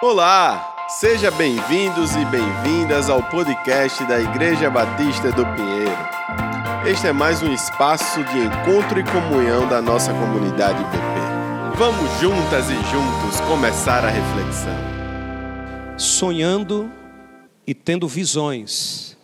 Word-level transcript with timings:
Olá, 0.00 0.86
seja 0.88 1.28
bem-vindos 1.28 2.14
e 2.14 2.24
bem-vindas 2.26 3.10
ao 3.10 3.20
podcast 3.20 4.06
da 4.06 4.20
Igreja 4.20 4.70
Batista 4.70 5.32
do 5.32 5.44
Pinheiro. 5.44 6.88
Este 6.88 7.08
é 7.08 7.12
mais 7.12 7.42
um 7.42 7.52
espaço 7.52 8.22
de 8.22 8.38
encontro 8.38 9.00
e 9.00 9.02
comunhão 9.02 9.68
da 9.68 9.82
nossa 9.82 10.12
comunidade 10.12 10.84
PP. 10.84 11.76
Vamos 11.76 12.08
juntas 12.20 12.66
e 12.70 12.74
juntos 12.92 13.40
começar 13.48 14.04
a 14.04 14.08
reflexão. 14.08 14.76
Sonhando 15.98 16.88
e 17.66 17.74
tendo 17.74 18.06
visões 18.06 19.16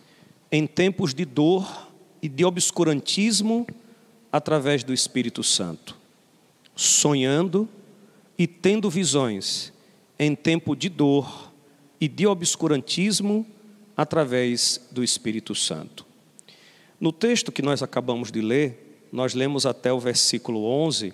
em 0.51 0.67
tempos 0.67 1.13
de 1.13 1.23
dor 1.23 1.87
e 2.21 2.27
de 2.27 2.43
obscurantismo 2.43 3.65
através 4.29 4.83
do 4.83 4.93
Espírito 4.93 5.41
Santo. 5.41 5.95
Sonhando 6.75 7.65
e 8.37 8.45
tendo 8.45 8.89
visões 8.89 9.73
em 10.17 10.35
tempo 10.35 10.75
de 10.75 10.89
dor 10.89 11.51
e 11.99 12.07
de 12.07 12.25
obscurantismo 12.25 13.45
através 13.95 14.81
do 14.91 15.03
Espírito 15.03 15.53
Santo. 15.55 16.05
No 16.99 17.11
texto 17.11 17.51
que 17.51 17.61
nós 17.61 17.83
acabamos 17.83 18.31
de 18.31 18.41
ler, 18.41 19.07
nós 19.11 19.33
lemos 19.33 19.65
até 19.65 19.91
o 19.91 19.99
versículo 19.99 20.63
11 20.63 21.13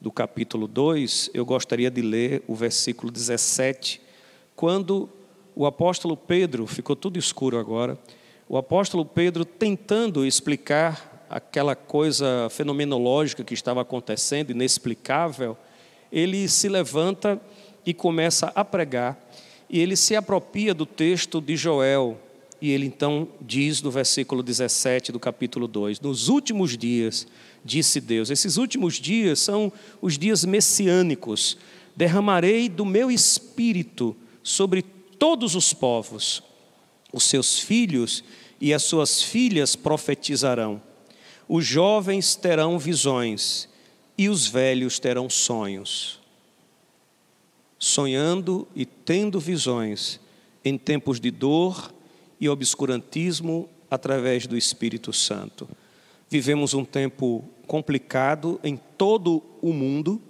do 0.00 0.10
capítulo 0.10 0.66
2, 0.66 1.30
eu 1.32 1.44
gostaria 1.44 1.90
de 1.90 2.02
ler 2.02 2.42
o 2.48 2.54
versículo 2.54 3.12
17, 3.12 4.00
quando 4.56 5.08
o 5.54 5.64
apóstolo 5.64 6.16
Pedro, 6.16 6.66
ficou 6.66 6.96
tudo 6.96 7.18
escuro 7.18 7.58
agora, 7.58 7.96
o 8.48 8.56
apóstolo 8.56 9.04
Pedro 9.04 9.44
tentando 9.44 10.26
explicar 10.26 11.24
aquela 11.30 11.76
coisa 11.76 12.48
fenomenológica 12.50 13.44
que 13.44 13.54
estava 13.54 13.80
acontecendo, 13.80 14.50
inexplicável, 14.50 15.56
ele 16.10 16.48
se 16.48 16.68
levanta 16.68 17.40
e 17.84 17.92
começa 17.92 18.52
a 18.54 18.64
pregar, 18.64 19.18
e 19.68 19.78
ele 19.78 19.96
se 19.96 20.14
apropria 20.14 20.74
do 20.74 20.86
texto 20.86 21.40
de 21.40 21.56
Joel, 21.56 22.20
e 22.60 22.70
ele 22.70 22.86
então 22.86 23.26
diz 23.40 23.82
no 23.82 23.90
versículo 23.90 24.42
17 24.42 25.10
do 25.10 25.18
capítulo 25.18 25.66
2: 25.66 26.00
Nos 26.00 26.28
últimos 26.28 26.76
dias, 26.76 27.26
disse 27.64 28.00
Deus, 28.00 28.30
esses 28.30 28.56
últimos 28.56 28.94
dias 28.94 29.40
são 29.40 29.72
os 30.00 30.16
dias 30.16 30.44
messiânicos, 30.44 31.58
derramarei 31.96 32.68
do 32.68 32.84
meu 32.84 33.10
espírito 33.10 34.16
sobre 34.42 34.82
todos 35.18 35.56
os 35.56 35.72
povos, 35.72 36.42
os 37.12 37.24
seus 37.24 37.58
filhos 37.58 38.22
e 38.60 38.72
as 38.72 38.84
suas 38.84 39.22
filhas 39.22 39.74
profetizarão, 39.74 40.80
os 41.48 41.66
jovens 41.66 42.36
terão 42.36 42.78
visões 42.78 43.68
e 44.16 44.28
os 44.28 44.46
velhos 44.46 45.00
terão 45.00 45.28
sonhos 45.28 46.21
sonhando 47.92 48.66
e 48.74 48.86
tendo 48.86 49.38
visões 49.38 50.18
em 50.64 50.78
tempos 50.78 51.20
de 51.20 51.30
dor 51.30 51.92
e 52.40 52.48
obscurantismo 52.48 53.68
através 53.90 54.46
do 54.46 54.56
Espírito 54.56 55.12
Santo. 55.12 55.68
Vivemos 56.28 56.72
um 56.72 56.84
tempo 56.84 57.44
complicado 57.66 58.58
em 58.64 58.80
todo 58.96 59.42
o 59.60 59.72
mundo, 59.72 60.20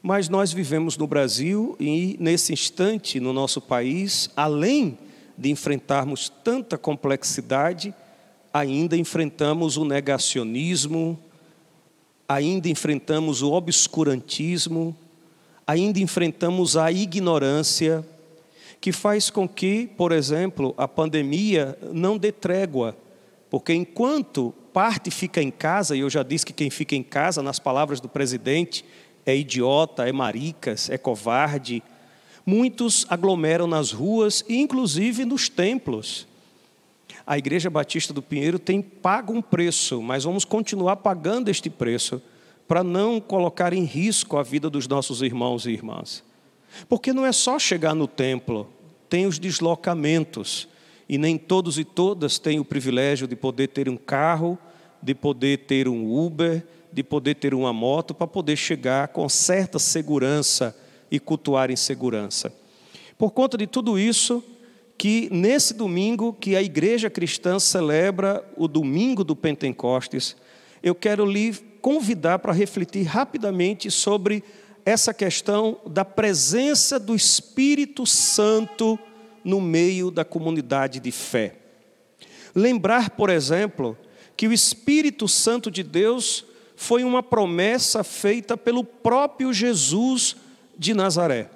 mas 0.00 0.28
nós 0.28 0.52
vivemos 0.52 0.96
no 0.96 1.06
Brasil 1.06 1.76
e, 1.80 2.16
nesse 2.20 2.52
instante, 2.52 3.18
no 3.18 3.32
nosso 3.32 3.60
país, 3.60 4.30
além 4.36 4.96
de 5.36 5.50
enfrentarmos 5.50 6.28
tanta 6.44 6.78
complexidade, 6.78 7.92
ainda 8.52 8.96
enfrentamos 8.96 9.76
o 9.76 9.84
negacionismo, 9.84 11.18
ainda 12.28 12.68
enfrentamos 12.68 13.42
o 13.42 13.52
obscurantismo, 13.52 14.96
ainda 15.66 15.98
enfrentamos 15.98 16.76
a 16.76 16.92
ignorância, 16.92 18.06
que 18.80 18.92
faz 18.92 19.30
com 19.30 19.48
que, 19.48 19.88
por 19.96 20.12
exemplo, 20.12 20.74
a 20.76 20.86
pandemia 20.86 21.76
não 21.92 22.16
dê 22.16 22.30
trégua, 22.30 22.96
porque 23.50 23.72
enquanto 23.72 24.54
parte 24.72 25.10
fica 25.10 25.42
em 25.42 25.50
casa, 25.50 25.96
e 25.96 26.00
eu 26.00 26.10
já 26.10 26.22
disse 26.22 26.46
que 26.46 26.52
quem 26.52 26.70
fica 26.70 26.94
em 26.94 27.02
casa, 27.02 27.42
nas 27.42 27.58
palavras 27.58 28.00
do 28.00 28.08
presidente, 28.08 28.84
é 29.24 29.36
idiota, 29.36 30.08
é 30.08 30.12
maricas, 30.12 30.88
é 30.88 30.96
covarde, 30.96 31.82
muitos 32.44 33.04
aglomeram 33.08 33.66
nas 33.66 33.90
ruas 33.90 34.44
e 34.48 34.58
inclusive 34.58 35.24
nos 35.24 35.48
templos. 35.48 36.28
A 37.26 37.36
Igreja 37.36 37.68
Batista 37.68 38.12
do 38.12 38.22
Pinheiro 38.22 38.58
tem 38.58 38.80
pago 38.80 39.32
um 39.32 39.42
preço, 39.42 40.00
mas 40.00 40.22
vamos 40.22 40.44
continuar 40.44 40.96
pagando 40.96 41.48
este 41.48 41.68
preço 41.68 42.22
para 42.66 42.82
não 42.82 43.20
colocar 43.20 43.72
em 43.72 43.84
risco 43.84 44.36
a 44.36 44.42
vida 44.42 44.68
dos 44.68 44.88
nossos 44.88 45.22
irmãos 45.22 45.66
e 45.66 45.70
irmãs. 45.70 46.24
Porque 46.88 47.12
não 47.12 47.24
é 47.24 47.32
só 47.32 47.58
chegar 47.58 47.94
no 47.94 48.06
templo, 48.06 48.68
tem 49.08 49.26
os 49.26 49.38
deslocamentos, 49.38 50.68
e 51.08 51.16
nem 51.16 51.38
todos 51.38 51.78
e 51.78 51.84
todas 51.84 52.38
têm 52.38 52.58
o 52.58 52.64
privilégio 52.64 53.28
de 53.28 53.36
poder 53.36 53.68
ter 53.68 53.88
um 53.88 53.96
carro, 53.96 54.58
de 55.00 55.14
poder 55.14 55.58
ter 55.58 55.86
um 55.86 56.12
Uber, 56.12 56.66
de 56.92 57.02
poder 57.02 57.36
ter 57.36 57.54
uma 57.54 57.72
moto, 57.72 58.12
para 58.14 58.26
poder 58.26 58.56
chegar 58.56 59.08
com 59.08 59.28
certa 59.28 59.78
segurança 59.78 60.76
e 61.10 61.20
cultuar 61.20 61.70
em 61.70 61.76
segurança. 61.76 62.52
Por 63.16 63.30
conta 63.30 63.56
de 63.56 63.66
tudo 63.66 63.98
isso, 63.98 64.42
que 64.98 65.28
nesse 65.30 65.74
domingo 65.74 66.32
que 66.32 66.56
a 66.56 66.62
igreja 66.62 67.08
cristã 67.08 67.58
celebra 67.58 68.44
o 68.56 68.66
domingo 68.66 69.22
do 69.22 69.36
Pentecostes, 69.36 70.36
eu 70.82 70.94
quero 70.94 71.24
lhe 71.24 71.52
convidar 71.86 72.40
para 72.40 72.52
refletir 72.52 73.04
rapidamente 73.04 73.92
sobre 73.92 74.42
essa 74.84 75.14
questão 75.14 75.78
da 75.86 76.04
presença 76.04 76.98
do 76.98 77.14
Espírito 77.14 78.04
Santo 78.04 78.98
no 79.44 79.60
meio 79.60 80.10
da 80.10 80.24
comunidade 80.24 80.98
de 80.98 81.12
fé. 81.12 81.54
Lembrar, 82.52 83.10
por 83.10 83.30
exemplo, 83.30 83.96
que 84.36 84.48
o 84.48 84.52
Espírito 84.52 85.28
Santo 85.28 85.70
de 85.70 85.84
Deus 85.84 86.44
foi 86.74 87.04
uma 87.04 87.22
promessa 87.22 88.02
feita 88.02 88.56
pelo 88.56 88.82
próprio 88.82 89.52
Jesus 89.52 90.34
de 90.76 90.92
Nazaré. 90.92 91.48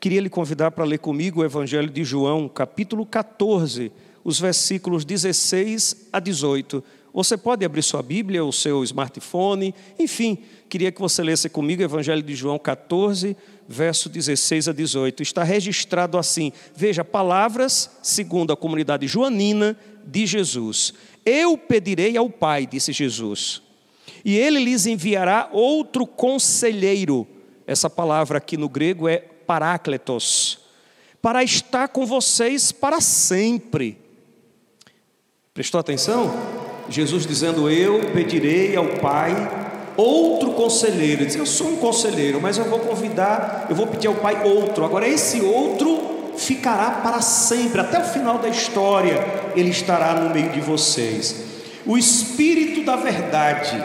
Queria 0.00 0.20
lhe 0.20 0.28
convidar 0.28 0.72
para 0.72 0.84
ler 0.84 0.98
comigo 0.98 1.40
o 1.40 1.44
Evangelho 1.44 1.88
de 1.88 2.02
João, 2.02 2.48
capítulo 2.48 3.06
14, 3.06 3.92
os 4.24 4.40
versículos 4.40 5.04
16 5.04 6.08
a 6.12 6.18
18 6.18 6.82
você 7.12 7.36
pode 7.36 7.64
abrir 7.64 7.82
sua 7.82 8.02
Bíblia, 8.02 8.44
o 8.44 8.52
seu 8.52 8.82
smartphone, 8.84 9.74
enfim, 9.98 10.38
queria 10.68 10.90
que 10.90 11.00
você 11.00 11.22
lesse 11.22 11.48
comigo 11.48 11.82
o 11.82 11.84
Evangelho 11.84 12.22
de 12.22 12.34
João 12.34 12.58
14, 12.58 13.36
verso 13.68 14.08
16 14.08 14.68
a 14.68 14.72
18. 14.72 15.22
Está 15.22 15.42
registrado 15.42 16.16
assim: 16.16 16.52
veja, 16.74 17.04
palavras 17.04 17.90
segundo 18.02 18.52
a 18.52 18.56
comunidade 18.56 19.06
joanina 19.06 19.76
de 20.06 20.24
Jesus. 20.24 20.94
Eu 21.24 21.58
pedirei 21.58 22.16
ao 22.16 22.30
Pai, 22.30 22.66
disse 22.66 22.92
Jesus, 22.92 23.62
e 24.24 24.36
ele 24.36 24.58
lhes 24.64 24.86
enviará 24.86 25.50
outro 25.52 26.06
conselheiro. 26.06 27.26
Essa 27.66 27.90
palavra 27.90 28.38
aqui 28.38 28.56
no 28.56 28.68
grego 28.68 29.06
é 29.06 29.18
parácletos, 29.18 30.58
para 31.20 31.44
estar 31.44 31.88
com 31.88 32.06
vocês 32.06 32.72
para 32.72 33.00
sempre. 33.00 33.98
Prestou 35.52 35.78
atenção? 35.78 36.61
Jesus 36.92 37.26
dizendo: 37.26 37.70
Eu 37.70 38.00
pedirei 38.12 38.76
ao 38.76 38.86
Pai 38.86 39.34
outro 39.96 40.52
conselheiro. 40.52 41.22
Ele 41.22 41.26
diz: 41.26 41.36
Eu 41.36 41.46
sou 41.46 41.68
um 41.68 41.76
conselheiro, 41.76 42.40
mas 42.40 42.58
eu 42.58 42.64
vou 42.64 42.80
convidar, 42.80 43.66
eu 43.70 43.74
vou 43.74 43.86
pedir 43.86 44.08
ao 44.08 44.14
Pai 44.14 44.42
outro. 44.44 44.84
Agora, 44.84 45.08
esse 45.08 45.40
outro 45.40 46.12
ficará 46.36 46.90
para 47.02 47.20
sempre, 47.20 47.80
até 47.80 47.98
o 47.98 48.04
final 48.04 48.38
da 48.38 48.48
história, 48.48 49.24
ele 49.56 49.70
estará 49.70 50.14
no 50.14 50.30
meio 50.30 50.50
de 50.50 50.60
vocês. 50.60 51.34
O 51.86 51.96
Espírito 51.96 52.84
da 52.84 52.96
Verdade. 52.96 53.82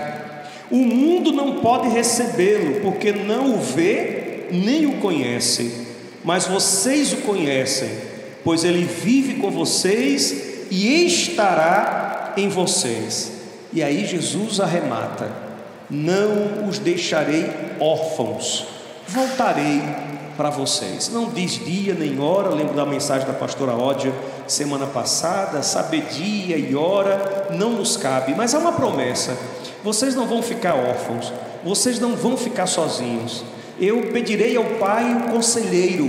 O 0.70 0.80
mundo 0.80 1.32
não 1.32 1.62
pode 1.62 1.88
recebê-lo, 1.88 2.82
porque 2.82 3.14
não 3.14 3.56
o 3.56 3.58
vê 3.58 4.48
nem 4.52 4.86
o 4.86 4.98
conhece, 4.98 5.88
mas 6.26 6.46
vocês 6.46 7.14
o 7.14 7.18
conhecem, 7.18 7.90
pois 8.44 8.66
ele 8.66 8.84
vive 8.84 9.36
com 9.36 9.50
vocês 9.50 10.66
e 10.70 11.06
estará 11.06 12.17
em 12.38 12.50
vocês. 12.50 13.32
E 13.74 13.84
aí 13.84 14.06
Jesus 14.06 14.60
arremata: 14.60 15.30
Não 15.90 16.68
os 16.68 16.80
deixarei 16.80 17.50
órfãos, 17.80 18.66
voltarei 19.08 19.82
para 20.38 20.50
vocês. 20.50 21.10
Não 21.10 21.30
diz 21.30 21.54
dia 21.54 21.94
nem 21.94 22.20
hora, 22.20 22.50
lembro 22.50 22.76
da 22.76 22.86
mensagem 22.86 23.28
da 23.28 23.34
pastora 23.34 23.74
Ódia 23.74 24.14
semana 24.48 24.86
passada: 24.86 25.62
saber 25.64 26.04
dia 26.12 26.58
e 26.58 26.76
hora 26.76 27.48
não 27.52 27.72
nos 27.72 27.98
cabe, 27.98 28.36
mas 28.36 28.54
há 28.54 28.60
uma 28.60 28.72
promessa: 28.72 29.38
vocês 29.84 30.16
não 30.16 30.28
vão 30.28 30.42
ficar 30.42 30.76
órfãos, 30.76 31.34
vocês 31.64 32.00
não 32.00 32.16
vão 32.16 32.38
ficar 32.38 32.68
sozinhos. 32.68 33.44
Eu 33.80 34.12
pedirei 34.12 34.58
ao 34.58 34.64
Pai 34.80 35.04
um 35.04 35.32
conselheiro, 35.34 36.06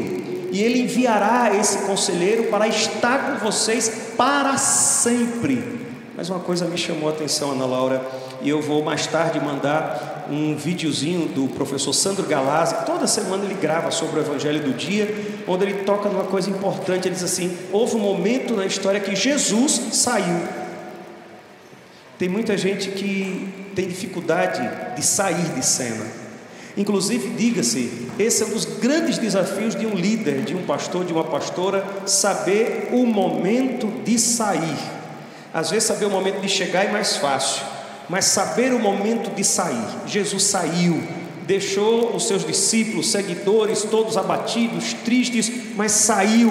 e 0.50 0.62
Ele 0.62 0.82
enviará 0.82 1.54
esse 1.54 1.86
conselheiro 1.86 2.44
para 2.44 2.66
estar 2.66 3.32
com 3.32 3.44
vocês 3.44 4.12
para 4.16 4.56
sempre 4.56 5.77
Mas 6.18 6.28
uma 6.28 6.40
coisa 6.40 6.64
me 6.64 6.76
chamou 6.76 7.08
a 7.08 7.12
atenção, 7.12 7.52
Ana 7.52 7.64
Laura, 7.64 8.04
e 8.42 8.48
eu 8.48 8.60
vou 8.60 8.82
mais 8.82 9.06
tarde 9.06 9.38
mandar 9.38 10.26
um 10.28 10.56
videozinho 10.56 11.28
do 11.28 11.46
professor 11.46 11.92
Sandro 11.92 12.26
Galazzi. 12.26 12.74
Toda 12.84 13.06
semana 13.06 13.44
ele 13.44 13.54
grava 13.54 13.92
sobre 13.92 14.18
o 14.18 14.22
Evangelho 14.24 14.60
do 14.60 14.72
dia, 14.72 15.14
onde 15.46 15.64
ele 15.64 15.84
toca 15.84 16.08
numa 16.08 16.24
coisa 16.24 16.50
importante. 16.50 17.06
Ele 17.06 17.14
diz 17.14 17.22
assim: 17.22 17.56
houve 17.70 17.94
um 17.94 18.00
momento 18.00 18.56
na 18.56 18.66
história 18.66 18.98
que 18.98 19.14
Jesus 19.14 19.80
saiu. 19.92 20.40
Tem 22.18 22.28
muita 22.28 22.58
gente 22.58 22.90
que 22.90 23.70
tem 23.76 23.86
dificuldade 23.86 24.96
de 24.96 25.06
sair 25.06 25.54
de 25.54 25.64
cena. 25.64 26.04
Inclusive, 26.76 27.28
diga-se, 27.36 28.08
esse 28.18 28.42
é 28.42 28.46
um 28.46 28.50
dos 28.50 28.64
grandes 28.64 29.18
desafios 29.18 29.76
de 29.76 29.86
um 29.86 29.94
líder, 29.94 30.42
de 30.42 30.56
um 30.56 30.64
pastor, 30.64 31.04
de 31.04 31.12
uma 31.12 31.22
pastora, 31.22 31.86
saber 32.06 32.88
o 32.90 33.06
momento 33.06 33.86
de 34.02 34.18
sair. 34.18 34.97
Às 35.52 35.70
vezes, 35.70 35.84
saber 35.84 36.06
o 36.06 36.10
momento 36.10 36.40
de 36.40 36.48
chegar 36.48 36.84
é 36.84 36.90
mais 36.90 37.16
fácil, 37.16 37.62
mas 38.08 38.26
saber 38.26 38.72
o 38.72 38.78
momento 38.78 39.34
de 39.34 39.42
sair. 39.44 39.84
Jesus 40.06 40.44
saiu, 40.44 41.02
deixou 41.46 42.14
os 42.14 42.26
seus 42.26 42.44
discípulos, 42.44 43.10
seguidores, 43.10 43.82
todos 43.84 44.16
abatidos, 44.16 44.92
tristes, 44.92 45.50
mas 45.74 45.92
saiu. 45.92 46.50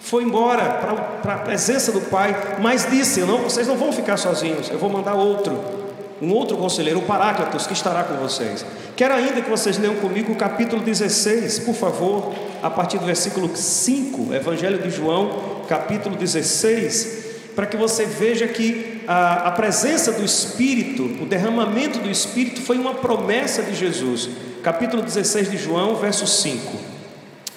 Foi 0.00 0.24
embora 0.24 1.18
para 1.22 1.34
a 1.34 1.38
presença 1.38 1.92
do 1.92 2.00
Pai, 2.00 2.58
mas 2.60 2.90
disse: 2.90 3.20
não, 3.20 3.38
vocês 3.38 3.66
não 3.66 3.76
vão 3.76 3.92
ficar 3.92 4.16
sozinhos, 4.16 4.70
eu 4.70 4.78
vou 4.78 4.90
mandar 4.90 5.14
outro 5.14 5.80
um 6.20 6.34
outro 6.34 6.56
conselheiro, 6.56 6.98
o 6.98 7.02
Paráclitos, 7.02 7.66
que 7.66 7.72
estará 7.72 8.04
com 8.04 8.14
vocês. 8.16 8.64
Quero 8.94 9.14
ainda 9.14 9.40
que 9.40 9.48
vocês 9.48 9.78
leiam 9.78 9.96
comigo 9.96 10.32
o 10.32 10.36
capítulo 10.36 10.82
16, 10.82 11.60
por 11.60 11.74
favor, 11.74 12.34
a 12.62 12.68
partir 12.68 12.98
do 12.98 13.06
versículo 13.06 13.50
5, 13.54 14.34
Evangelho 14.34 14.78
de 14.78 14.90
João, 14.90 15.62
capítulo 15.66 16.16
16, 16.16 17.19
para 17.54 17.66
que 17.66 17.76
você 17.76 18.04
veja 18.04 18.46
que 18.46 19.02
a, 19.06 19.48
a 19.48 19.50
presença 19.50 20.12
do 20.12 20.24
Espírito, 20.24 21.04
o 21.20 21.26
derramamento 21.26 21.98
do 21.98 22.10
Espírito 22.10 22.60
foi 22.60 22.78
uma 22.78 22.94
promessa 22.94 23.62
de 23.62 23.74
Jesus. 23.74 24.28
Capítulo 24.62 25.02
16 25.02 25.50
de 25.50 25.56
João, 25.56 25.96
verso 25.96 26.26
5. 26.26 26.76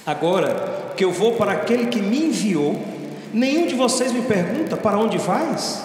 Agora 0.05 0.93
que 0.97 1.03
eu 1.03 1.11
vou 1.11 1.33
para 1.33 1.51
aquele 1.51 1.87
que 1.87 2.01
me 2.01 2.25
enviou, 2.25 2.81
nenhum 3.33 3.67
de 3.67 3.75
vocês 3.75 4.11
me 4.11 4.21
pergunta 4.21 4.75
para 4.75 4.97
onde 4.97 5.17
vais? 5.17 5.81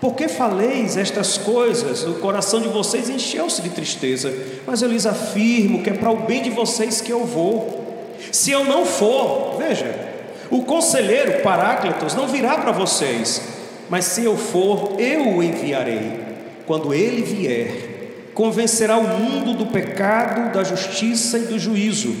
Por 0.00 0.14
que 0.14 0.28
faleis 0.28 0.96
estas 0.96 1.38
coisas? 1.38 2.02
O 2.02 2.14
coração 2.14 2.60
de 2.60 2.68
vocês 2.68 3.08
encheu-se 3.08 3.62
de 3.62 3.70
tristeza, 3.70 4.32
mas 4.66 4.82
eu 4.82 4.88
lhes 4.88 5.06
afirmo 5.06 5.82
que 5.82 5.90
é 5.90 5.94
para 5.94 6.10
o 6.10 6.16
bem 6.16 6.42
de 6.42 6.50
vocês 6.50 7.00
que 7.00 7.10
eu 7.12 7.24
vou. 7.24 8.14
Se 8.30 8.50
eu 8.50 8.64
não 8.64 8.84
for, 8.84 9.56
veja, 9.56 10.13
o 10.50 10.62
conselheiro 10.62 11.42
Paráclitos 11.42 12.14
não 12.14 12.28
virá 12.28 12.58
para 12.58 12.72
vocês, 12.72 13.42
mas 13.88 14.04
se 14.06 14.24
eu 14.24 14.36
for, 14.36 14.98
eu 14.98 15.36
o 15.36 15.42
enviarei. 15.42 16.20
Quando 16.66 16.94
ele 16.94 17.22
vier, 17.22 18.30
convencerá 18.34 18.96
o 18.96 19.06
mundo 19.06 19.54
do 19.54 19.66
pecado, 19.66 20.52
da 20.52 20.64
justiça 20.64 21.38
e 21.38 21.42
do 21.42 21.58
juízo. 21.58 22.14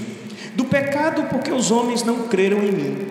Do 0.54 0.64
pecado, 0.64 1.24
porque 1.24 1.50
os 1.50 1.70
homens 1.70 2.02
não 2.04 2.28
creram 2.28 2.58
em 2.58 2.72
mim. 2.72 3.08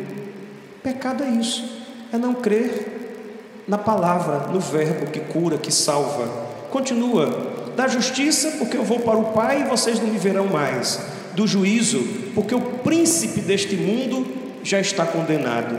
Pecado 0.81 1.23
é 1.23 1.29
isso, 1.29 1.63
é 2.11 2.17
não 2.17 2.33
crer 2.33 3.63
na 3.67 3.77
palavra, 3.77 4.51
no 4.51 4.59
verbo 4.59 5.07
que 5.07 5.19
cura, 5.19 5.57
que 5.57 5.71
salva. 5.71 6.27
Continua, 6.69 7.53
da 7.75 7.87
justiça, 7.87 8.51
porque 8.59 8.77
eu 8.77 8.83
vou 8.83 8.99
para 8.99 9.17
o 9.17 9.25
Pai 9.25 9.61
e 9.61 9.69
vocês 9.69 9.99
não 9.99 10.07
me 10.07 10.17
verão 10.17 10.47
mais. 10.47 10.99
Do 11.33 11.47
juízo, 11.47 11.99
porque 12.35 12.53
o 12.53 12.61
príncipe 12.61 13.41
deste 13.41 13.75
mundo 13.75 14.42
já 14.63 14.79
está 14.79 15.05
condenado. 15.05 15.77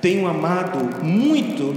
Tenho 0.00 0.26
amado 0.26 1.04
muito, 1.04 1.76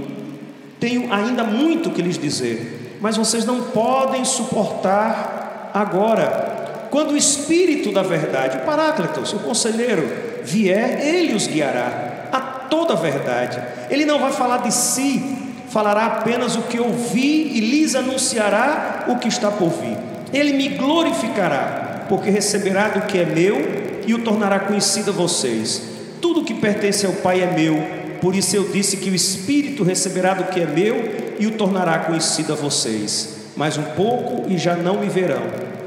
tenho 0.80 1.12
ainda 1.12 1.44
muito 1.44 1.90
que 1.90 2.02
lhes 2.02 2.18
dizer, 2.18 2.98
mas 3.00 3.16
vocês 3.16 3.44
não 3.44 3.62
podem 3.64 4.24
suportar 4.24 5.70
agora. 5.72 6.88
Quando 6.90 7.12
o 7.12 7.16
Espírito 7.16 7.92
da 7.92 8.02
Verdade, 8.02 8.58
o 8.58 8.60
Paráclitos, 8.60 9.32
o 9.32 9.40
conselheiro, 9.40 10.08
vier, 10.42 11.04
ele 11.04 11.34
os 11.34 11.46
guiará 11.46 12.28
a 12.32 12.40
toda 12.40 12.94
a 12.94 12.96
verdade. 12.96 13.60
Ele 13.90 14.04
não 14.04 14.18
vai 14.18 14.32
falar 14.32 14.58
de 14.58 14.72
si, 14.72 15.36
falará 15.68 16.06
apenas 16.06 16.56
o 16.56 16.62
que 16.62 16.80
ouvi 16.80 17.52
e 17.54 17.60
lhes 17.60 17.94
anunciará 17.94 19.04
o 19.08 19.18
que 19.18 19.28
está 19.28 19.50
por 19.50 19.70
vir. 19.70 19.96
Ele 20.32 20.52
me 20.52 20.68
glorificará, 20.70 22.04
porque 22.08 22.30
receberá 22.30 22.88
do 22.88 23.02
que 23.02 23.18
é 23.18 23.24
meu 23.24 24.02
e 24.06 24.14
o 24.14 24.22
tornará 24.22 24.60
conhecido 24.60 25.10
a 25.10 25.14
vocês. 25.14 25.95
Tudo 26.20 26.44
que 26.44 26.54
pertence 26.54 27.06
ao 27.06 27.12
Pai 27.12 27.42
é 27.42 27.52
meu, 27.52 27.76
por 28.20 28.34
isso 28.34 28.56
eu 28.56 28.68
disse 28.68 28.96
que 28.96 29.10
o 29.10 29.14
Espírito 29.14 29.82
receberá 29.82 30.34
do 30.34 30.44
que 30.44 30.60
é 30.60 30.66
meu 30.66 31.36
e 31.38 31.46
o 31.46 31.52
tornará 31.52 32.00
conhecido 32.00 32.52
a 32.52 32.56
vocês. 32.56 33.36
Mais 33.56 33.78
um 33.78 33.82
pouco 33.82 34.50
e 34.50 34.58
já 34.58 34.74
não 34.74 35.00
me 35.00 35.08
verão, 35.08 35.42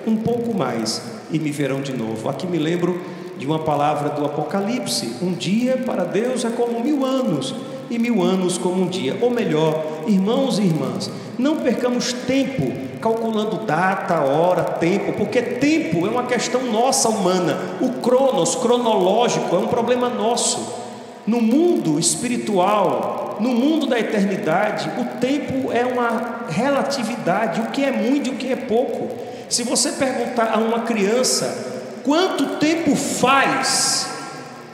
um 0.05 0.15
pouco 0.15 0.55
mais 0.55 1.01
e 1.31 1.39
me 1.39 1.51
verão 1.51 1.81
de 1.81 1.93
novo. 1.93 2.29
Aqui 2.29 2.47
me 2.47 2.57
lembro 2.57 3.01
de 3.37 3.45
uma 3.45 3.59
palavra 3.59 4.09
do 4.09 4.25
Apocalipse: 4.25 5.15
um 5.21 5.33
dia 5.33 5.77
para 5.77 6.03
Deus 6.03 6.43
é 6.45 6.49
como 6.49 6.83
mil 6.83 7.05
anos 7.05 7.55
e 7.89 7.97
mil 7.97 8.21
anos 8.21 8.57
como 8.57 8.83
um 8.83 8.87
dia. 8.87 9.17
Ou 9.21 9.29
melhor, 9.29 10.03
irmãos 10.07 10.59
e 10.59 10.63
irmãs, 10.63 11.11
não 11.39 11.55
percamos 11.55 12.11
tempo 12.11 12.71
calculando 13.01 13.65
data, 13.65 14.19
hora, 14.19 14.61
tempo, 14.63 15.13
porque 15.13 15.41
tempo 15.41 16.05
é 16.05 16.09
uma 16.09 16.23
questão 16.23 16.61
nossa 16.63 17.07
humana. 17.07 17.57
O 17.79 18.01
cronos, 18.01 18.55
cronológico, 18.55 19.55
é 19.55 19.59
um 19.59 19.67
problema 19.67 20.09
nosso. 20.09 20.77
No 21.25 21.39
mundo 21.39 21.97
espiritual, 21.97 23.37
no 23.39 23.49
mundo 23.49 23.87
da 23.87 23.97
eternidade, 23.97 24.91
o 24.99 25.05
tempo 25.19 25.71
é 25.71 25.85
uma 25.85 26.45
relatividade, 26.49 27.61
o 27.61 27.67
que 27.67 27.85
é 27.85 27.91
muito 27.91 28.27
e 28.27 28.33
o 28.33 28.35
que 28.35 28.51
é 28.51 28.57
pouco. 28.57 29.09
Se 29.47 29.63
você 29.63 29.93
perguntar 29.93 30.51
a 30.53 30.57
uma 30.57 30.81
criança 30.81 32.01
quanto 32.03 32.57
tempo 32.57 32.95
faz 32.97 34.09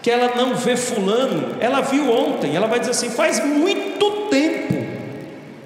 que 0.02 0.10
ela 0.10 0.36
não 0.36 0.56
vê 0.56 0.76
fulano, 0.76 1.58
ela 1.60 1.82
viu 1.82 2.12
ontem, 2.12 2.56
ela 2.56 2.68
vai 2.68 2.80
dizer 2.80 2.92
assim, 2.92 3.10
faz 3.10 3.44
muito 3.44 4.30
tempo. 4.30 4.85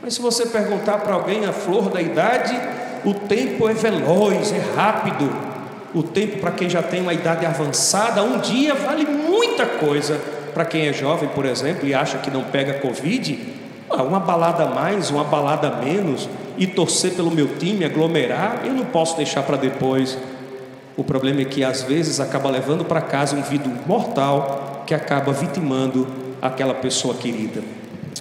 Mas 0.09 0.15
se 0.15 0.23
você 0.23 0.47
perguntar 0.47 0.97
para 1.01 1.13
alguém 1.13 1.45
a 1.45 1.53
flor 1.53 1.87
da 1.91 2.01
idade, 2.01 2.59
o 3.05 3.13
tempo 3.13 3.69
é 3.69 3.75
veloz, 3.75 4.51
é 4.51 4.57
rápido. 4.75 5.31
O 5.93 6.01
tempo 6.01 6.39
para 6.39 6.49
quem 6.49 6.67
já 6.67 6.81
tem 6.81 6.99
uma 6.99 7.13
idade 7.13 7.45
avançada, 7.45 8.23
um 8.23 8.39
dia 8.39 8.73
vale 8.73 9.05
muita 9.05 9.67
coisa. 9.67 10.19
Para 10.51 10.65
quem 10.65 10.87
é 10.87 10.93
jovem, 10.93 11.29
por 11.29 11.45
exemplo, 11.45 11.87
e 11.87 11.93
acha 11.93 12.17
que 12.17 12.31
não 12.31 12.43
pega 12.45 12.79
Covid, 12.79 13.39
uma 13.99 14.19
balada 14.19 14.65
mais, 14.65 15.11
uma 15.11 15.23
balada 15.23 15.69
menos, 15.75 16.27
e 16.57 16.65
torcer 16.65 17.11
pelo 17.11 17.29
meu 17.29 17.59
time, 17.59 17.85
aglomerar, 17.85 18.61
eu 18.65 18.73
não 18.73 18.85
posso 18.85 19.15
deixar 19.15 19.43
para 19.43 19.57
depois. 19.57 20.17
O 20.97 21.03
problema 21.03 21.41
é 21.41 21.45
que 21.45 21.63
às 21.63 21.83
vezes 21.83 22.19
acaba 22.19 22.49
levando 22.49 22.83
para 22.83 22.99
casa 22.99 23.35
um 23.35 23.43
vidro 23.43 23.71
mortal 23.85 24.85
que 24.87 24.95
acaba 24.95 25.31
vitimando 25.31 26.07
aquela 26.41 26.73
pessoa 26.73 27.13
querida. 27.13 27.61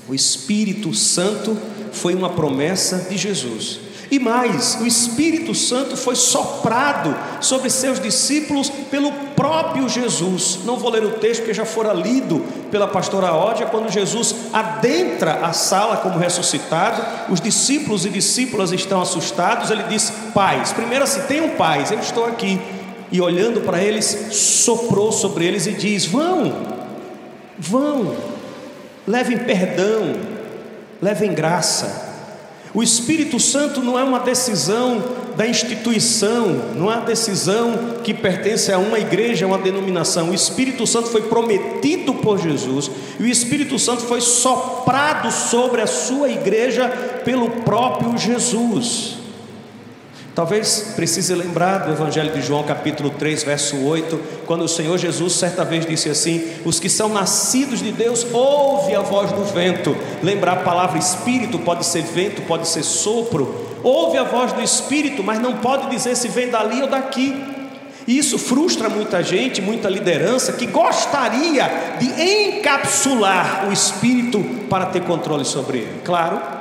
O 0.07 0.15
Espírito 0.15 0.93
Santo 0.95 1.57
foi 1.93 2.15
uma 2.15 2.31
promessa 2.31 3.07
de 3.09 3.17
Jesus. 3.17 3.89
E 4.11 4.19
mais, 4.19 4.79
o 4.81 4.87
Espírito 4.87 5.55
Santo 5.55 5.95
foi 5.95 6.17
soprado 6.17 7.15
sobre 7.43 7.69
seus 7.69 8.01
discípulos 8.01 8.71
pelo 8.91 9.13
próprio 9.37 9.87
Jesus. 9.87 10.61
Não 10.65 10.79
vou 10.79 10.91
ler 10.91 11.05
o 11.05 11.11
texto 11.13 11.41
porque 11.41 11.53
já 11.53 11.67
fora 11.67 11.93
lido 11.93 12.43
pela 12.71 12.89
pastora 12.89 13.35
Ódia, 13.35 13.67
quando 13.67 13.93
Jesus 13.93 14.35
adentra 14.51 15.45
a 15.45 15.53
sala 15.53 15.99
como 15.99 16.19
ressuscitado, 16.19 17.03
os 17.31 17.39
discípulos 17.39 18.07
e 18.07 18.09
discípulas 18.09 18.73
estão 18.73 19.03
assustados, 19.03 19.71
ele 19.71 19.83
diz: 19.85 20.11
Pais, 20.33 20.73
primeiro 20.73 21.05
assim, 21.05 21.21
tenham 21.23 21.51
paz, 21.51 21.91
eu 21.91 21.99
estou 21.99 22.25
aqui. 22.25 22.59
E 23.13 23.21
olhando 23.21 23.61
para 23.61 23.83
eles, 23.83 24.29
soprou 24.33 25.13
sobre 25.13 25.45
eles 25.45 25.67
e 25.67 25.73
diz: 25.73 26.07
Vão, 26.07 26.55
vão, 27.59 28.17
levem 29.07 29.39
perdão, 29.39 30.15
levem 31.01 31.33
graça. 31.33 32.09
O 32.75 32.83
Espírito 32.83 33.41
Santo 33.41 33.81
não 33.83 33.99
é 33.99 34.05
uma 34.05 34.21
decisão 34.21 35.03
da 35.37 35.47
instituição, 35.47 36.49
não 36.75 36.91
é 36.91 36.97
uma 36.97 37.07
decisão 37.07 38.01
que 38.03 38.13
pertence 38.13 38.73
a 38.73 38.79
uma 38.79 38.99
igreja, 38.99 39.45
a 39.45 39.49
uma 39.49 39.59
denominação. 39.59 40.31
O 40.31 40.35
Espírito 40.35 40.87
Santo 40.87 41.09
foi 41.09 41.23
prometido 41.23 42.15
por 42.15 42.39
Jesus 42.39 42.91
e 43.19 43.23
o 43.23 43.27
Espírito 43.27 43.79
Santo 43.79 44.03
foi 44.03 44.21
soprado 44.21 45.31
sobre 45.31 45.81
a 45.81 45.87
sua 45.87 46.29
igreja 46.29 46.89
pelo 47.25 47.51
próprio 47.63 48.19
Jesus. 48.19 49.18
Talvez 50.39 50.93
precise 50.95 51.35
lembrar 51.35 51.79
do 51.79 51.91
Evangelho 51.91 52.33
de 52.33 52.41
João, 52.41 52.63
capítulo 52.63 53.11
3, 53.11 53.43
verso 53.43 53.77
8, 53.85 54.21
quando 54.47 54.63
o 54.63 54.69
Senhor 54.69 54.97
Jesus 54.97 55.33
certa 55.33 55.65
vez 55.65 55.85
disse 55.85 56.09
assim: 56.09 56.49
Os 56.65 56.79
que 56.79 56.89
são 56.89 57.09
nascidos 57.09 57.83
de 57.83 57.91
Deus 57.91 58.25
ouvem 58.33 58.95
a 58.95 59.01
voz 59.01 59.33
do 59.33 59.43
vento. 59.43 59.97
Lembrar 60.23 60.53
a 60.53 60.57
palavra 60.63 60.97
espírito 60.97 61.59
pode 61.59 61.85
ser 61.85 62.03
vento, 62.03 62.41
pode 62.43 62.69
ser 62.69 62.85
sopro. 62.85 63.67
Ouve 63.83 64.17
a 64.17 64.23
voz 64.23 64.53
do 64.53 64.63
espírito, 64.63 65.25
mas 65.25 65.41
não 65.41 65.57
pode 65.57 65.91
dizer 65.91 66.15
se 66.15 66.29
vem 66.29 66.49
dali 66.49 66.83
ou 66.83 66.87
daqui. 66.87 67.35
E 68.07 68.17
isso 68.17 68.39
frustra 68.39 68.89
muita 68.89 69.25
gente, 69.25 69.61
muita 69.61 69.89
liderança 69.89 70.53
que 70.53 70.69
gostaria 70.69 71.69
de 71.99 72.07
encapsular 72.07 73.67
o 73.69 73.73
espírito 73.73 74.39
para 74.71 74.87
ter 74.87 75.03
controle 75.03 75.45
sobre 75.45 75.79
ele. 75.79 76.01
Claro 76.05 76.58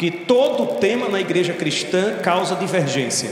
que 0.00 0.10
todo 0.10 0.78
tema 0.78 1.10
na 1.10 1.20
igreja 1.20 1.52
cristã 1.52 2.14
causa 2.22 2.54
divergência. 2.54 3.28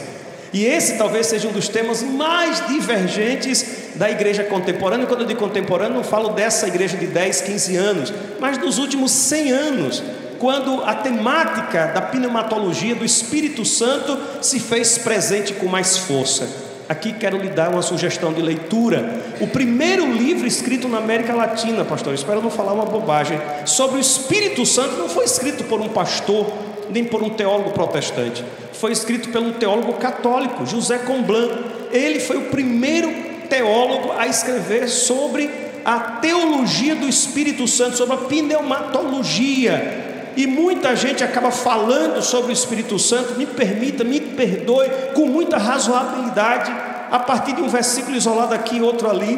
E 0.53 0.67
esse 0.67 0.99
talvez 0.99 1.27
seja 1.27 1.49
um 1.49 1.51
dos 1.51 1.67
temas 1.67 2.03
mais 2.03 2.67
divergentes 2.69 3.95
da 3.95 4.11
igreja 4.11 4.45
contemporânea. 4.45 5.07
Quando 5.07 5.23
eu 5.23 5.27
digo 5.27 5.41
contemporânea, 5.41 5.95
não 5.95 6.05
falo 6.05 6.29
dessa 6.29 6.69
igreja 6.69 6.99
de 6.99 7.07
10, 7.07 7.41
15 7.41 7.75
anos, 7.77 8.13
mas 8.39 8.59
dos 8.59 8.77
últimos 8.77 9.13
100 9.13 9.51
anos, 9.51 10.03
quando 10.39 10.83
a 10.85 10.95
temática 10.95 11.87
da 11.87 12.03
pneumatologia 12.03 12.95
do 12.95 13.03
Espírito 13.03 13.65
Santo 13.65 14.19
se 14.43 14.61
fez 14.61 14.99
presente 14.99 15.55
com 15.55 15.69
mais 15.69 15.97
força. 15.97 16.68
Aqui 16.89 17.13
quero 17.13 17.37
lhe 17.37 17.49
dar 17.49 17.69
uma 17.69 17.83
sugestão 17.83 18.33
de 18.33 18.41
leitura. 18.41 19.21
O 19.41 19.47
primeiro 19.47 20.11
livro 20.11 20.47
escrito 20.47 20.89
na 20.89 20.99
América 20.99 21.35
Latina, 21.35 21.85
pastor, 21.85 22.15
espero 22.15 22.41
não 22.41 22.51
falar 22.51 22.73
uma 22.73 22.87
bobagem, 22.87 23.39
sobre 23.67 23.99
o 23.99 24.01
Espírito 24.01 24.65
Santo 24.65 24.97
não 24.97 25.09
foi 25.09 25.25
escrito 25.25 25.65
por 25.65 25.81
um 25.81 25.89
pastor, 25.89 26.51
nem 26.91 27.05
por 27.05 27.23
um 27.23 27.29
teólogo 27.29 27.73
protestante. 27.73 28.43
Foi 28.73 28.91
escrito 28.93 29.37
um 29.39 29.53
teólogo 29.53 29.95
católico, 29.95 30.65
José 30.65 30.97
Comblan. 30.99 31.51
Ele 31.93 32.21
foi 32.21 32.39
o 32.39 32.45
primeiro 32.47 33.13
teólogo 33.51 34.13
a 34.13 34.27
escrever 34.27 34.89
sobre 34.89 35.51
a 35.85 35.99
teologia 35.99 36.95
do 36.95 37.09
Espírito 37.09 37.69
Santo, 37.69 37.97
sobre 37.97 38.15
a 38.15 38.19
pneumatologia, 38.19 40.08
e 40.39 40.47
muita 40.47 40.95
gente 40.95 41.25
acaba 41.25 41.51
falando 41.51 42.23
sobre 42.23 42.53
o 42.53 42.55
Espírito 42.55 42.97
Santo, 42.97 43.37
me 43.37 43.45
permita, 43.45 44.05
me 44.05 44.21
perdoe, 44.21 44.89
com 45.13 45.27
muita 45.27 45.59
razoabilidade, 45.59 46.71
a 47.11 47.19
partir 47.19 47.55
de 47.55 47.61
um 47.61 47.69
versículo 47.69 48.17
isolado 48.17 48.55
aqui, 48.55 48.81
outro 48.81 49.11
ali. 49.11 49.37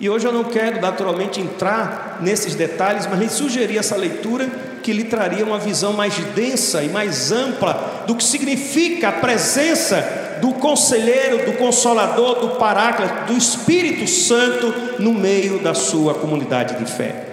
E 0.00 0.10
hoje 0.10 0.26
eu 0.26 0.32
não 0.32 0.42
quero 0.42 0.80
naturalmente 0.80 1.40
entrar 1.40 2.18
nesses 2.20 2.56
detalhes, 2.56 3.06
mas 3.06 3.20
lhe 3.20 3.28
sugerir 3.28 3.78
essa 3.78 3.96
leitura 3.96 4.48
que 4.82 4.92
lhe 4.92 5.04
traria 5.04 5.44
uma 5.44 5.60
visão 5.60 5.92
mais 5.92 6.16
densa 6.34 6.82
e 6.82 6.88
mais 6.88 7.30
ampla 7.30 8.02
do 8.04 8.16
que 8.16 8.24
significa 8.24 9.10
a 9.10 9.12
presença 9.12 10.38
do 10.40 10.54
conselheiro, 10.54 11.46
do 11.46 11.52
consolador, 11.52 12.40
do 12.40 12.48
paráclito, 12.56 13.32
do 13.32 13.38
Espírito 13.38 14.08
Santo 14.08 14.74
no 14.98 15.14
meio 15.14 15.60
da 15.60 15.72
sua 15.72 16.14
comunidade 16.14 16.84
de 16.84 16.90
fé. 16.90 17.27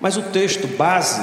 Mas 0.00 0.16
o 0.16 0.22
texto 0.22 0.66
base 0.76 1.22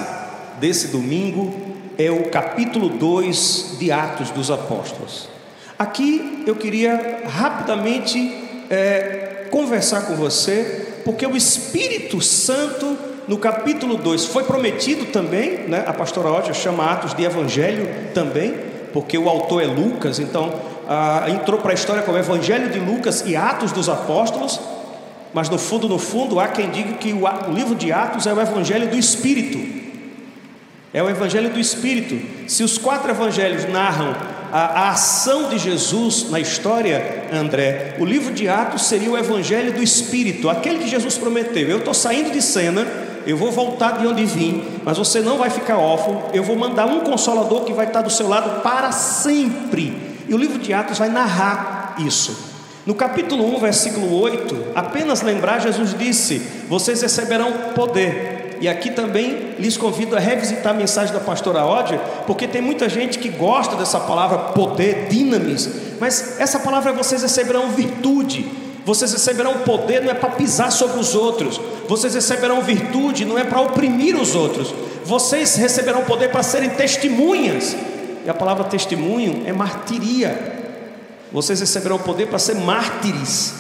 desse 0.60 0.88
domingo 0.88 1.54
é 1.98 2.10
o 2.10 2.30
capítulo 2.30 2.90
2 2.90 3.78
de 3.80 3.92
Atos 3.92 4.30
dos 4.32 4.50
Apóstolos. 4.50 5.30
Aqui 5.78 6.44
eu 6.46 6.56
queria 6.56 7.24
rapidamente 7.28 8.34
é, 8.70 9.48
conversar 9.52 10.04
com 10.04 10.16
você, 10.16 11.02
porque 11.04 11.26
o 11.26 11.36
Espírito 11.36 12.22
Santo, 12.22 12.98
no 13.28 13.38
capítulo 13.38 13.98
2, 13.98 14.26
foi 14.26 14.44
prometido 14.44 15.06
também, 15.06 15.68
né? 15.68 15.84
a 15.86 15.94
pastora 15.94 16.30
Ódia 16.30 16.54
chama 16.54 16.86
Atos 16.86 17.14
de 17.14 17.24
Evangelho 17.24 17.88
também, 18.14 18.56
porque 18.94 19.18
o 19.18 19.28
autor 19.28 19.64
é 19.64 19.66
Lucas, 19.66 20.20
então 20.20 20.54
ah, 20.88 21.26
entrou 21.30 21.60
para 21.60 21.72
a 21.72 21.74
história 21.74 22.04
como 22.04 22.18
Evangelho 22.18 22.70
de 22.70 22.80
Lucas 22.80 23.24
e 23.26 23.36
Atos 23.36 23.72
dos 23.72 23.90
Apóstolos, 23.90 24.60
mas 25.34 25.50
no 25.50 25.58
fundo, 25.58 25.88
no 25.88 25.98
fundo, 25.98 26.40
há 26.40 26.48
quem 26.48 26.70
diga 26.70 26.94
que 26.94 27.14
o, 27.14 27.52
livro 27.52 27.76
de 27.76 27.92
Atos 27.92 28.28
é 28.28 28.34
o 28.34 28.42
evangelho 28.42 28.90
do 28.90 28.98
Espírito. 28.98 29.82
É 30.94 31.02
o 31.02 31.10
evangelho 31.10 31.50
do 31.50 31.60
Espírito. 31.60 32.50
Se 32.50 32.64
os 32.64 32.78
quatro 32.78 33.10
evangelhos 33.10 33.68
narram 33.70 34.14
a, 34.52 34.60
a 34.60 34.90
ação 34.90 35.48
de 35.48 35.58
Jesus 35.58 36.30
na 36.30 36.40
história, 36.40 37.30
André, 37.32 37.96
o 37.98 38.06
livro 38.06 38.34
de 38.34 38.50
Atos 38.50 38.84
seria 38.84 39.10
o 39.10 39.18
evangelho 39.18 39.72
do 39.72 39.82
Espírito, 39.82 40.50
aquele 40.50 40.80
que 40.80 40.90
Jesus 40.90 41.18
prometeu. 41.18 41.70
Eu 41.70 41.78
estou 41.78 41.94
saindo 41.94 42.32
de 42.32 42.42
cena, 42.42 42.86
eu 43.26 43.38
vou 43.38 43.52
voltar 43.52 44.00
de 44.00 44.08
onde 44.08 44.26
vim, 44.26 44.64
mas 44.84 44.98
você 44.98 45.22
não 45.22 45.38
vai 45.38 45.50
ficar 45.50 45.78
órfão. 45.78 46.26
Eu 46.34 46.44
vou 46.44 46.58
mandar 46.58 46.88
um 46.88 47.00
consolador 47.02 47.64
que 47.64 47.72
vai 47.72 47.86
estar 47.86 48.02
do 48.02 48.10
seu 48.10 48.28
lado 48.28 48.62
para 48.62 48.92
sempre. 48.92 49.96
E 50.28 50.34
o 50.34 50.38
livro 50.38 50.60
de 50.60 50.74
Atos 50.74 50.98
vai 50.98 51.08
narrar 51.08 51.96
isso. 52.00 52.51
No 52.86 52.96
capítulo 52.96 53.46
1, 53.58 53.60
versículo 53.60 54.20
8, 54.22 54.72
apenas 54.74 55.22
lembrar, 55.22 55.60
Jesus 55.60 55.96
disse: 55.98 56.40
Vocês 56.68 57.02
receberão 57.02 57.52
poder. 57.76 58.58
E 58.60 58.68
aqui 58.68 58.92
também 58.92 59.56
lhes 59.58 59.76
convido 59.76 60.16
a 60.16 60.20
revisitar 60.20 60.74
a 60.74 60.78
mensagem 60.78 61.14
da 61.14 61.20
pastora 61.20 61.66
Ódia, 61.66 62.00
porque 62.28 62.48
tem 62.48 62.62
muita 62.62 62.88
gente 62.88 63.18
que 63.18 63.30
gosta 63.30 63.76
dessa 63.76 64.00
palavra 64.00 64.38
poder, 64.54 65.08
dinamis, 65.10 65.68
mas 66.00 66.40
essa 66.40 66.60
palavra 66.60 66.94
vocês 66.94 67.22
receberão 67.22 67.70
virtude. 67.70 68.46
Vocês 68.84 69.14
receberão 69.14 69.60
poder 69.60 70.02
não 70.02 70.10
é 70.10 70.16
para 70.16 70.32
pisar 70.32 70.72
sobre 70.72 71.00
os 71.00 71.14
outros, 71.14 71.62
vocês 71.88 72.16
receberão 72.16 72.62
virtude 72.62 73.26
não 73.26 73.38
é 73.38 73.44
para 73.44 73.62
oprimir 73.62 74.20
os 74.20 74.34
outros, 74.34 74.74
vocês 75.06 75.56
receberão 75.56 76.02
poder 76.04 76.32
para 76.32 76.42
serem 76.42 76.72
testemunhas. 76.72 77.76
E 78.26 78.30
a 78.30 78.34
palavra 78.34 78.64
testemunho 78.64 79.44
é 79.46 79.54
martiria, 79.54 80.51
vocês 81.32 81.60
receberão 81.60 81.96
o 81.96 82.00
poder 82.00 82.28
para 82.28 82.40
ser 82.40 82.56
mártires, 82.56 83.54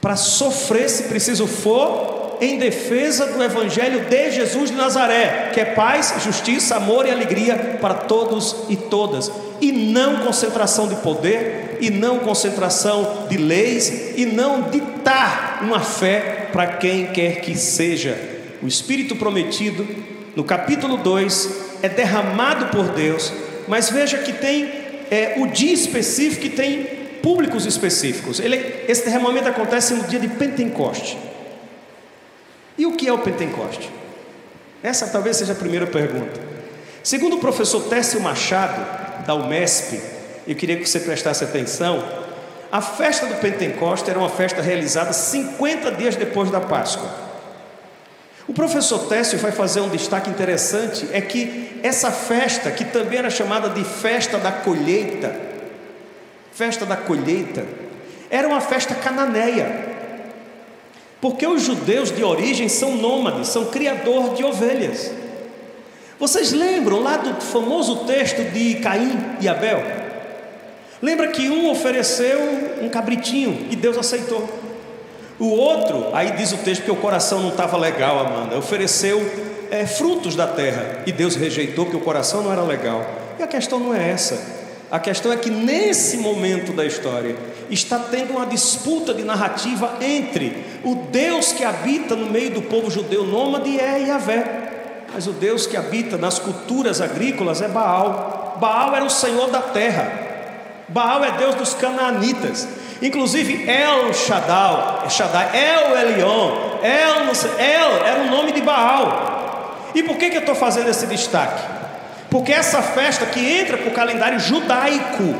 para 0.00 0.16
sofrer, 0.16 0.88
se 0.88 1.04
preciso 1.04 1.46
for, 1.46 2.36
em 2.40 2.58
defesa 2.58 3.26
do 3.26 3.42
Evangelho 3.42 4.04
de 4.04 4.30
Jesus 4.30 4.70
de 4.70 4.76
Nazaré, 4.76 5.50
que 5.52 5.60
é 5.60 5.64
paz, 5.64 6.14
justiça, 6.22 6.76
amor 6.76 7.06
e 7.06 7.10
alegria 7.10 7.78
para 7.80 7.94
todos 7.94 8.56
e 8.68 8.76
todas, 8.76 9.30
e 9.60 9.72
não 9.72 10.24
concentração 10.24 10.86
de 10.86 10.96
poder, 10.96 11.78
e 11.80 11.90
não 11.90 12.18
concentração 12.18 13.26
de 13.28 13.36
leis, 13.36 14.12
e 14.16 14.26
não 14.26 14.62
ditar 14.70 15.60
uma 15.62 15.80
fé 15.80 16.48
para 16.52 16.66
quem 16.66 17.06
quer 17.06 17.40
que 17.40 17.56
seja. 17.56 18.18
O 18.62 18.66
Espírito 18.66 19.16
prometido, 19.16 19.86
no 20.34 20.44
capítulo 20.44 20.98
2, 20.98 21.50
é 21.82 21.88
derramado 21.88 22.66
por 22.66 22.88
Deus, 22.88 23.32
mas 23.66 23.90
veja 23.90 24.18
que 24.18 24.32
tem 24.32 24.85
é, 25.10 25.34
o 25.38 25.46
dia 25.46 25.72
específico 25.72 26.54
tem 26.54 26.84
públicos 27.22 27.66
específicos. 27.66 28.40
Ele, 28.40 28.84
esse 28.88 29.04
derramamento 29.04 29.48
acontece 29.48 29.94
no 29.94 30.04
dia 30.04 30.20
de 30.20 30.28
Pentecoste. 30.28 31.18
E 32.78 32.86
o 32.86 32.92
que 32.92 33.08
é 33.08 33.12
o 33.12 33.18
Pentecoste? 33.18 33.90
Essa 34.82 35.08
talvez 35.08 35.36
seja 35.36 35.52
a 35.52 35.56
primeira 35.56 35.86
pergunta. 35.86 36.40
Segundo 37.02 37.36
o 37.36 37.40
professor 37.40 37.82
Técio 37.84 38.20
Machado, 38.20 39.24
da 39.26 39.34
UMESP, 39.34 40.00
eu 40.46 40.54
queria 40.54 40.76
que 40.76 40.88
você 40.88 41.00
prestasse 41.00 41.42
atenção, 41.42 42.04
a 42.70 42.80
festa 42.80 43.26
do 43.26 43.34
Pentecoste 43.36 44.10
era 44.10 44.18
uma 44.18 44.28
festa 44.28 44.62
realizada 44.62 45.12
50 45.12 45.92
dias 45.92 46.16
depois 46.16 46.50
da 46.50 46.60
Páscoa. 46.60 47.25
O 48.48 48.52
professor 48.52 49.08
Técio 49.08 49.38
vai 49.38 49.50
fazer 49.50 49.80
um 49.80 49.88
destaque 49.88 50.30
interessante: 50.30 51.08
é 51.12 51.20
que 51.20 51.80
essa 51.82 52.10
festa, 52.10 52.70
que 52.70 52.84
também 52.84 53.18
era 53.18 53.30
chamada 53.30 53.68
de 53.68 53.84
festa 53.84 54.38
da 54.38 54.52
colheita, 54.52 55.34
festa 56.52 56.86
da 56.86 56.96
colheita, 56.96 57.64
era 58.30 58.46
uma 58.46 58.60
festa 58.60 58.94
cananeia, 58.94 59.96
porque 61.20 61.46
os 61.46 61.62
judeus 61.62 62.10
de 62.10 62.22
origem 62.22 62.68
são 62.68 62.96
nômades, 62.96 63.48
são 63.48 63.66
criadores 63.66 64.36
de 64.36 64.44
ovelhas. 64.44 65.10
Vocês 66.18 66.52
lembram 66.52 67.00
lá 67.00 67.18
do 67.18 67.40
famoso 67.42 68.04
texto 68.06 68.42
de 68.50 68.76
Caim 68.76 69.36
e 69.40 69.48
Abel? 69.48 69.82
Lembra 71.02 71.28
que 71.28 71.50
um 71.50 71.68
ofereceu 71.68 72.38
um 72.80 72.88
cabritinho 72.88 73.66
e 73.70 73.76
Deus 73.76 73.98
aceitou. 73.98 74.48
O 75.38 75.48
outro, 75.48 76.08
aí 76.14 76.32
diz 76.32 76.52
o 76.52 76.58
texto 76.58 76.82
que 76.82 76.90
o 76.90 76.96
coração 76.96 77.40
não 77.40 77.50
estava 77.50 77.76
legal, 77.76 78.18
Amanda, 78.18 78.56
ofereceu 78.56 79.20
é, 79.70 79.86
frutos 79.86 80.34
da 80.34 80.46
terra 80.46 81.02
e 81.06 81.12
Deus 81.12 81.36
rejeitou 81.36 81.86
que 81.86 81.96
o 81.96 82.00
coração 82.00 82.42
não 82.42 82.52
era 82.52 82.62
legal. 82.62 83.04
E 83.38 83.42
a 83.42 83.46
questão 83.46 83.78
não 83.78 83.94
é 83.94 84.10
essa. 84.10 84.56
A 84.90 84.98
questão 84.98 85.32
é 85.32 85.36
que 85.36 85.50
nesse 85.50 86.16
momento 86.18 86.72
da 86.72 86.86
história 86.86 87.36
está 87.68 87.98
tendo 87.98 88.34
uma 88.34 88.46
disputa 88.46 89.12
de 89.12 89.24
narrativa 89.24 89.96
entre 90.00 90.64
o 90.84 90.94
Deus 91.10 91.52
que 91.52 91.64
habita 91.64 92.14
no 92.14 92.30
meio 92.30 92.52
do 92.52 92.62
povo 92.62 92.90
judeu 92.90 93.24
nômade 93.24 93.78
é 93.80 93.98
Yahvé, 94.06 95.04
mas 95.12 95.26
o 95.26 95.32
Deus 95.32 95.66
que 95.66 95.76
habita 95.76 96.16
nas 96.16 96.38
culturas 96.38 97.00
agrícolas 97.00 97.60
é 97.60 97.68
Baal. 97.68 98.56
Baal 98.60 98.94
era 98.94 99.04
o 99.04 99.10
senhor 99.10 99.50
da 99.50 99.60
terra. 99.60 100.26
Baal 100.88 101.24
é 101.24 101.32
Deus 101.32 101.56
dos 101.56 101.74
canaanitas. 101.74 102.68
Inclusive 103.02 103.68
El 103.68 104.12
Shaddai, 104.12 105.08
Shaddai 105.08 105.48
El 105.52 105.96
Elion, 105.96 106.80
El, 106.82 107.28
El 107.58 108.06
era 108.06 108.22
o 108.22 108.30
nome 108.30 108.52
de 108.52 108.62
Baal. 108.62 109.36
E 109.94 110.02
por 110.02 110.16
que, 110.16 110.30
que 110.30 110.36
eu 110.36 110.40
estou 110.40 110.54
fazendo 110.54 110.88
esse 110.88 111.06
destaque? 111.06 111.62
Porque 112.30 112.52
essa 112.52 112.82
festa 112.82 113.26
que 113.26 113.40
entra 113.40 113.76
para 113.76 113.88
o 113.88 113.92
calendário 113.92 114.38
judaico 114.38 115.34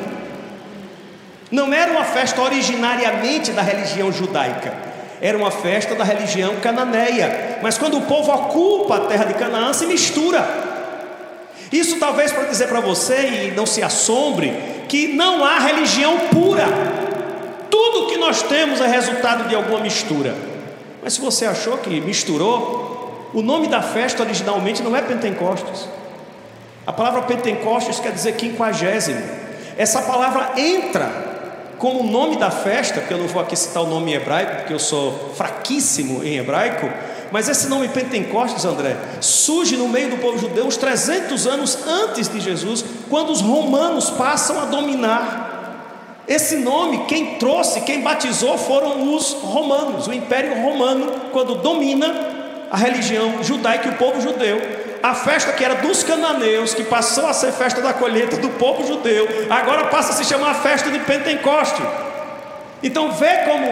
não 1.50 1.72
era 1.72 1.92
uma 1.92 2.04
festa 2.04 2.40
originariamente 2.42 3.52
da 3.52 3.62
religião 3.62 4.10
judaica, 4.12 4.72
era 5.20 5.36
uma 5.36 5.50
festa 5.50 5.94
da 5.94 6.04
religião 6.04 6.56
cananeia. 6.56 7.58
Mas 7.62 7.78
quando 7.78 7.98
o 7.98 8.02
povo 8.02 8.32
ocupa 8.32 8.96
a 8.96 9.00
terra 9.00 9.24
de 9.24 9.34
Canaã, 9.34 9.72
se 9.72 9.86
mistura. 9.86 10.46
Isso 11.72 11.98
talvez 11.98 12.32
para 12.32 12.44
dizer 12.44 12.68
para 12.68 12.80
você, 12.80 13.48
e 13.48 13.50
não 13.56 13.66
se 13.66 13.82
assombre, 13.82 14.52
que 14.88 15.08
não 15.08 15.44
há 15.44 15.58
religião 15.58 16.18
pura. 16.30 17.05
Tudo 17.70 18.08
que 18.08 18.16
nós 18.16 18.42
temos 18.42 18.80
é 18.80 18.86
resultado 18.86 19.48
de 19.48 19.54
alguma 19.54 19.80
mistura. 19.80 20.34
Mas 21.02 21.14
se 21.14 21.20
você 21.20 21.46
achou 21.46 21.78
que 21.78 22.00
misturou, 22.00 23.30
o 23.32 23.42
nome 23.42 23.68
da 23.68 23.82
festa 23.82 24.22
originalmente 24.22 24.82
não 24.82 24.96
é 24.96 25.02
Pentecostes. 25.02 25.88
A 26.86 26.92
palavra 26.92 27.22
Pentecostes 27.22 27.98
quer 27.98 28.12
dizer 28.12 28.32
quinquagésimo. 28.32 29.22
Essa 29.76 30.02
palavra 30.02 30.52
entra 30.56 31.26
como 31.78 32.02
nome 32.02 32.36
da 32.36 32.50
festa, 32.50 33.00
que 33.00 33.12
eu 33.12 33.18
não 33.18 33.26
vou 33.26 33.42
aqui 33.42 33.56
citar 33.56 33.82
o 33.82 33.86
nome 33.86 34.12
em 34.12 34.14
hebraico, 34.14 34.56
porque 34.56 34.72
eu 34.72 34.78
sou 34.78 35.32
fraquíssimo 35.36 36.24
em 36.24 36.38
hebraico, 36.38 36.90
mas 37.30 37.48
esse 37.48 37.68
nome 37.68 37.88
Pentecostes, 37.88 38.64
André, 38.64 38.96
surge 39.20 39.76
no 39.76 39.88
meio 39.88 40.10
do 40.10 40.16
povo 40.18 40.38
judeu 40.38 40.64
uns 40.64 40.76
300 40.76 41.46
anos 41.46 41.78
antes 41.86 42.28
de 42.28 42.40
Jesus, 42.40 42.84
quando 43.10 43.30
os 43.30 43.40
romanos 43.40 44.10
passam 44.10 44.60
a 44.60 44.64
dominar. 44.66 45.55
Esse 46.28 46.56
nome, 46.56 47.04
quem 47.06 47.36
trouxe, 47.36 47.82
quem 47.82 48.00
batizou 48.00 48.58
foram 48.58 49.14
os 49.14 49.32
romanos, 49.34 50.08
o 50.08 50.12
Império 50.12 50.60
Romano, 50.60 51.30
quando 51.32 51.54
domina 51.56 52.66
a 52.68 52.76
religião 52.76 53.44
judaica 53.44 53.86
e 53.86 53.90
o 53.92 53.94
povo 53.96 54.20
judeu. 54.20 54.60
A 55.02 55.14
festa 55.14 55.52
que 55.52 55.64
era 55.64 55.76
dos 55.76 56.02
cananeus, 56.02 56.74
que 56.74 56.82
passou 56.82 57.26
a 57.26 57.32
ser 57.32 57.52
festa 57.52 57.80
da 57.80 57.92
colheita 57.92 58.38
do 58.38 58.48
povo 58.50 58.84
judeu, 58.84 59.28
agora 59.48 59.84
passa 59.84 60.12
a 60.12 60.16
se 60.16 60.24
chamar 60.24 60.54
festa 60.54 60.90
de 60.90 60.98
Pentecoste. 60.98 61.80
Então 62.82 63.12
vê 63.12 63.44
como 63.44 63.66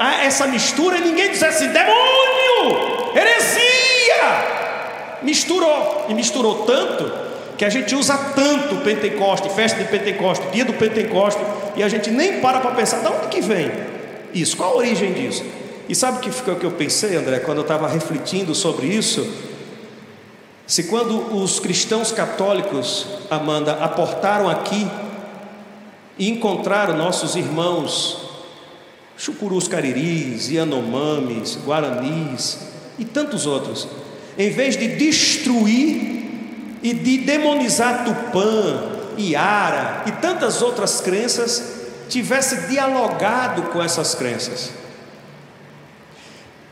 há 0.00 0.24
essa 0.24 0.48
mistura 0.48 0.98
e 0.98 1.02
ninguém 1.02 1.30
diz 1.30 1.42
assim, 1.44 1.68
demônio! 1.68 3.14
Heresia! 3.14 4.58
Misturou, 5.22 6.06
e 6.08 6.14
misturou 6.14 6.64
tanto 6.64 7.29
que 7.60 7.64
a 7.66 7.68
gente 7.68 7.94
usa 7.94 8.16
tanto 8.16 8.76
Pentecoste, 8.76 9.50
festa 9.50 9.82
de 9.82 9.90
Pentecoste, 9.90 10.46
dia 10.50 10.64
do 10.64 10.72
Pentecoste, 10.72 11.42
e 11.76 11.82
a 11.82 11.90
gente 11.90 12.10
nem 12.10 12.40
para 12.40 12.58
para 12.58 12.70
pensar, 12.70 13.00
de 13.00 13.06
onde 13.08 13.26
que 13.26 13.42
vem 13.42 13.70
isso? 14.32 14.56
Qual 14.56 14.72
a 14.72 14.76
origem 14.76 15.12
disso? 15.12 15.44
E 15.86 15.94
sabe 15.94 16.16
o 16.16 16.20
que, 16.22 16.30
ficou 16.30 16.56
que 16.56 16.64
eu 16.64 16.70
pensei, 16.70 17.16
André, 17.16 17.40
quando 17.40 17.58
eu 17.58 17.62
estava 17.62 17.86
refletindo 17.86 18.54
sobre 18.54 18.86
isso? 18.86 19.30
Se 20.66 20.84
quando 20.84 21.36
os 21.36 21.60
cristãos 21.60 22.10
católicos, 22.10 23.06
Amanda, 23.30 23.72
aportaram 23.74 24.48
aqui 24.48 24.90
e 26.18 26.30
encontraram 26.30 26.96
nossos 26.96 27.36
irmãos 27.36 28.22
chucurus 29.18 29.68
cariris, 29.68 30.50
yanomamis, 30.50 31.58
guaranis, 31.62 32.58
e 32.98 33.04
tantos 33.04 33.44
outros, 33.44 33.86
em 34.38 34.48
vez 34.48 34.78
de 34.78 34.88
destruir 34.96 36.19
e 36.82 36.94
de 36.94 37.18
demonizar 37.18 38.04
Tupã, 38.04 38.98
Iara 39.18 40.04
e 40.06 40.12
tantas 40.12 40.62
outras 40.62 41.00
crenças, 41.00 41.80
tivesse 42.08 42.68
dialogado 42.68 43.62
com 43.64 43.82
essas 43.82 44.14
crenças. 44.14 44.70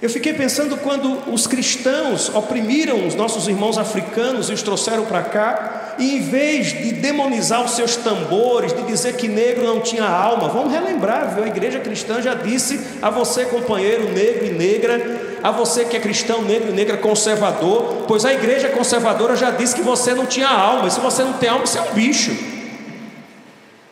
Eu 0.00 0.08
fiquei 0.08 0.32
pensando 0.32 0.76
quando 0.76 1.32
os 1.32 1.48
cristãos 1.48 2.32
oprimiram 2.32 3.04
os 3.04 3.16
nossos 3.16 3.48
irmãos 3.48 3.76
africanos 3.76 4.48
e 4.48 4.52
os 4.52 4.62
trouxeram 4.62 5.04
para 5.04 5.22
cá, 5.22 5.96
e 5.98 6.18
em 6.18 6.20
vez 6.20 6.68
de 6.68 6.92
demonizar 6.92 7.64
os 7.64 7.72
seus 7.72 7.96
tambores, 7.96 8.72
de 8.72 8.82
dizer 8.82 9.16
que 9.16 9.26
negro 9.26 9.66
não 9.66 9.80
tinha 9.80 10.04
alma, 10.04 10.48
vamos 10.48 10.72
relembrar, 10.72 11.34
viu? 11.34 11.42
A 11.42 11.48
igreja 11.48 11.80
cristã 11.80 12.22
já 12.22 12.34
disse 12.34 12.80
a 13.02 13.10
você, 13.10 13.46
companheiro 13.46 14.12
negro 14.12 14.46
e 14.46 14.50
negra, 14.50 15.27
a 15.42 15.50
você 15.50 15.84
que 15.84 15.96
é 15.96 16.00
cristão 16.00 16.42
negro 16.42 16.72
negra 16.72 16.96
conservador, 16.96 18.04
pois 18.06 18.24
a 18.24 18.32
igreja 18.32 18.68
conservadora 18.68 19.36
já 19.36 19.50
disse 19.50 19.74
que 19.74 19.82
você 19.82 20.14
não 20.14 20.26
tinha 20.26 20.48
alma, 20.48 20.88
e 20.88 20.90
se 20.90 21.00
você 21.00 21.22
não 21.22 21.34
tem 21.34 21.48
alma, 21.48 21.66
você 21.66 21.78
é 21.78 21.82
um 21.82 21.94
bicho. 21.94 22.36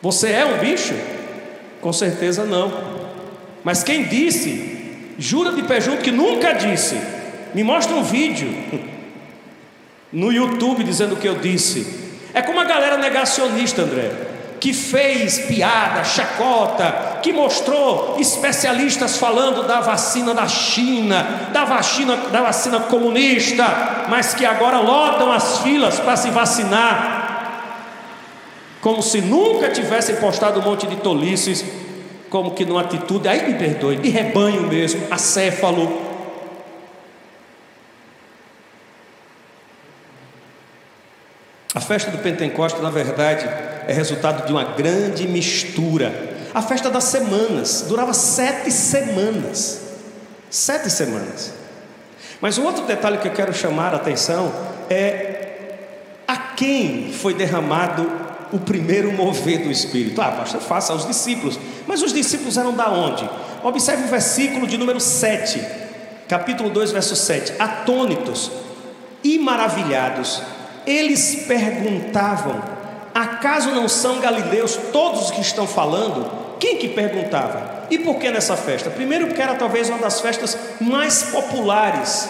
Você 0.01 0.29
é 0.31 0.45
um 0.45 0.57
bicho? 0.57 0.93
Com 1.81 1.91
certeza 1.91 2.45
não. 2.45 2.71
Mas 3.63 3.83
quem 3.83 4.03
disse, 4.03 4.77
jura 5.17 5.51
de 5.51 5.63
pé 5.63 5.81
junto 5.81 6.01
que 6.01 6.11
nunca 6.11 6.53
disse. 6.53 6.99
Me 7.53 7.63
mostra 7.63 7.95
um 7.95 8.03
vídeo 8.03 8.47
no 10.11 10.31
YouTube 10.31 10.83
dizendo 10.83 11.15
o 11.15 11.17
que 11.17 11.27
eu 11.27 11.35
disse. 11.35 12.07
É 12.33 12.41
como 12.41 12.59
a 12.59 12.65
galera 12.65 12.97
negacionista, 12.97 13.81
André, 13.81 14.11
que 14.59 14.73
fez 14.73 15.39
piada, 15.39 16.03
chacota, 16.03 17.06
que 17.27 17.33
mostrou 17.33 18.15
especialistas 18.17 19.17
falando 19.17 19.67
da 19.67 19.81
vacina 19.81 20.33
da 20.33 20.47
China, 20.47 21.49
da 21.51 21.65
vacina, 21.65 22.15
da 22.15 22.41
vacina 22.41 22.79
comunista, 22.79 23.65
mas 24.07 24.33
que 24.33 24.45
agora 24.45 24.79
lotam 24.79 25.29
as 25.29 25.59
filas 25.59 25.99
para 25.99 26.15
se 26.15 26.29
vacinar, 26.29 27.81
como 28.79 29.03
se 29.03 29.19
nunca 29.19 29.69
tivessem 29.69 30.15
postado 30.15 30.61
um 30.61 30.63
monte 30.63 30.87
de 30.87 30.95
tolices, 30.95 31.65
como 32.29 32.51
que 32.51 32.63
numa 32.63 32.79
atitude, 32.79 33.27
aí 33.27 33.45
me 33.45 33.55
perdoe, 33.55 33.97
de 33.97 34.07
rebanho 34.07 34.61
mesmo, 34.61 35.07
acéfalo, 35.11 36.07
A 41.75 41.79
festa 41.79 42.09
do 42.09 42.17
Pentecostes, 42.17 42.81
na 42.81 42.89
verdade, 42.89 43.47
é 43.87 43.93
resultado 43.93 44.47
de 44.47 44.51
uma 44.51 44.63
grande 44.63 45.27
mistura. 45.27 46.36
A 46.53 46.61
festa 46.61 46.89
das 46.89 47.05
semanas 47.05 47.85
durava 47.87 48.13
sete 48.13 48.71
semanas. 48.71 49.81
Sete 50.49 50.89
semanas. 50.89 51.53
Mas 52.39 52.57
um 52.57 52.65
outro 52.65 52.85
detalhe 52.85 53.17
que 53.17 53.27
eu 53.27 53.33
quero 53.33 53.53
chamar 53.53 53.93
a 53.93 53.97
atenção 53.97 54.53
é 54.89 55.73
a 56.27 56.37
quem 56.37 57.11
foi 57.11 57.33
derramado 57.33 58.09
o 58.51 58.59
primeiro 58.59 59.11
mover 59.11 59.63
do 59.63 59.71
Espírito. 59.71 60.21
Ah, 60.21 60.31
pastor, 60.31 60.61
faça 60.61 60.93
aos 60.93 61.05
discípulos. 61.05 61.59
Mas 61.85 62.01
os 62.01 62.13
discípulos 62.13 62.57
eram 62.57 62.73
da 62.73 62.89
onde? 62.89 63.29
Observe 63.63 64.03
o 64.03 64.07
versículo 64.07 64.67
de 64.67 64.77
número 64.77 64.99
7, 64.99 65.61
capítulo 66.27 66.69
2, 66.69 66.91
verso 66.91 67.15
7. 67.15 67.53
Atônitos 67.59 68.51
e 69.23 69.37
maravilhados 69.39 70.41
eles 70.87 71.43
perguntavam: 71.45 72.63
acaso 73.17 73.71
não 73.71 73.89
são 73.89 74.19
galileus 74.19 74.77
todos 74.93 75.23
os 75.23 75.31
que 75.31 75.41
estão 75.41 75.65
falando? 75.65 76.29
Quem 76.59 76.77
que 76.77 76.87
perguntava? 76.87 77.87
E 77.89 77.97
por 77.97 78.15
que 78.15 78.29
nessa 78.29 78.55
festa? 78.55 78.91
Primeiro, 78.91 79.27
porque 79.27 79.41
era 79.41 79.55
talvez 79.55 79.89
uma 79.89 79.97
das 79.97 80.21
festas 80.21 80.57
mais 80.79 81.23
populares, 81.23 82.29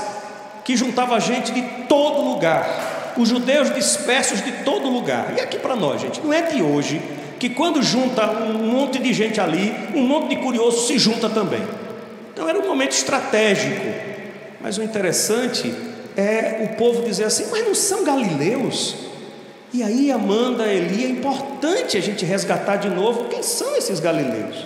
que 0.63 0.77
juntava 0.77 1.19
gente 1.19 1.51
de 1.51 1.61
todo 1.89 2.21
lugar, 2.21 3.13
os 3.17 3.27
judeus 3.27 3.73
dispersos 3.73 4.41
de 4.41 4.51
todo 4.63 4.87
lugar. 4.87 5.33
E 5.37 5.41
aqui 5.41 5.59
para 5.59 5.75
nós, 5.75 5.99
gente, 5.99 6.21
não 6.21 6.31
é 6.31 6.41
de 6.41 6.61
hoje 6.61 7.01
que 7.37 7.49
quando 7.49 7.83
junta 7.83 8.25
um 8.25 8.71
monte 8.71 8.97
de 8.99 9.13
gente 9.13 9.41
ali, 9.41 9.75
um 9.93 10.01
monte 10.01 10.29
de 10.29 10.37
curioso 10.37 10.87
se 10.87 10.97
junta 10.97 11.29
também. 11.29 11.61
Então 12.33 12.47
era 12.47 12.57
um 12.59 12.67
momento 12.67 12.91
estratégico. 12.91 13.85
Mas 14.61 14.77
o 14.77 14.83
interessante 14.83 15.73
é 16.15 16.63
o 16.63 16.77
povo 16.77 17.03
dizer 17.03 17.25
assim, 17.25 17.47
mas 17.51 17.65
não 17.65 17.75
são 17.75 18.03
galileus? 18.03 19.06
E 19.73 19.83
aí, 19.83 20.11
Amanda, 20.11 20.65
Eli, 20.65 21.05
é 21.05 21.09
importante 21.09 21.97
a 21.97 22.01
gente 22.01 22.23
resgatar 22.23 22.77
de 22.77 22.89
novo 22.89 23.25
quem 23.25 23.43
são 23.43 23.75
esses 23.75 23.99
galileus. 23.99 24.65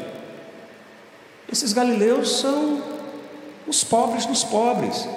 Esses 1.51 1.73
galileus 1.73 2.39
são 2.39 2.81
os 3.67 3.83
pobres 3.83 4.25
dos 4.25 4.43
pobres. 4.43 5.07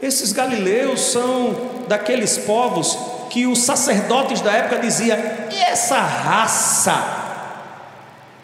Esses 0.00 0.32
galileus 0.32 1.00
são 1.00 1.56
daqueles 1.88 2.38
povos 2.38 2.96
que 3.28 3.46
os 3.46 3.58
sacerdotes 3.60 4.40
da 4.40 4.52
época 4.52 4.78
diziam: 4.78 5.18
e 5.50 5.56
essa 5.62 5.98
raça 5.98 7.22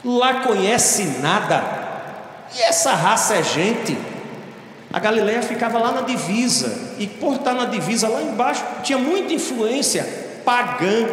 lá 0.04 0.40
conhece 0.42 1.04
nada? 1.20 1.62
E 2.56 2.62
essa 2.62 2.94
raça 2.94 3.36
é 3.36 3.42
gente? 3.42 3.96
A 4.90 4.98
Galileia 4.98 5.42
ficava 5.42 5.78
lá 5.78 5.92
na 5.92 6.00
divisa, 6.00 6.94
e 6.98 7.06
por 7.06 7.36
estar 7.36 7.52
na 7.52 7.66
divisa 7.66 8.08
lá 8.08 8.22
embaixo, 8.22 8.64
tinha 8.82 8.98
muita 8.98 9.34
influência 9.34 10.27
pagã. 10.48 11.06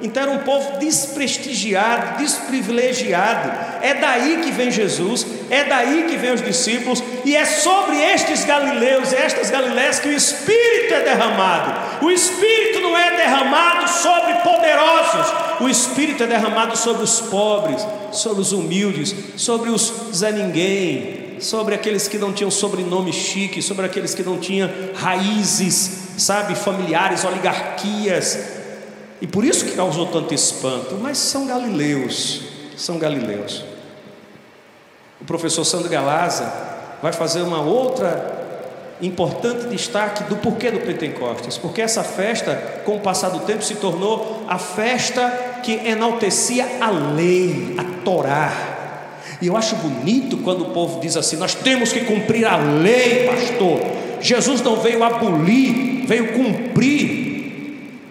Então 0.00 0.22
era 0.22 0.32
um 0.32 0.44
povo 0.44 0.78
desprestigiado, 0.78 2.18
desprivilegiado. 2.18 3.50
É 3.82 3.94
daí 3.94 4.42
que 4.44 4.52
vem 4.52 4.70
Jesus, 4.70 5.26
é 5.50 5.64
daí 5.64 6.04
que 6.08 6.16
vem 6.16 6.34
os 6.34 6.42
discípulos, 6.42 7.02
e 7.24 7.34
é 7.34 7.44
sobre 7.44 7.96
estes 7.96 8.44
galileus, 8.44 9.12
estas 9.12 9.50
galileias 9.50 9.98
que 9.98 10.08
o 10.08 10.12
Espírito 10.12 10.94
é 10.94 11.00
derramado. 11.00 12.04
O 12.04 12.10
Espírito 12.10 12.80
não 12.80 12.96
é 12.96 13.16
derramado 13.16 13.88
sobre 13.88 14.34
poderosos, 14.34 15.32
o 15.60 15.68
Espírito 15.68 16.22
é 16.22 16.26
derramado 16.26 16.76
sobre 16.76 17.02
os 17.02 17.20
pobres, 17.22 17.84
sobre 18.12 18.42
os 18.42 18.52
humildes, 18.52 19.14
sobre 19.36 19.70
os 19.70 19.92
Zé 20.14 20.30
Ninguém, 20.30 21.38
sobre 21.40 21.74
aqueles 21.74 22.06
que 22.06 22.18
não 22.18 22.32
tinham 22.32 22.50
sobrenome 22.50 23.12
chique, 23.12 23.60
sobre 23.62 23.86
aqueles 23.86 24.14
que 24.14 24.22
não 24.22 24.38
tinham 24.38 24.70
raízes, 24.94 26.06
sabe, 26.18 26.54
familiares, 26.54 27.24
oligarquias. 27.24 28.55
E 29.20 29.26
por 29.26 29.44
isso 29.44 29.64
que 29.64 29.72
causou 29.72 30.06
tanto 30.06 30.34
espanto, 30.34 30.96
mas 31.00 31.18
são 31.18 31.46
galileus, 31.46 32.42
são 32.76 32.98
galileus. 32.98 33.64
O 35.20 35.24
professor 35.24 35.64
Sandro 35.64 35.88
Galaza 35.88 36.52
vai 37.02 37.12
fazer 37.12 37.42
uma 37.42 37.60
outra 37.60 38.36
importante 39.00 39.66
destaque 39.66 40.24
do 40.24 40.36
porquê 40.36 40.70
do 40.70 40.80
Pentecostes, 40.80 41.58
porque 41.58 41.82
essa 41.82 42.02
festa, 42.02 42.54
com 42.84 42.96
o 42.96 43.00
passar 43.00 43.30
do 43.30 43.40
tempo, 43.40 43.62
se 43.62 43.76
tornou 43.76 44.44
a 44.48 44.58
festa 44.58 45.60
que 45.62 45.72
enaltecia 45.72 46.66
a 46.80 46.90
lei, 46.90 47.74
a 47.78 47.84
Torá. 48.04 48.52
E 49.40 49.48
eu 49.48 49.56
acho 49.56 49.76
bonito 49.76 50.38
quando 50.38 50.62
o 50.62 50.70
povo 50.70 51.00
diz 51.00 51.16
assim: 51.16 51.36
nós 51.36 51.54
temos 51.54 51.92
que 51.92 52.00
cumprir 52.00 52.46
a 52.46 52.56
lei, 52.56 53.26
pastor. 53.26 53.80
Jesus 54.20 54.62
não 54.62 54.76
veio 54.76 55.02
abolir, 55.02 56.06
veio 56.06 56.32
cumprir. 56.32 57.35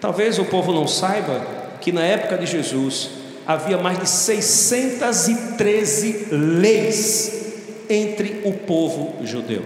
Talvez 0.06 0.38
o 0.38 0.44
povo 0.44 0.72
não 0.72 0.86
saiba 0.86 1.44
que 1.80 1.90
na 1.90 2.04
época 2.04 2.38
de 2.38 2.46
Jesus 2.46 3.10
havia 3.44 3.76
mais 3.76 3.98
de 3.98 4.08
613 4.08 6.28
leis 6.30 7.56
entre 7.90 8.42
o 8.44 8.52
povo 8.52 9.16
judeu. 9.26 9.64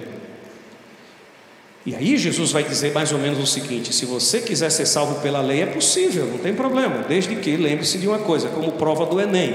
E 1.84 1.94
aí 1.94 2.16
Jesus 2.16 2.52
vai 2.52 2.64
dizer 2.64 2.94
mais 2.94 3.12
ou 3.12 3.18
menos 3.18 3.38
o 3.38 3.46
seguinte: 3.46 3.92
se 3.92 4.06
você 4.06 4.40
quiser 4.40 4.70
ser 4.70 4.86
salvo 4.86 5.20
pela 5.20 5.42
lei, 5.42 5.60
é 5.60 5.66
possível, 5.66 6.24
não 6.24 6.38
tem 6.38 6.54
problema, 6.54 7.04
desde 7.06 7.36
que 7.36 7.58
lembre-se 7.58 7.98
de 7.98 8.08
uma 8.08 8.20
coisa, 8.20 8.48
como 8.48 8.72
prova 8.72 9.04
do 9.04 9.20
Enem. 9.20 9.54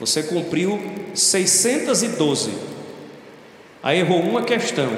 Você 0.00 0.22
cumpriu 0.22 0.80
612. 1.14 2.52
Aí 3.82 3.98
errou 3.98 4.20
uma 4.20 4.44
questão. 4.44 4.90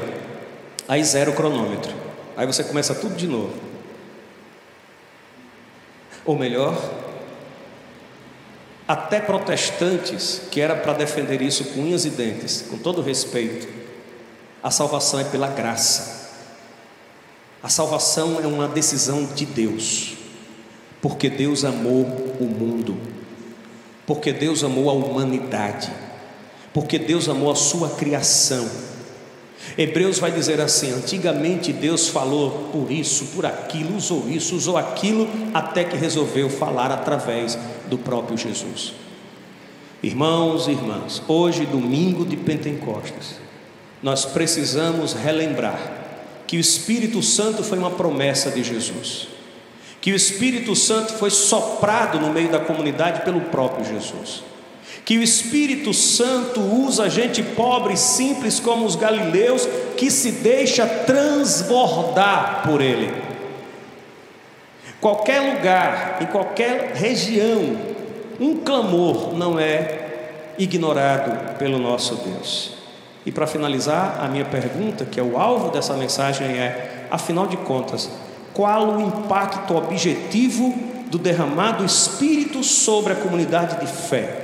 Aí 0.87 1.03
zero 1.03 1.33
o 1.33 1.35
cronômetro. 1.35 1.93
Aí 2.37 2.47
você 2.47 2.63
começa 2.63 2.95
tudo 2.95 3.17
de 3.17 3.27
novo. 3.27 3.72
Ou 6.25 6.37
melhor, 6.37 6.77
até 8.87 9.21
protestantes, 9.21 10.43
que 10.51 10.61
era 10.61 10.77
para 10.77 10.93
defender 10.93 11.41
isso 11.41 11.65
com 11.67 11.81
unhas 11.81 12.05
e 12.05 12.11
dentes, 12.11 12.65
com 12.69 12.77
todo 12.77 13.01
respeito, 13.01 13.67
a 14.63 14.71
salvação 14.71 15.19
é 15.21 15.25
pela 15.25 15.49
graça. 15.49 16.31
A 17.63 17.69
salvação 17.69 18.41
é 18.43 18.47
uma 18.47 18.69
decisão 18.69 19.25
de 19.25 19.47
Deus, 19.47 20.15
porque 21.01 21.31
Deus 21.31 21.65
amou 21.65 22.05
o 22.41 22.45
mundo, 22.45 22.97
porque 24.07 24.33
Deus 24.33 24.65
amou 24.65 24.91
a 24.91 24.93
humanidade, 24.93 25.93
porque 26.75 26.99
Deus 26.99 27.29
amou 27.29 27.51
a 27.51 27.57
sua 27.57 27.91
criação. 27.91 28.69
Hebreus 29.77 30.19
vai 30.19 30.31
dizer 30.31 30.61
assim: 30.61 30.93
antigamente 30.93 31.73
Deus 31.73 32.09
falou 32.09 32.71
por 32.73 32.91
isso, 32.91 33.27
por 33.35 33.47
aquilo, 33.47 33.97
usou 33.97 34.29
isso, 34.29 34.57
usou 34.57 34.77
aquilo, 34.77 35.29
até 35.55 35.85
que 35.85 35.97
resolveu 35.97 36.51
falar 36.51 36.91
através 36.91 37.59
do 37.89 37.99
próprio 37.99 38.37
Jesus. 38.37 38.95
Irmãos 40.03 40.67
e 40.67 40.73
irmãs, 40.73 41.23
hoje, 41.29 41.65
domingo 41.65 42.25
de 42.27 42.37
Pentecostes, 42.37 43.37
nós 44.03 44.25
precisamos 44.25 45.13
relembrar 45.13 46.01
que 46.47 46.57
o 46.57 46.61
Espírito 46.61 47.23
Santo 47.23 47.63
foi 47.63 47.79
uma 47.79 47.93
promessa 47.93 48.51
de 48.51 48.65
Jesus, 48.65 49.29
que 50.01 50.13
o 50.13 50.17
Espírito 50.17 50.75
Santo 50.75 51.13
foi 51.15 51.31
soprado 51.31 52.19
no 52.19 52.33
meio 52.33 52.51
da 52.51 52.59
comunidade 52.59 53.25
pelo 53.25 53.41
próprio 53.43 53.87
Jesus, 53.87 54.43
que 55.05 55.19
o 55.19 55.23
Espírito 55.23 55.93
Santo 55.93 56.61
usa 56.61 57.11
gente 57.11 57.43
pobre 57.43 57.95
e 57.95 57.97
simples 57.97 58.61
como 58.61 58.87
os 58.87 58.95
galileus 58.95 59.69
que 59.97 60.11
se 60.11 60.31
deixa 60.33 60.87
transbordar 60.87 62.63
por 62.65 62.81
ele. 62.81 63.13
Qualquer 65.01 65.41
lugar, 65.57 66.19
em 66.21 66.27
qualquer 66.27 66.93
região, 66.95 67.77
um 68.39 68.59
clamor 68.59 69.35
não 69.35 69.59
é 69.59 70.03
ignorado 70.57 71.57
pelo 71.59 71.79
nosso 71.79 72.15
Deus. 72.17 72.75
E 73.27 73.33
para 73.33 73.47
finalizar, 73.47 74.21
a 74.21 74.29
minha 74.29 74.45
pergunta, 74.45 75.05
que 75.05 75.19
é 75.19 75.23
o 75.23 75.37
alvo 75.37 75.71
dessa 75.71 75.95
mensagem, 75.95 76.47
é: 76.47 77.07
afinal 77.11 77.47
de 77.47 77.57
contas, 77.57 78.11
qual 78.53 78.97
o 78.97 79.01
impacto 79.01 79.77
objetivo 79.77 80.73
do 81.07 81.19
derramado 81.19 81.85
Espírito 81.85 82.63
sobre 82.63 83.13
a 83.13 83.17
comunidade 83.17 83.81
de 83.81 83.87
fé? 83.87 84.42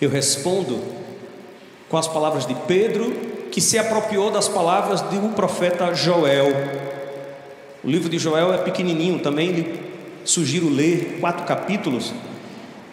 Eu 0.00 0.10
respondo 0.10 0.78
com 1.88 1.96
as 1.96 2.06
palavras 2.06 2.46
de 2.46 2.54
Pedro, 2.66 3.12
que 3.50 3.60
se 3.60 3.78
apropriou 3.78 4.30
das 4.30 4.48
palavras 4.48 5.00
do 5.00 5.34
profeta 5.34 5.94
Joel. 5.94 6.52
O 7.82 7.88
livro 7.88 8.08
de 8.08 8.18
Joel 8.18 8.52
é 8.52 8.58
pequenininho, 8.58 9.20
também 9.20 9.80
sugiro 10.24 10.68
ler 10.68 11.18
quatro 11.20 11.46
capítulos. 11.46 12.12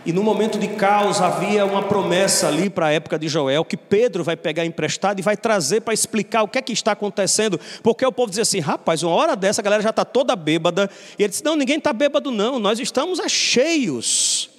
E 0.06 0.13
no 0.13 0.24
momento 0.24 0.58
de 0.58 0.68
caos 0.68 1.22
havia 1.22 1.66
uma 1.66 1.84
promessa 1.84 2.48
ali 2.48 2.70
para 2.70 2.88
a 2.88 2.92
época 2.92 3.20
de 3.20 3.28
Joel, 3.28 3.66
que 3.66 3.76
Pedro 3.76 4.24
vai 4.24 4.38
pegar 4.38 4.66
emprestado 4.66 5.20
e 5.20 5.22
vai 5.22 5.36
trazer 5.36 5.82
para 5.82 5.94
explicar 5.94 6.44
o 6.44 6.48
que 6.48 6.58
é 6.58 6.62
que 6.62 6.74
está 6.74 6.94
acontecendo. 6.94 7.60
Porque 7.82 8.06
o 8.06 8.12
povo 8.12 8.30
dizia 8.30 8.44
assim: 8.44 8.60
rapaz, 8.60 9.02
uma 9.04 9.13
hora 9.13 9.36
dessa 9.36 9.62
a 9.62 9.63
galera 9.63 9.82
já 9.82 9.89
está 9.89 10.06
toda 10.06 10.36
bêbada. 10.36 10.89
E 11.18 11.24
ele 11.24 11.30
disse: 11.30 11.44
não, 11.44 11.56
ninguém 11.56 11.78
está 11.78 11.92
bêbado, 11.92 12.32
não. 12.32 12.60
Nós 12.60 12.80
estamos 12.80 13.20
cheios 13.30 14.53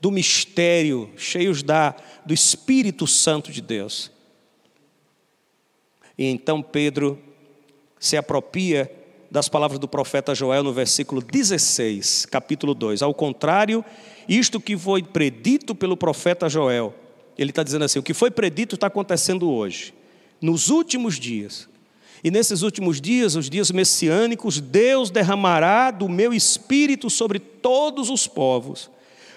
do 0.00 0.10
mistério, 0.10 1.10
cheios 1.16 1.62
da, 1.62 1.94
do 2.24 2.34
Espírito 2.34 3.06
Santo 3.06 3.50
de 3.50 3.60
Deus. 3.60 4.10
E 6.18 6.24
então 6.26 6.62
Pedro 6.62 7.18
se 7.98 8.16
apropria 8.16 8.90
das 9.30 9.48
palavras 9.48 9.78
do 9.78 9.88
profeta 9.88 10.34
Joel 10.34 10.62
no 10.62 10.72
versículo 10.72 11.20
16, 11.20 12.26
capítulo 12.26 12.74
2. 12.74 13.02
Ao 13.02 13.12
contrário, 13.12 13.84
isto 14.28 14.60
que 14.60 14.76
foi 14.76 15.02
predito 15.02 15.74
pelo 15.74 15.96
profeta 15.96 16.48
Joel, 16.48 16.94
ele 17.36 17.50
está 17.50 17.62
dizendo 17.62 17.84
assim: 17.84 17.98
o 17.98 18.02
que 18.02 18.14
foi 18.14 18.30
predito 18.30 18.74
está 18.74 18.86
acontecendo 18.86 19.50
hoje, 19.50 19.92
nos 20.40 20.70
últimos 20.70 21.18
dias. 21.18 21.68
E 22.24 22.30
nesses 22.30 22.62
últimos 22.62 23.00
dias, 23.00 23.36
os 23.36 23.48
dias 23.48 23.70
messiânicos, 23.70 24.58
Deus 24.58 25.10
derramará 25.10 25.90
do 25.90 26.08
meu 26.08 26.32
espírito 26.32 27.10
sobre 27.10 27.38
todos 27.38 28.08
os 28.08 28.26
povos. 28.26 28.90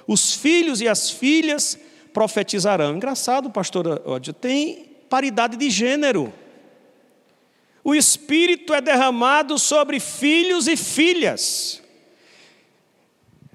Os 0.10 0.34
filhos 0.34 0.82
e 0.82 0.88
as 0.88 1.12
filhas 1.12 1.78
profetizarão. 2.12 2.96
Engraçado, 2.96 3.48
pastor 3.52 4.02
Ódio, 4.08 4.34
tem 4.34 4.88
paridade 5.08 5.56
de 5.56 5.70
gênero. 5.70 6.34
O 7.84 7.94
espírito 7.94 8.74
é 8.74 8.82
derramado 8.82 9.60
sobre 9.60 10.00
filhos 10.00 10.68
e 10.68 10.76
filhas. 10.76 11.80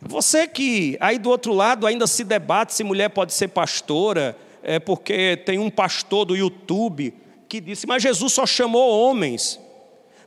Você 0.01 0.47
que 0.47 0.97
aí 1.01 1.19
do 1.19 1.29
outro 1.29 1.53
lado 1.53 1.89
ainda 1.89 2.07
se 2.07 2.23
debate 2.23 2.73
se 2.73 2.85
mulher 2.85 3.09
pode 3.09 3.35
ser 3.35 3.49
pastora, 3.49 4.39
é 4.63 4.79
porque 4.79 5.37
tem 5.39 5.59
um 5.59 5.69
pastor 5.69 6.25
do 6.25 6.37
YouTube 6.37 7.13
que 7.49 7.61
disse, 7.61 7.85
mas 7.85 8.01
Jesus 8.01 8.33
só 8.33 8.47
chamou 8.47 8.97
homens. 8.97 9.59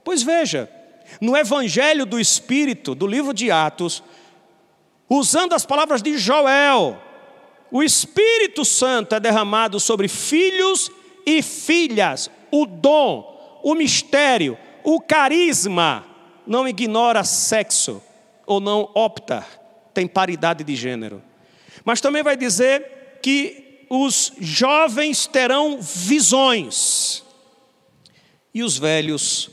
Pois 0.03 0.23
veja, 0.23 0.69
no 1.21 1.37
Evangelho 1.37 2.05
do 2.05 2.19
Espírito, 2.19 2.93
do 2.93 3.07
livro 3.07 3.33
de 3.33 3.49
Atos, 3.49 4.03
usando 5.09 5.53
as 5.53 5.65
palavras 5.65 6.01
de 6.01 6.17
Joel, 6.17 7.01
o 7.71 7.83
Espírito 7.83 8.63
Santo 8.63 9.15
é 9.15 9.19
derramado 9.19 9.79
sobre 9.79 10.07
filhos 10.07 10.91
e 11.25 11.41
filhas, 11.41 12.29
o 12.51 12.65
dom, 12.65 13.59
o 13.63 13.75
mistério, 13.75 14.57
o 14.83 15.01
carisma, 15.01 16.05
não 16.45 16.67
ignora 16.67 17.23
sexo 17.23 18.01
ou 18.45 18.59
não 18.59 18.89
opta 18.93 19.45
tem 19.97 20.05
paridade 20.05 20.63
de 20.63 20.75
gênero. 20.75 21.23
Mas 21.83 21.99
também 21.99 22.21
vai 22.21 22.37
dizer 22.37 23.17
que 23.19 23.87
os 23.89 24.31
jovens 24.39 25.25
terão 25.25 25.81
visões 25.81 27.23
e 28.53 28.61
os 28.61 28.77
velhos 28.77 29.49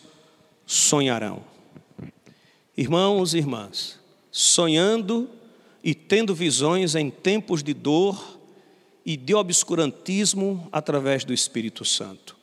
sonharão. 0.67 1.43
Irmãos 2.77 3.33
e 3.33 3.39
irmãs, 3.39 3.99
sonhando 4.31 5.31
e 5.85 5.95
tendo 5.95 6.35
visões 6.35 6.95
em 6.95 7.11
tempos 7.11 7.63
de 7.63 7.75
dor 7.75 8.41
e 9.05 9.19
de 9.19 9.35
obscurantismo 9.35 10.67
através 10.73 11.27
do 11.27 11.35
Espírito 11.35 11.85
Santo. 11.85 12.35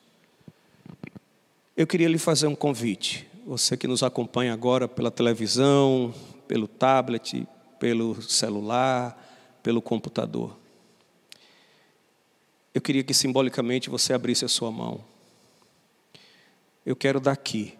Eu 1.76 1.88
queria 1.88 2.08
lhe 2.08 2.20
fazer 2.20 2.46
um 2.46 2.54
convite, 2.54 3.28
você 3.48 3.76
que 3.76 3.88
nos 3.88 4.04
acompanha 4.04 4.54
agora 4.54 4.88
pela 4.88 5.10
televisão, 5.10 6.14
pelo 6.48 6.68
tablet, 6.68 7.48
pelo 7.80 8.22
celular, 8.22 9.18
pelo 9.64 9.82
computador. 9.82 10.56
Eu 12.76 12.80
queria 12.80 13.04
que 13.04 13.14
simbolicamente 13.14 13.90
você 13.90 14.14
abrisse 14.14 14.46
a 14.46 14.48
sua 14.48 14.70
mão. 14.70 15.04
Eu 16.86 16.96
quero 16.96 17.20
daqui, 17.20 17.74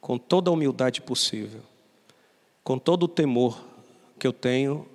com 0.00 0.16
toda 0.16 0.48
a 0.48 0.52
humildade 0.54 1.02
possível, 1.02 1.60
com 2.64 2.78
todo 2.78 3.02
o 3.02 3.08
temor 3.08 3.71
que 4.22 4.26
eu 4.28 4.32
tenho 4.32 4.88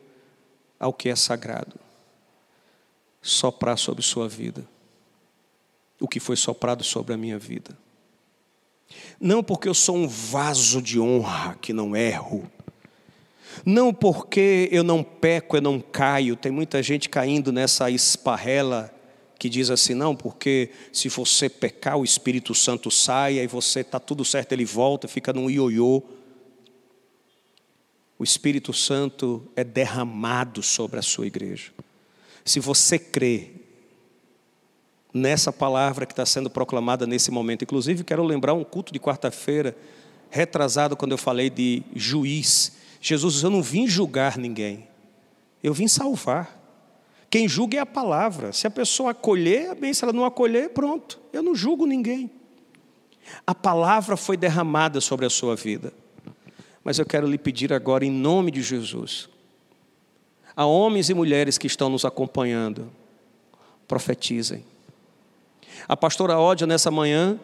ao 0.79 0.93
que 0.93 1.09
é 1.09 1.15
sagrado, 1.17 1.75
soprar 3.21 3.77
sobre 3.77 4.01
sua 4.01 4.25
vida 4.25 4.65
o 5.99 6.07
que 6.07 6.17
foi 6.17 6.37
soprado 6.37 6.81
sobre 6.81 7.13
a 7.13 7.17
minha 7.17 7.37
vida. 7.37 7.77
Não 9.19 9.43
porque 9.43 9.67
eu 9.67 9.73
sou 9.73 9.97
um 9.97 10.07
vaso 10.07 10.81
de 10.81 10.97
honra 10.97 11.57
que 11.61 11.73
não 11.73 11.93
erro, 11.93 12.49
não 13.65 13.93
porque 13.93 14.69
eu 14.71 14.81
não 14.81 15.03
peco, 15.03 15.57
eu 15.57 15.61
não 15.61 15.81
caio. 15.81 16.37
Tem 16.37 16.49
muita 16.49 16.81
gente 16.81 17.09
caindo 17.09 17.51
nessa 17.51 17.91
esparrela 17.91 18.89
que 19.37 19.49
diz 19.49 19.69
assim: 19.69 19.93
não, 19.93 20.15
porque 20.15 20.71
se 20.93 21.09
você 21.09 21.49
pecar, 21.49 21.97
o 21.97 22.05
Espírito 22.05 22.55
Santo 22.55 22.89
sai, 22.89 23.39
aí 23.39 23.47
você 23.47 23.81
está 23.81 23.99
tudo 23.99 24.23
certo, 24.23 24.53
ele 24.53 24.63
volta, 24.63 25.05
fica 25.05 25.33
num 25.33 25.49
ioiô. 25.49 26.01
O 28.19 28.23
Espírito 28.23 28.73
Santo 28.73 29.47
é 29.55 29.63
derramado 29.63 30.63
sobre 30.63 30.99
a 30.99 31.03
sua 31.03 31.27
igreja. 31.27 31.71
Se 32.43 32.59
você 32.59 32.97
crê 32.97 33.51
nessa 35.13 35.51
palavra 35.51 36.05
que 36.05 36.13
está 36.13 36.25
sendo 36.25 36.49
proclamada 36.49 37.05
nesse 37.05 37.29
momento, 37.29 37.63
inclusive 37.63 38.03
quero 38.03 38.23
lembrar 38.23 38.53
um 38.53 38.63
culto 38.63 38.91
de 38.91 38.99
quarta-feira, 38.99 39.75
retrasado, 40.29 40.95
quando 40.95 41.11
eu 41.11 41.17
falei 41.17 41.49
de 41.49 41.83
juiz. 41.95 42.73
Jesus 42.99 43.35
diz: 43.35 43.43
Eu 43.43 43.49
não 43.49 43.61
vim 43.61 43.87
julgar 43.87 44.37
ninguém, 44.37 44.87
eu 45.63 45.73
vim 45.73 45.87
salvar. 45.87 46.55
Quem 47.29 47.47
julga 47.47 47.77
é 47.77 47.81
a 47.81 47.85
palavra. 47.85 48.53
Se 48.53 48.65
a 48.65 48.71
pessoa 48.71 49.11
acolher, 49.11 49.75
bem, 49.75 49.93
se 49.93 50.03
ela 50.03 50.13
não 50.13 50.23
acolher, 50.23 50.69
pronto. 50.69 51.19
Eu 51.33 51.43
não 51.43 51.53
julgo 51.53 51.85
ninguém. 51.85 52.31
A 53.45 53.53
palavra 53.53 54.15
foi 54.15 54.37
derramada 54.37 55.01
sobre 55.01 55.25
a 55.25 55.29
sua 55.29 55.53
vida. 55.53 55.93
Mas 56.87 56.97
eu 56.97 57.05
quero 57.05 57.27
lhe 57.27 57.37
pedir 57.37 57.73
agora, 57.73 58.05
em 58.05 58.09
nome 58.09 58.49
de 58.49 58.61
Jesus, 58.61 59.27
a 60.55 60.65
homens 60.65 61.09
e 61.09 61.13
mulheres 61.13 61.57
que 61.57 61.67
estão 61.67 61.89
nos 61.89 62.05
acompanhando, 62.05 62.89
profetizem. 63.85 64.63
A 65.85 65.97
pastora 65.97 66.39
Ódia, 66.39 66.65
nessa 66.65 66.89
manhã, 66.89 67.37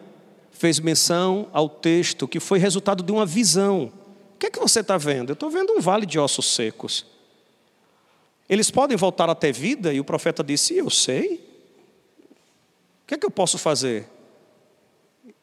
fez 0.50 0.80
menção 0.80 1.46
ao 1.52 1.68
texto 1.68 2.26
que 2.26 2.40
foi 2.40 2.58
resultado 2.58 3.02
de 3.02 3.12
uma 3.12 3.26
visão. 3.26 3.92
O 4.34 4.38
que 4.38 4.46
é 4.46 4.50
que 4.50 4.58
você 4.58 4.80
está 4.80 4.96
vendo? 4.96 5.28
Eu 5.28 5.34
estou 5.34 5.50
vendo 5.50 5.74
um 5.74 5.80
vale 5.82 6.06
de 6.06 6.18
ossos 6.18 6.46
secos. 6.46 7.04
Eles 8.48 8.70
podem 8.70 8.96
voltar 8.96 9.28
a 9.28 9.34
ter 9.34 9.52
vida? 9.52 9.92
E 9.92 10.00
o 10.00 10.04
profeta 10.04 10.42
disse: 10.42 10.74
Eu 10.74 10.88
sei. 10.88 11.34
O 13.02 13.06
que 13.08 13.14
é 13.14 13.18
que 13.18 13.26
eu 13.26 13.30
posso 13.30 13.58
fazer? 13.58 14.08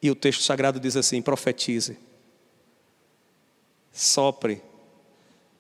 E 0.02 0.10
o 0.10 0.16
texto 0.16 0.42
sagrado 0.42 0.80
diz 0.80 0.96
assim: 0.98 1.22
profetize, 1.22 2.00
sopre, 3.92 4.62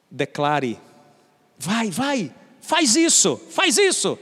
declare, 0.09 0.79
vai, 1.57 1.89
vai, 1.89 2.33
faz 2.61 2.95
isso, 2.95 3.37
faz 3.49 3.77
isso. 3.77 4.17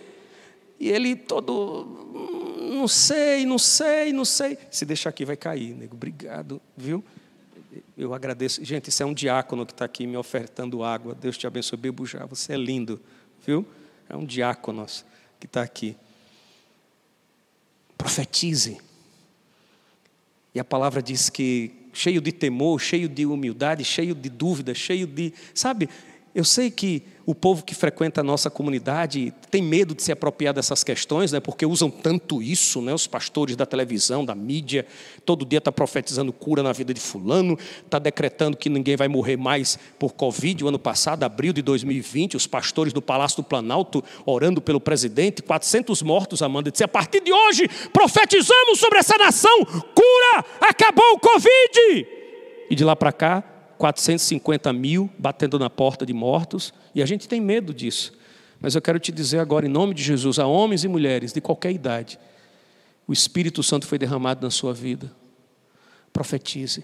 E 0.80 0.90
ele 0.90 1.16
todo, 1.16 1.84
hum, 2.16 2.76
não 2.76 2.88
sei, 2.88 3.46
não 3.46 3.58
sei, 3.58 4.14
não 4.14 4.26
sei. 4.26 4.58
Se 4.72 4.86
deixar 4.86 5.10
aqui 5.10 5.26
vai 5.26 5.36
cair, 5.36 5.76
nego. 5.76 5.96
Obrigado, 5.96 6.62
viu? 6.76 7.04
Eu 7.98 8.14
agradeço. 8.14 8.64
Gente, 8.64 8.90
isso 8.90 9.04
é 9.04 9.06
um 9.06 9.14
diácono 9.14 9.66
que 9.66 9.74
está 9.74 9.86
aqui 9.86 10.08
me 10.08 10.16
ofertando 10.16 10.84
água. 10.84 11.14
Deus 11.14 11.38
te 11.38 11.46
abençoe, 11.46 11.78
Bebujá. 11.78 12.26
Você 12.26 12.54
é 12.54 12.58
lindo, 12.58 13.00
viu? 13.46 13.66
É 14.08 14.16
um 14.16 14.26
diácono 14.26 14.86
que 15.40 15.46
está 15.46 15.62
aqui. 15.62 15.96
Profetize. 17.98 18.80
E 20.56 20.60
a 20.60 20.64
palavra 20.64 21.02
diz 21.02 21.30
que 21.30 21.79
cheio 21.94 22.22
de 22.22 22.32
temor, 22.32 22.80
cheio 22.80 23.10
de 23.10 23.26
humildade, 23.26 23.84
cheio 23.84 24.14
de 24.16 24.30
dúvida, 24.30 24.74
cheio 24.74 25.08
de. 25.08 25.34
Sabe, 25.54 25.90
eu 26.34 26.44
sei 26.44 26.70
que 26.70 27.04
o 27.26 27.36
povo 27.36 27.64
que 27.64 27.76
frequenta 27.76 28.22
a 28.22 28.24
nossa 28.24 28.50
comunidade 28.50 29.34
tem 29.52 29.62
medo 29.62 29.94
de 29.94 30.02
se 30.02 30.12
apropriar 30.12 30.54
dessas 30.54 30.84
questões, 30.84 31.32
né, 31.32 31.40
porque 31.40 31.66
usam 31.66 31.90
tanto 31.90 32.42
isso, 32.42 32.82
né, 32.82 32.94
os 32.94 33.06
pastores 33.06 33.56
da 33.56 33.66
televisão, 33.66 34.26
da 34.26 34.34
mídia, 34.34 34.86
todo 35.26 35.46
dia 35.46 35.60
está 35.60 35.72
profetizando 35.72 36.34
cura 36.34 36.64
na 36.64 36.72
vida 36.72 36.94
de 36.94 37.00
fulano, 37.00 37.58
está 37.84 38.00
decretando 38.00 38.58
que 38.58 38.70
ninguém 38.70 38.96
vai 38.96 39.08
morrer 39.08 39.38
mais 39.38 39.78
por 40.00 40.14
Covid. 40.14 40.64
O 40.64 40.68
ano 40.68 40.80
passado, 40.80 41.24
abril 41.24 41.54
de 41.54 41.62
2020, 41.62 42.36
os 42.36 42.48
pastores 42.48 42.94
do 42.94 43.02
Palácio 43.02 43.38
do 43.38 43.44
Planalto 43.44 44.04
orando 44.26 44.62
pelo 44.62 44.80
presidente, 44.80 45.44
400 45.44 46.02
mortos, 46.02 46.42
Amanda, 46.42 46.72
disse, 46.72 46.84
a 46.84 46.88
partir 46.88 47.22
de 47.22 47.32
hoje 47.32 47.68
profetizamos 47.94 48.80
sobre 48.80 49.00
essa 49.00 49.18
nação, 49.18 49.66
cura, 49.66 50.46
acabou 50.62 51.14
o 51.14 51.20
Covid. 51.20 52.08
E 52.70 52.76
de 52.76 52.84
lá 52.84 52.96
para 52.96 53.12
cá, 53.12 53.59
450 53.80 54.74
mil 54.74 55.10
batendo 55.18 55.58
na 55.58 55.70
porta 55.70 56.06
de 56.06 56.12
mortos, 56.12 56.74
e 56.94 57.02
a 57.02 57.06
gente 57.06 57.30
tem 57.30 57.40
medo 57.40 57.74
disso. 57.74 58.12
Mas 58.60 58.76
eu 58.76 58.82
quero 58.82 59.00
te 59.00 59.10
dizer 59.10 59.40
agora, 59.40 59.66
em 59.66 59.70
nome 59.70 59.94
de 59.94 60.04
Jesus, 60.04 60.38
a 60.38 60.46
homens 60.46 60.84
e 60.84 60.90
mulheres 60.90 61.32
de 61.32 61.40
qualquer 61.40 61.72
idade, 61.72 62.20
o 63.08 63.14
Espírito 63.14 63.64
Santo 63.64 63.88
foi 63.88 63.98
derramado 63.98 64.46
na 64.46 64.52
sua 64.52 64.74
vida. 64.74 65.10
Profetize. 66.12 66.84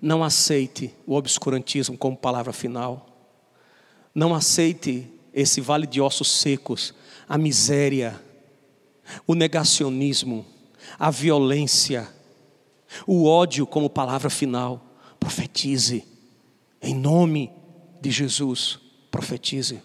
Não 0.00 0.22
aceite 0.22 0.94
o 1.04 1.16
obscurantismo 1.16 1.98
como 1.98 2.16
palavra 2.16 2.52
final. 2.52 3.08
Não 4.14 4.32
aceite 4.32 5.10
esse 5.34 5.60
vale 5.60 5.86
de 5.86 6.00
ossos 6.00 6.30
secos, 6.30 6.94
a 7.28 7.36
miséria, 7.36 8.20
o 9.26 9.34
negacionismo, 9.34 10.46
a 10.96 11.10
violência, 11.10 12.08
o 13.04 13.26
ódio 13.26 13.66
como 13.66 13.90
palavra 13.90 14.30
final 14.30 14.87
profetize. 15.18 16.04
Em 16.80 16.94
nome 16.94 17.50
de 18.00 18.10
Jesus, 18.10 18.78
profetize. 19.10 19.82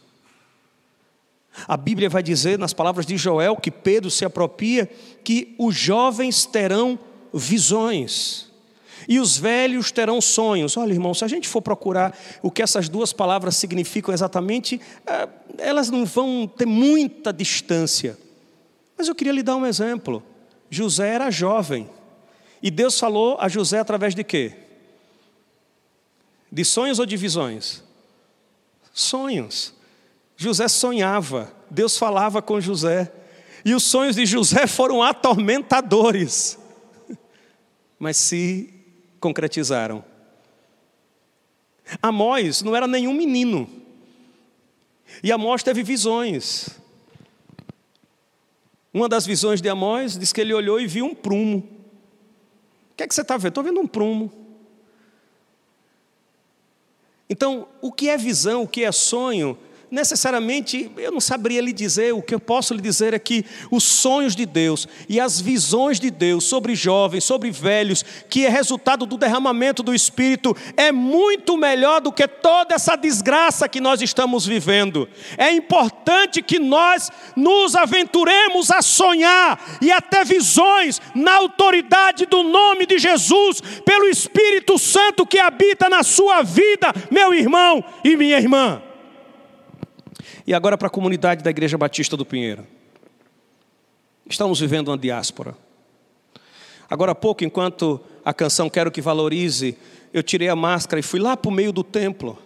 A 1.67 1.77
Bíblia 1.77 2.09
vai 2.09 2.23
dizer, 2.23 2.57
nas 2.57 2.73
palavras 2.73 3.05
de 3.05 3.17
Joel, 3.17 3.55
que 3.55 3.71
Pedro 3.71 4.09
se 4.09 4.25
apropria, 4.25 4.89
que 5.23 5.55
os 5.57 5.75
jovens 5.75 6.45
terão 6.45 6.97
visões 7.33 8.51
e 9.07 9.19
os 9.19 9.37
velhos 9.37 9.91
terão 9.91 10.21
sonhos. 10.21 10.77
Olha, 10.77 10.93
irmão, 10.93 11.13
se 11.13 11.23
a 11.23 11.27
gente 11.27 11.47
for 11.47 11.61
procurar 11.61 12.17
o 12.41 12.49
que 12.49 12.61
essas 12.61 12.87
duas 12.89 13.13
palavras 13.13 13.55
significam 13.55 14.13
exatamente, 14.13 14.79
é, 15.05 15.27
elas 15.57 15.89
não 15.89 16.05
vão 16.05 16.47
ter 16.47 16.65
muita 16.65 17.31
distância. 17.31 18.17
Mas 18.97 19.07
eu 19.07 19.15
queria 19.15 19.33
lhe 19.33 19.43
dar 19.43 19.55
um 19.55 19.65
exemplo. 19.65 20.23
José 20.69 21.09
era 21.09 21.29
jovem 21.29 21.89
e 22.61 22.71
Deus 22.71 22.99
falou 22.99 23.37
a 23.39 23.47
José 23.47 23.79
através 23.79 24.15
de 24.15 24.23
quê? 24.23 24.53
De 26.53 26.63
sonhos 26.63 26.99
ou 26.99 27.05
de 27.07 27.17
visões? 27.17 27.83
Sonhos. 28.93 29.73
José 30.37 30.67
sonhava, 30.67 31.51
Deus 31.67 31.97
falava 31.97 32.43
com 32.43 32.61
José, 32.61 33.11
e 33.65 33.73
os 33.73 33.81
sonhos 33.81 34.15
de 34.15 34.23
José 34.23 34.67
foram 34.67 35.01
atormentadores, 35.01 36.59
mas 37.97 38.17
se 38.17 38.71
concretizaram. 39.19 40.05
Amós 41.99 42.61
não 42.61 42.75
era 42.75 42.85
nenhum 42.85 43.15
menino, 43.15 43.67
e 45.23 45.31
Amós 45.31 45.63
teve 45.63 45.81
visões. 45.81 46.69
Uma 48.93 49.09
das 49.09 49.25
visões 49.25 49.59
de 49.59 49.67
Amós 49.69 50.19
diz 50.19 50.31
que 50.31 50.39
ele 50.39 50.53
olhou 50.53 50.79
e 50.79 50.85
viu 50.85 51.05
um 51.05 51.15
prumo. 51.15 51.67
O 52.91 52.95
que 52.95 53.01
é 53.01 53.07
que 53.07 53.15
você 53.15 53.21
está 53.21 53.37
vendo? 53.37 53.47
Estou 53.47 53.63
vendo 53.63 53.79
um 53.79 53.87
prumo. 53.87 54.42
Então, 57.33 57.67
o 57.81 57.91
que 57.91 58.09
é 58.09 58.15
visão, 58.15 58.61
o 58.61 58.67
que 58.67 58.83
é 58.83 58.91
sonho, 58.91 59.57
necessariamente 59.93 60.91
eu 60.97 61.11
não 61.11 61.21
saberia 61.21 61.61
lhe 61.61 61.71
dizer, 61.71 62.13
o 62.15 62.21
que 62.21 62.33
eu 62.33 62.39
posso 62.39 62.73
lhe 62.73 62.81
dizer 62.81 63.13
é 63.13 63.19
que 63.19 63.45
os 63.69 63.83
sonhos 63.83 64.35
de 64.35 64.43
Deus 64.43 64.87
e 65.07 65.19
as 65.19 65.39
visões 65.39 65.99
de 65.99 66.09
Deus 66.09 66.45
sobre 66.45 66.73
jovens, 66.73 67.23
sobre 67.23 67.51
velhos, 67.51 68.03
que 68.27 68.43
é 68.43 68.49
resultado 68.49 69.05
do 69.05 69.17
derramamento 69.17 69.83
do 69.83 69.93
Espírito, 69.93 70.57
é 70.75 70.91
muito 70.91 71.55
melhor 71.55 72.01
do 72.01 72.11
que 72.11 72.27
toda 72.27 72.73
essa 72.73 72.95
desgraça 72.95 73.69
que 73.69 73.79
nós 73.79 74.01
estamos 74.01 74.47
vivendo. 74.47 75.07
É 75.37 75.51
importante 75.51 76.41
que 76.41 76.57
nós 76.57 77.11
nos 77.35 77.75
aventuremos 77.75 78.71
a 78.71 78.81
sonhar 78.81 79.77
e 79.79 79.91
até 79.91 80.23
visões 80.23 80.99
na 81.13 81.35
autoridade 81.35 82.25
do 82.25 82.41
nome 82.41 82.87
de 82.87 82.97
Jesus, 82.97 83.61
pelo 83.85 84.09
Espírito 84.09 84.79
Santo 84.79 85.23
que 85.23 85.37
habita 85.37 85.87
na 85.87 86.01
sua 86.01 86.41
vida, 86.41 86.91
meu 87.11 87.31
irmão 87.31 87.83
e 88.03 88.17
minha 88.17 88.39
irmã. 88.39 88.81
E 90.45 90.53
agora 90.53 90.77
para 90.77 90.87
a 90.87 90.91
comunidade 90.91 91.43
da 91.43 91.49
Igreja 91.49 91.77
Batista 91.77 92.17
do 92.17 92.25
Pinheiro. 92.25 92.67
Estamos 94.29 94.59
vivendo 94.59 94.89
uma 94.89 94.97
diáspora. 94.97 95.55
Agora 96.89 97.13
há 97.13 97.15
pouco, 97.15 97.43
enquanto 97.43 97.99
a 98.25 98.33
canção 98.33 98.69
Quero 98.69 98.91
que 98.91 99.01
Valorize, 99.01 99.77
eu 100.13 100.21
tirei 100.21 100.49
a 100.49 100.55
máscara 100.55 100.99
e 100.99 101.03
fui 101.03 101.19
lá 101.19 101.37
para 101.37 101.49
o 101.49 101.53
meio 101.53 101.71
do 101.71 101.83
templo. 101.83 102.37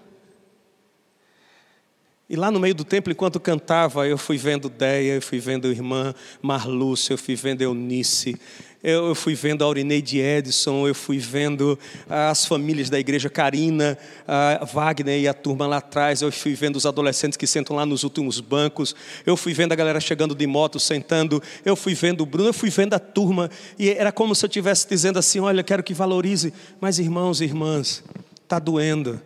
E 2.29 2.35
lá 2.35 2.51
no 2.51 2.59
meio 2.59 2.75
do 2.75 2.83
templo, 2.83 3.09
enquanto 3.09 3.39
cantava, 3.39 4.05
eu 4.05 4.17
fui 4.17 4.37
vendo 4.37 4.67
Deia, 4.67 5.13
eu 5.13 5.21
fui 5.21 5.39
vendo 5.39 5.71
irmã 5.71 6.13
Marlúcia, 6.41 7.13
eu 7.13 7.17
fui 7.17 7.35
vendo 7.35 7.61
Eunice, 7.61 8.37
eu 8.83 9.15
fui 9.15 9.33
vendo 9.33 9.61
a 9.61 9.65
Aurineide 9.65 10.19
Edson, 10.19 10.85
eu 10.85 10.93
fui 10.93 11.19
vendo 11.19 11.79
as 12.09 12.45
famílias 12.45 12.89
da 12.89 12.99
igreja 12.99 13.29
Carina, 13.29 13.97
a 14.27 14.65
Wagner 14.65 15.21
e 15.21 15.25
a 15.25 15.33
turma 15.33 15.65
lá 15.67 15.77
atrás, 15.77 16.21
eu 16.21 16.29
fui 16.29 16.53
vendo 16.53 16.75
os 16.75 16.85
adolescentes 16.85 17.37
que 17.37 17.47
sentam 17.47 17.77
lá 17.77 17.85
nos 17.85 18.03
últimos 18.03 18.41
bancos, 18.41 18.93
eu 19.25 19.37
fui 19.37 19.53
vendo 19.53 19.71
a 19.71 19.75
galera 19.75 20.01
chegando 20.01 20.35
de 20.35 20.45
moto, 20.45 20.81
sentando, 20.81 21.41
eu 21.63 21.77
fui 21.77 21.93
vendo 21.93 22.23
o 22.23 22.25
Bruno, 22.25 22.49
eu 22.49 22.53
fui 22.53 22.69
vendo 22.69 22.93
a 22.93 22.99
turma, 22.99 23.49
e 23.79 23.89
era 23.89 24.11
como 24.11 24.35
se 24.35 24.43
eu 24.43 24.47
estivesse 24.47 24.85
dizendo 24.89 25.17
assim: 25.17 25.39
olha, 25.39 25.63
quero 25.63 25.81
que 25.81 25.93
valorize, 25.93 26.53
mas 26.81 26.99
irmãos 26.99 27.39
e 27.39 27.45
irmãs, 27.45 28.03
está 28.43 28.59
doendo, 28.59 29.21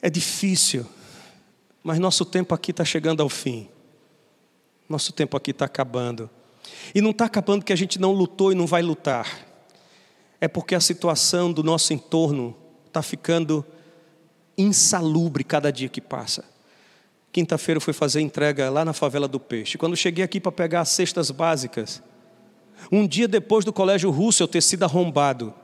é 0.00 0.08
difícil, 0.08 0.86
mas 1.86 2.00
nosso 2.00 2.24
tempo 2.24 2.52
aqui 2.52 2.72
está 2.72 2.84
chegando 2.84 3.22
ao 3.22 3.28
fim, 3.28 3.68
nosso 4.88 5.12
tempo 5.12 5.36
aqui 5.36 5.52
está 5.52 5.66
acabando. 5.66 6.28
E 6.92 7.00
não 7.00 7.12
está 7.12 7.26
acabando 7.26 7.64
que 7.64 7.72
a 7.72 7.76
gente 7.76 8.00
não 8.00 8.10
lutou 8.10 8.50
e 8.50 8.56
não 8.56 8.66
vai 8.66 8.82
lutar. 8.82 9.46
É 10.40 10.48
porque 10.48 10.74
a 10.74 10.80
situação 10.80 11.52
do 11.52 11.62
nosso 11.62 11.92
entorno 11.92 12.56
está 12.88 13.02
ficando 13.02 13.64
insalubre 14.58 15.44
cada 15.44 15.70
dia 15.70 15.88
que 15.88 16.00
passa. 16.00 16.44
Quinta-feira 17.30 17.76
eu 17.76 17.80
fui 17.80 17.92
fazer 17.92 18.20
entrega 18.20 18.68
lá 18.68 18.84
na 18.84 18.92
favela 18.92 19.28
do 19.28 19.38
Peixe. 19.38 19.78
Quando 19.78 19.96
cheguei 19.96 20.24
aqui 20.24 20.40
para 20.40 20.50
pegar 20.50 20.80
as 20.80 20.88
cestas 20.88 21.30
básicas, 21.30 22.02
um 22.90 23.06
dia 23.06 23.28
depois 23.28 23.64
do 23.64 23.72
colégio 23.72 24.10
russo 24.10 24.42
eu 24.42 24.48
ter 24.48 24.60
sido 24.60 24.82
arrombado, 24.82 25.54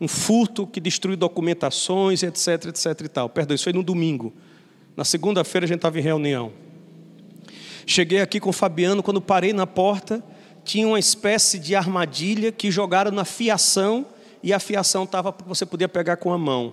um 0.00 0.08
furto 0.08 0.66
que 0.66 0.80
destruiu 0.80 1.16
documentações, 1.16 2.24
etc, 2.24 2.66
etc 2.66 3.00
e 3.04 3.08
tal. 3.08 3.28
Perdão, 3.28 3.54
isso 3.54 3.62
foi 3.62 3.72
no 3.72 3.84
domingo. 3.84 4.34
Na 4.96 5.04
segunda-feira 5.04 5.64
a 5.64 5.68
gente 5.68 5.78
estava 5.78 5.98
em 5.98 6.02
reunião. 6.02 6.52
Cheguei 7.86 8.20
aqui 8.20 8.38
com 8.38 8.50
o 8.50 8.52
Fabiano, 8.52 9.02
quando 9.02 9.20
parei 9.20 9.52
na 9.52 9.66
porta, 9.66 10.22
tinha 10.64 10.86
uma 10.86 10.98
espécie 10.98 11.58
de 11.58 11.74
armadilha 11.74 12.52
que 12.52 12.70
jogaram 12.70 13.10
na 13.10 13.24
fiação 13.24 14.06
e 14.42 14.52
a 14.52 14.58
fiação 14.58 15.04
estava 15.04 15.34
você 15.46 15.66
podia 15.66 15.88
pegar 15.88 16.16
com 16.16 16.32
a 16.32 16.38
mão. 16.38 16.72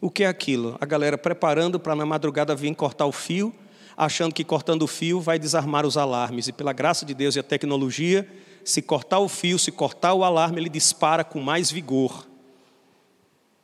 O 0.00 0.10
que 0.10 0.24
é 0.24 0.26
aquilo? 0.26 0.76
A 0.80 0.86
galera 0.86 1.18
preparando 1.18 1.78
para 1.78 1.94
na 1.94 2.06
madrugada 2.06 2.54
vir 2.54 2.74
cortar 2.74 3.06
o 3.06 3.12
fio, 3.12 3.54
achando 3.96 4.34
que 4.34 4.44
cortando 4.44 4.82
o 4.82 4.86
fio 4.86 5.20
vai 5.20 5.38
desarmar 5.38 5.86
os 5.86 5.96
alarmes. 5.96 6.48
E 6.48 6.52
pela 6.52 6.72
graça 6.72 7.04
de 7.04 7.14
Deus 7.14 7.36
e 7.36 7.40
a 7.40 7.42
tecnologia, 7.42 8.28
se 8.64 8.80
cortar 8.80 9.18
o 9.18 9.28
fio, 9.28 9.58
se 9.58 9.70
cortar 9.70 10.14
o 10.14 10.24
alarme, 10.24 10.60
ele 10.60 10.68
dispara 10.68 11.22
com 11.22 11.40
mais 11.40 11.70
vigor. 11.70 12.26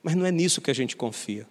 Mas 0.02 0.14
não 0.14 0.26
é 0.26 0.30
nisso 0.30 0.60
que 0.60 0.70
a 0.70 0.74
gente 0.74 0.96
confia. 0.96 1.46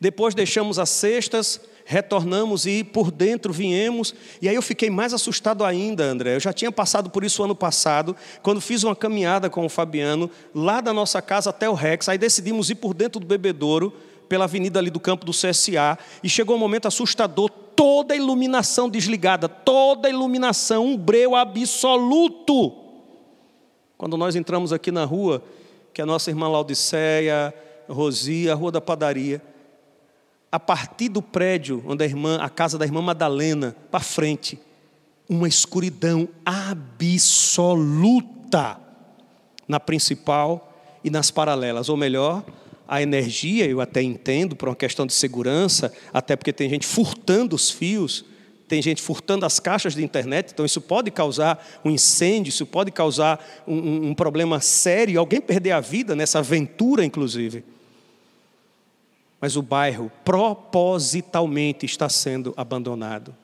Depois 0.00 0.34
deixamos 0.34 0.78
as 0.78 0.88
cestas, 0.88 1.60
retornamos 1.84 2.66
e 2.66 2.82
por 2.82 3.10
dentro 3.10 3.52
viemos. 3.52 4.14
E 4.40 4.48
aí 4.48 4.54
eu 4.54 4.62
fiquei 4.62 4.90
mais 4.90 5.12
assustado 5.12 5.64
ainda, 5.64 6.04
André. 6.04 6.36
Eu 6.36 6.40
já 6.40 6.52
tinha 6.52 6.72
passado 6.72 7.10
por 7.10 7.24
isso 7.24 7.42
ano 7.42 7.54
passado, 7.54 8.16
quando 8.42 8.60
fiz 8.60 8.82
uma 8.82 8.96
caminhada 8.96 9.50
com 9.50 9.64
o 9.64 9.68
Fabiano, 9.68 10.30
lá 10.54 10.80
da 10.80 10.92
nossa 10.92 11.20
casa 11.20 11.50
até 11.50 11.68
o 11.68 11.74
Rex. 11.74 12.08
Aí 12.08 12.18
decidimos 12.18 12.70
ir 12.70 12.76
por 12.76 12.94
dentro 12.94 13.20
do 13.20 13.26
bebedouro, 13.26 13.92
pela 14.28 14.44
avenida 14.44 14.78
ali 14.78 14.90
do 14.90 15.00
campo 15.00 15.24
do 15.24 15.32
CSA. 15.32 15.98
E 16.22 16.28
chegou 16.28 16.56
um 16.56 16.58
momento 16.58 16.88
assustador 16.88 17.50
toda 17.76 18.14
a 18.14 18.16
iluminação 18.16 18.88
desligada, 18.88 19.48
toda 19.48 20.08
a 20.08 20.10
iluminação, 20.10 20.86
um 20.86 20.96
breu 20.96 21.34
absoluto. 21.34 22.72
Quando 23.98 24.16
nós 24.16 24.36
entramos 24.36 24.72
aqui 24.72 24.90
na 24.90 25.04
rua, 25.04 25.42
que 25.92 26.00
a 26.00 26.06
nossa 26.06 26.30
irmã 26.30 26.48
Laudiceia, 26.48 27.54
Rosia, 27.88 28.52
a 28.52 28.54
rua 28.54 28.72
da 28.72 28.80
padaria, 28.80 29.42
a 30.54 30.60
partir 30.60 31.08
do 31.08 31.20
prédio 31.20 31.82
onde 31.84 32.04
a 32.04 32.06
irmã, 32.06 32.38
a 32.40 32.48
casa 32.48 32.78
da 32.78 32.84
irmã 32.84 33.02
Madalena, 33.02 33.74
para 33.90 33.98
frente, 33.98 34.56
uma 35.28 35.48
escuridão 35.48 36.28
absoluta 36.44 37.98
na 39.66 39.80
principal 39.80 40.72
e 41.02 41.10
nas 41.10 41.28
paralelas, 41.32 41.88
ou 41.88 41.96
melhor, 41.96 42.44
a 42.86 43.02
energia, 43.02 43.66
eu 43.66 43.80
até 43.80 44.00
entendo, 44.00 44.54
por 44.54 44.68
uma 44.68 44.76
questão 44.76 45.04
de 45.04 45.12
segurança, 45.12 45.92
até 46.12 46.36
porque 46.36 46.52
tem 46.52 46.70
gente 46.70 46.86
furtando 46.86 47.56
os 47.56 47.68
fios, 47.68 48.24
tem 48.68 48.80
gente 48.80 49.02
furtando 49.02 49.44
as 49.44 49.58
caixas 49.58 49.96
de 49.96 50.04
internet, 50.04 50.52
então 50.52 50.64
isso 50.64 50.80
pode 50.80 51.10
causar 51.10 51.66
um 51.84 51.90
incêndio, 51.90 52.50
isso 52.50 52.64
pode 52.64 52.92
causar 52.92 53.44
um, 53.66 54.10
um 54.10 54.14
problema 54.14 54.60
sério, 54.60 55.18
alguém 55.18 55.40
perder 55.40 55.72
a 55.72 55.80
vida 55.80 56.14
nessa 56.14 56.38
aventura, 56.38 57.04
inclusive 57.04 57.73
mas 59.44 59.56
o 59.56 59.62
bairro 59.62 60.10
propositalmente 60.24 61.84
está 61.84 62.08
sendo 62.08 62.54
abandonado. 62.56 63.36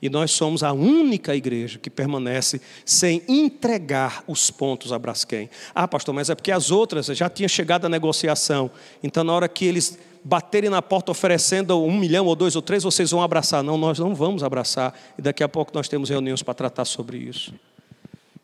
E 0.00 0.08
nós 0.08 0.30
somos 0.30 0.62
a 0.62 0.72
única 0.72 1.36
igreja 1.36 1.78
que 1.78 1.90
permanece 1.90 2.62
sem 2.82 3.22
entregar 3.28 4.24
os 4.26 4.50
pontos 4.50 4.90
a 4.90 4.98
Braskem. 4.98 5.50
Ah, 5.74 5.86
pastor, 5.86 6.14
mas 6.14 6.30
é 6.30 6.34
porque 6.34 6.50
as 6.50 6.70
outras 6.70 7.08
já 7.08 7.28
tinham 7.28 7.46
chegado 7.46 7.84
à 7.84 7.90
negociação. 7.90 8.70
Então, 9.02 9.22
na 9.22 9.34
hora 9.34 9.48
que 9.50 9.66
eles 9.66 9.98
baterem 10.24 10.70
na 10.70 10.80
porta 10.80 11.10
oferecendo 11.10 11.78
um 11.84 11.98
milhão 11.98 12.24
ou 12.24 12.34
dois 12.34 12.56
ou 12.56 12.62
três, 12.62 12.82
vocês 12.82 13.10
vão 13.10 13.20
abraçar. 13.20 13.62
Não, 13.62 13.76
nós 13.76 13.98
não 13.98 14.14
vamos 14.14 14.42
abraçar. 14.42 14.98
E 15.18 15.20
daqui 15.20 15.44
a 15.44 15.48
pouco 15.48 15.72
nós 15.74 15.90
temos 15.90 16.08
reuniões 16.08 16.42
para 16.42 16.54
tratar 16.54 16.86
sobre 16.86 17.18
isso. 17.18 17.52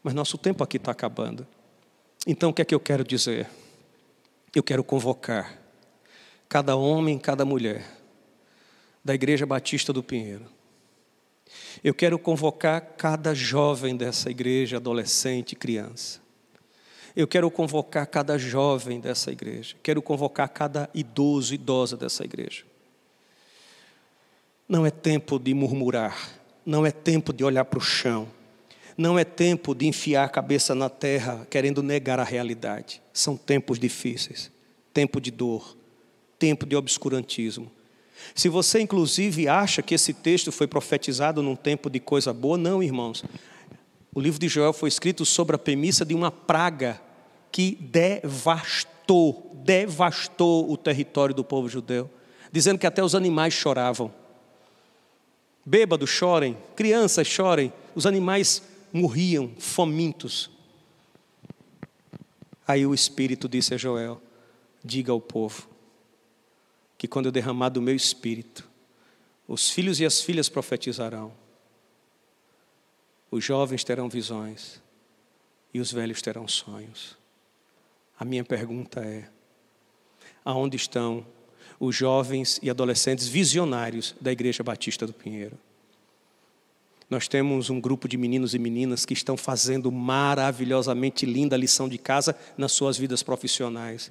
Mas 0.03 0.13
nosso 0.13 0.37
tempo 0.37 0.63
aqui 0.63 0.77
está 0.77 0.93
acabando. 0.93 1.47
Então, 2.27 2.51
o 2.51 2.53
que 2.53 2.61
é 2.61 2.65
que 2.67 2.75
eu 2.75 2.81
quero 2.81 3.05
dizer? 3.05 3.49
Eu 4.55 4.63
quero 4.63 4.85
convocar 4.85 5.58
cada 6.49 6.77
homem, 6.77 7.19
cada 7.19 7.45
mulher 7.45 7.85
da 9.05 9.15
Igreja 9.15 9.45
Batista 9.45 9.93
do 9.93 10.03
Pinheiro. 10.03 10.47
Eu 11.83 11.95
quero 11.95 12.19
convocar 12.19 12.81
cada 12.97 13.35
jovem 13.35 13.97
dessa 13.97 14.31
igreja, 14.31 14.77
adolescente, 14.77 15.55
criança. 15.55 16.21
Eu 17.15 17.27
quero 17.27 17.51
convocar 17.51 18.07
cada 18.07 18.39
jovem 18.39 19.01
dessa 19.01 19.33
igreja. 19.33 19.77
Quero 19.83 20.01
convocar 20.03 20.49
cada 20.49 20.89
idoso, 20.95 21.55
idosa 21.55 21.97
dessa 21.97 22.25
igreja. 22.25 22.65
Não 24.69 24.85
é 24.85 24.91
tempo 24.91 25.39
de 25.39 25.55
murmurar, 25.55 26.39
não 26.65 26.85
é 26.85 26.91
tempo 26.91 27.33
de 27.33 27.43
olhar 27.43 27.65
para 27.65 27.79
o 27.79 27.83
chão, 27.83 28.29
não 28.97 29.19
é 29.19 29.25
tempo 29.25 29.75
de 29.75 29.87
enfiar 29.87 30.25
a 30.25 30.29
cabeça 30.29 30.75
na 30.75 30.91
terra 30.91 31.47
querendo 31.49 31.83
negar 31.83 32.21
a 32.21 32.25
realidade. 32.25 33.01
São 33.13 33.37
tempos 33.37 33.79
difíceis, 33.79 34.51
tempo 34.93 35.21
de 35.21 35.31
dor, 35.31 35.75
tempo 36.39 36.65
de 36.65 36.77
obscurantismo. 36.77 37.71
Se 38.35 38.49
você, 38.49 38.81
inclusive, 38.81 39.49
acha 39.49 39.83
que 39.83 39.95
esse 39.95 40.13
texto 40.13 40.51
foi 40.53 40.67
profetizado 40.67 41.43
num 41.43 41.57
tempo 41.57 41.89
de 41.89 42.01
coisa 42.01 42.33
boa, 42.33 42.59
não, 42.59 42.83
irmãos. 42.83 43.25
O 44.15 44.21
livro 44.21 44.39
de 44.39 44.49
Joel 44.49 44.73
foi 44.73 44.89
escrito 44.89 45.25
sobre 45.25 45.57
a 45.57 45.59
premissa 45.59 46.05
de 46.05 46.15
uma 46.15 46.31
praga 46.31 47.01
que 47.53 47.77
devastou, 47.81 49.57
devastou 49.65 50.71
o 50.71 50.77
território 50.77 51.35
do 51.35 51.45
povo 51.45 51.69
judeu, 51.69 52.11
dizendo 52.51 52.79
que 52.79 52.87
até 52.87 53.03
os 53.03 53.15
animais 53.15 53.55
choravam. 53.55 54.13
Bêbados 55.65 56.11
chorem, 56.11 56.57
crianças 56.75 57.27
chorem, 57.27 57.73
os 57.95 58.07
animais 58.07 58.63
morriam 58.93 59.53
famintos. 59.59 60.51
Aí 62.67 62.87
o 62.87 62.95
Espírito 62.95 63.49
disse 63.49 63.75
a 63.75 63.77
Joel: 63.77 64.21
diga 64.85 65.13
ao 65.13 65.21
povo, 65.21 65.68
que 66.99 67.07
quando 67.07 67.27
eu 67.27 67.33
derramar 67.33 67.69
do 67.69 67.81
meu 67.81 67.95
espírito, 67.95 68.69
os 69.47 69.71
filhos 69.71 70.01
e 70.01 70.05
as 70.05 70.21
filhas 70.21 70.49
profetizarão, 70.49 71.33
os 73.31 73.45
jovens 73.45 73.85
terão 73.85 74.09
visões 74.09 74.83
e 75.73 75.79
os 75.79 75.93
velhos 75.93 76.21
terão 76.21 76.49
sonhos. 76.49 77.17
A 78.19 78.25
minha 78.25 78.45
pergunta 78.45 79.01
é: 79.01 79.31
aonde 80.45 80.77
estão 80.77 81.25
os 81.79 81.95
jovens 81.95 82.59
e 82.63 82.69
adolescentes 82.69 83.29
visionários 83.29 84.17
da 84.21 84.33
Igreja 84.33 84.65
Batista 84.65 85.07
do 85.07 85.13
Pinheiro? 85.13 85.57
Nós 87.09 87.29
temos 87.29 87.71
um 87.71 87.81
grupo 87.81 88.09
de 88.09 88.19
meninos 88.19 88.55
e 88.55 88.59
meninas 88.59 89.07
que 89.07 89.15
estão 89.15 89.37
fazendo 89.37 89.91
maravilhosamente 89.91 91.25
linda 91.25 91.57
lição 91.57 91.89
de 91.89 91.97
casa 91.97 92.37
nas 92.57 92.73
suas 92.73 92.99
vidas 92.99 93.23
profissionais 93.23 94.11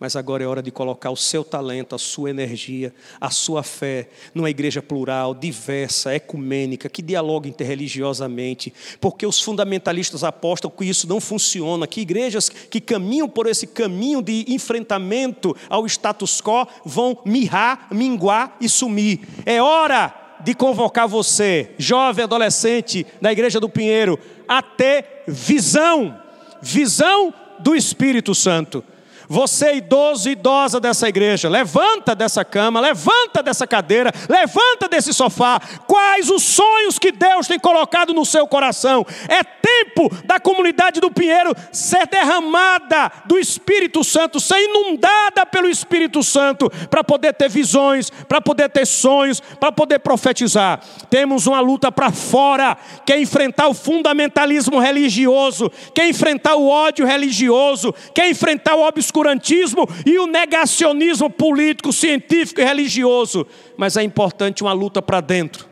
mas 0.00 0.16
agora 0.16 0.42
é 0.42 0.46
hora 0.46 0.62
de 0.62 0.70
colocar 0.70 1.10
o 1.10 1.16
seu 1.16 1.44
talento, 1.44 1.94
a 1.94 1.98
sua 1.98 2.30
energia, 2.30 2.90
a 3.20 3.28
sua 3.28 3.62
fé 3.62 4.08
numa 4.34 4.48
igreja 4.48 4.80
plural, 4.80 5.34
diversa, 5.34 6.14
ecumênica, 6.14 6.88
que 6.88 7.02
dialoga 7.02 7.46
interreligiosamente, 7.46 8.72
porque 8.98 9.26
os 9.26 9.42
fundamentalistas 9.42 10.24
apostam 10.24 10.70
que 10.70 10.86
isso 10.86 11.06
não 11.06 11.20
funciona, 11.20 11.86
que 11.86 12.00
igrejas 12.00 12.48
que 12.48 12.80
caminham 12.80 13.28
por 13.28 13.46
esse 13.46 13.66
caminho 13.66 14.22
de 14.22 14.46
enfrentamento 14.48 15.54
ao 15.68 15.84
status 15.84 16.40
quo 16.40 16.66
vão 16.82 17.18
mirrar, 17.26 17.88
minguar 17.90 18.56
e 18.58 18.70
sumir. 18.70 19.20
É 19.44 19.60
hora 19.60 20.14
de 20.42 20.54
convocar 20.54 21.06
você, 21.06 21.72
jovem 21.76 22.24
adolescente 22.24 23.06
da 23.20 23.30
igreja 23.30 23.60
do 23.60 23.68
Pinheiro, 23.68 24.18
a 24.48 24.62
ter 24.62 25.24
visão, 25.28 26.18
visão 26.62 27.34
do 27.58 27.76
Espírito 27.76 28.34
Santo. 28.34 28.82
Você, 29.32 29.74
idoso 29.74 30.28
e 30.28 30.32
idosa 30.32 30.80
dessa 30.80 31.08
igreja, 31.08 31.48
levanta 31.48 32.16
dessa 32.16 32.44
cama, 32.44 32.80
levanta 32.80 33.44
dessa 33.44 33.64
cadeira, 33.64 34.10
levanta 34.28 34.88
desse 34.88 35.14
sofá. 35.14 35.60
Quais 35.86 36.28
os 36.28 36.42
sonhos 36.42 36.98
que 36.98 37.12
Deus 37.12 37.46
tem 37.46 37.56
colocado 37.56 38.12
no 38.12 38.26
seu 38.26 38.44
coração? 38.48 39.06
É 39.28 39.44
tempo 39.44 40.12
da 40.24 40.40
comunidade 40.40 41.00
do 41.00 41.12
Pinheiro 41.12 41.54
ser 41.70 42.08
derramada 42.08 43.12
do 43.24 43.38
Espírito 43.38 44.02
Santo, 44.02 44.40
ser 44.40 44.58
inundada 44.64 45.46
pelo 45.46 45.68
Espírito 45.68 46.24
Santo, 46.24 46.68
para 46.90 47.04
poder 47.04 47.32
ter 47.32 47.48
visões, 47.48 48.10
para 48.10 48.40
poder 48.40 48.68
ter 48.68 48.84
sonhos, 48.84 49.38
para 49.38 49.70
poder 49.70 50.00
profetizar. 50.00 50.80
Temos 51.08 51.46
uma 51.46 51.60
luta 51.60 51.92
para 51.92 52.10
fora, 52.10 52.76
que 53.06 53.12
é 53.12 53.20
enfrentar 53.20 53.68
o 53.68 53.74
fundamentalismo 53.74 54.80
religioso, 54.80 55.70
que 55.94 56.00
é 56.00 56.08
enfrentar 56.08 56.56
o 56.56 56.68
ódio 56.68 57.06
religioso, 57.06 57.94
que 58.12 58.20
é 58.20 58.28
enfrentar 58.28 58.74
o 58.74 58.82
obscurantismo 58.82 59.19
obscurantismo 59.20 59.86
e 60.06 60.18
o 60.18 60.26
negacionismo 60.26 61.28
político, 61.30 61.92
científico 61.92 62.60
e 62.60 62.64
religioso, 62.64 63.46
mas 63.76 63.96
é 63.96 64.02
importante 64.02 64.62
uma 64.62 64.72
luta 64.72 65.02
para 65.02 65.20
dentro. 65.20 65.68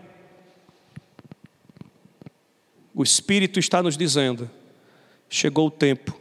O 2.95 3.03
Espírito 3.03 3.59
está 3.59 3.83
nos 3.83 3.97
dizendo: 3.97 4.51
chegou 5.29 5.69
o 5.69 5.71
tempo 5.71 6.19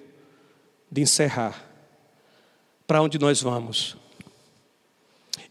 de 0.91 1.01
encerrar. 1.01 1.65
Para 2.85 3.01
onde 3.01 3.19
nós 3.19 3.41
vamos? 3.41 3.97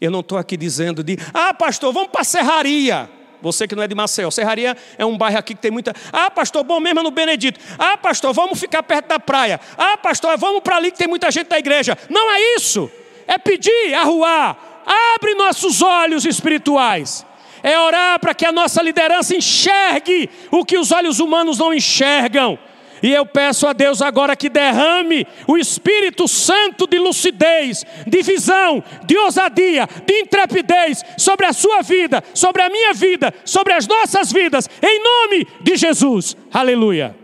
Eu 0.01 0.09
não 0.09 0.21
estou 0.21 0.37
aqui 0.37 0.57
dizendo 0.57 1.03
de, 1.03 1.17
ah, 1.33 1.53
pastor, 1.53 1.93
vamos 1.93 2.09
para 2.09 2.21
a 2.21 2.25
serraria. 2.25 3.09
Você 3.41 3.67
que 3.67 3.75
não 3.75 3.83
é 3.83 3.87
de 3.87 3.95
Maceió, 3.95 4.31
Serraria 4.31 4.75
é 4.97 5.05
um 5.05 5.17
bairro 5.17 5.37
aqui 5.37 5.53
que 5.53 5.61
tem 5.61 5.71
muita. 5.71 5.93
Ah, 6.11 6.29
pastor, 6.31 6.63
bom 6.63 6.79
mesmo 6.79 6.99
é 6.99 7.03
no 7.03 7.11
Benedito. 7.11 7.59
Ah, 7.77 7.97
pastor, 7.97 8.33
vamos 8.33 8.59
ficar 8.59 8.81
perto 8.83 9.07
da 9.07 9.19
praia. 9.19 9.59
Ah, 9.77 9.97
pastor, 9.97 10.37
vamos 10.37 10.61
para 10.61 10.77
ali 10.77 10.91
que 10.91 10.97
tem 10.97 11.07
muita 11.07 11.29
gente 11.29 11.47
da 11.47 11.59
igreja. 11.59 11.97
Não 12.09 12.31
é 12.31 12.55
isso. 12.55 12.89
É 13.27 13.37
pedir, 13.37 13.93
arruar. 13.93 14.83
Abre 15.15 15.35
nossos 15.35 15.81
olhos 15.81 16.25
espirituais. 16.25 17.25
É 17.61 17.79
orar 17.79 18.19
para 18.19 18.33
que 18.33 18.45
a 18.45 18.51
nossa 18.51 18.81
liderança 18.81 19.35
enxergue 19.35 20.29
o 20.51 20.63
que 20.63 20.77
os 20.77 20.91
olhos 20.91 21.19
humanos 21.19 21.57
não 21.57 21.73
enxergam. 21.73 22.57
E 23.01 23.13
eu 23.13 23.25
peço 23.25 23.67
a 23.67 23.73
Deus 23.73 24.01
agora 24.01 24.35
que 24.35 24.49
derrame 24.49 25.25
o 25.47 25.57
Espírito 25.57 26.27
Santo 26.27 26.87
de 26.87 26.97
lucidez, 26.97 27.85
de 28.05 28.21
visão, 28.21 28.83
de 29.05 29.17
ousadia, 29.17 29.87
de 30.05 30.21
intrepidez 30.21 31.03
sobre 31.17 31.45
a 31.45 31.53
sua 31.53 31.81
vida, 31.81 32.23
sobre 32.33 32.61
a 32.61 32.69
minha 32.69 32.93
vida, 32.93 33.33
sobre 33.45 33.73
as 33.73 33.87
nossas 33.87 34.31
vidas, 34.31 34.69
em 34.81 35.03
nome 35.03 35.47
de 35.61 35.75
Jesus. 35.75 36.35
Aleluia. 36.51 37.15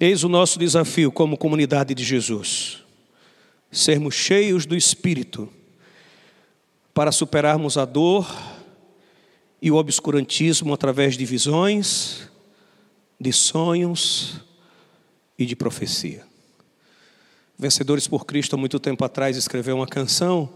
Eis 0.00 0.24
o 0.24 0.30
nosso 0.30 0.58
desafio 0.58 1.12
como 1.12 1.36
comunidade 1.36 1.94
de 1.94 2.02
Jesus: 2.02 2.78
sermos 3.70 4.14
cheios 4.14 4.64
do 4.64 4.74
Espírito 4.74 5.46
para 6.94 7.12
superarmos 7.12 7.76
a 7.76 7.84
dor 7.84 8.26
e 9.60 9.70
o 9.70 9.76
obscurantismo 9.76 10.72
através 10.72 11.18
de 11.18 11.24
visões, 11.26 12.29
de 13.20 13.32
sonhos 13.32 14.40
e 15.38 15.44
de 15.44 15.54
profecia. 15.54 16.26
Vencedores 17.58 18.08
por 18.08 18.24
Cristo, 18.24 18.54
há 18.54 18.58
muito 18.58 18.80
tempo 18.80 19.04
atrás, 19.04 19.36
escreveu 19.36 19.76
uma 19.76 19.86
canção 19.86 20.48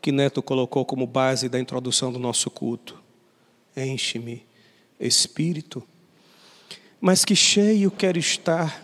que 0.00 0.10
Neto 0.10 0.42
colocou 0.42 0.86
como 0.86 1.06
base 1.06 1.48
da 1.48 1.60
introdução 1.60 2.10
do 2.10 2.18
nosso 2.18 2.50
culto. 2.50 3.02
Enche-me, 3.76 4.46
Espírito, 4.98 5.86
mas 6.98 7.24
que 7.24 7.36
cheio 7.36 7.90
quero 7.90 8.18
estar. 8.18 8.82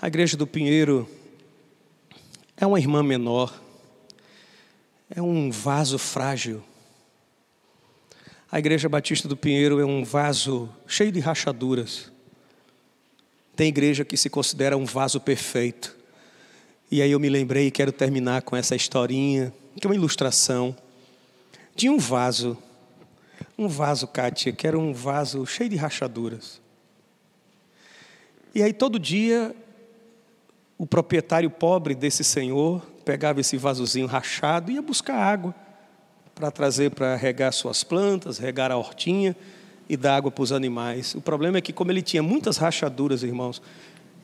A 0.00 0.06
Igreja 0.06 0.38
do 0.38 0.46
Pinheiro 0.46 1.06
é 2.56 2.66
uma 2.66 2.80
irmã 2.80 3.02
menor, 3.02 3.52
é 5.10 5.20
um 5.20 5.50
vaso 5.50 5.98
frágil 5.98 6.64
a 8.50 8.58
Igreja 8.58 8.88
Batista 8.88 9.28
do 9.28 9.36
Pinheiro 9.36 9.78
é 9.78 9.84
um 9.84 10.02
vaso 10.02 10.68
cheio 10.84 11.12
de 11.12 11.20
rachaduras. 11.20 12.10
Tem 13.54 13.68
igreja 13.68 14.04
que 14.04 14.16
se 14.16 14.28
considera 14.28 14.76
um 14.76 14.84
vaso 14.84 15.20
perfeito. 15.20 15.96
E 16.90 17.00
aí 17.00 17.12
eu 17.12 17.20
me 17.20 17.28
lembrei 17.28 17.68
e 17.68 17.70
quero 17.70 17.92
terminar 17.92 18.42
com 18.42 18.56
essa 18.56 18.74
historinha, 18.74 19.52
que 19.80 19.86
é 19.86 19.90
uma 19.90 19.94
ilustração 19.94 20.76
de 21.76 21.88
um 21.88 21.96
vaso. 21.96 22.58
Um 23.56 23.68
vaso, 23.68 24.08
Kátia, 24.08 24.52
que 24.52 24.66
era 24.66 24.76
um 24.76 24.92
vaso 24.92 25.46
cheio 25.46 25.70
de 25.70 25.76
rachaduras. 25.76 26.60
E 28.52 28.64
aí 28.64 28.72
todo 28.72 28.98
dia 28.98 29.54
o 30.76 30.86
proprietário 30.86 31.50
pobre 31.50 31.94
desse 31.94 32.24
senhor 32.24 32.84
pegava 33.04 33.40
esse 33.40 33.56
vasozinho 33.56 34.06
rachado 34.06 34.72
e 34.72 34.74
ia 34.74 34.82
buscar 34.82 35.14
água 35.14 35.54
para 36.40 36.50
trazer 36.50 36.90
para 36.90 37.16
regar 37.16 37.52
suas 37.52 37.84
plantas, 37.84 38.38
regar 38.38 38.72
a 38.72 38.76
hortinha 38.76 39.36
e 39.86 39.94
dar 39.94 40.16
água 40.16 40.30
para 40.30 40.42
os 40.42 40.52
animais. 40.52 41.14
O 41.14 41.20
problema 41.20 41.58
é 41.58 41.60
que, 41.60 41.70
como 41.70 41.92
ele 41.92 42.00
tinha 42.00 42.22
muitas 42.22 42.56
rachaduras, 42.56 43.22
irmãos, 43.22 43.60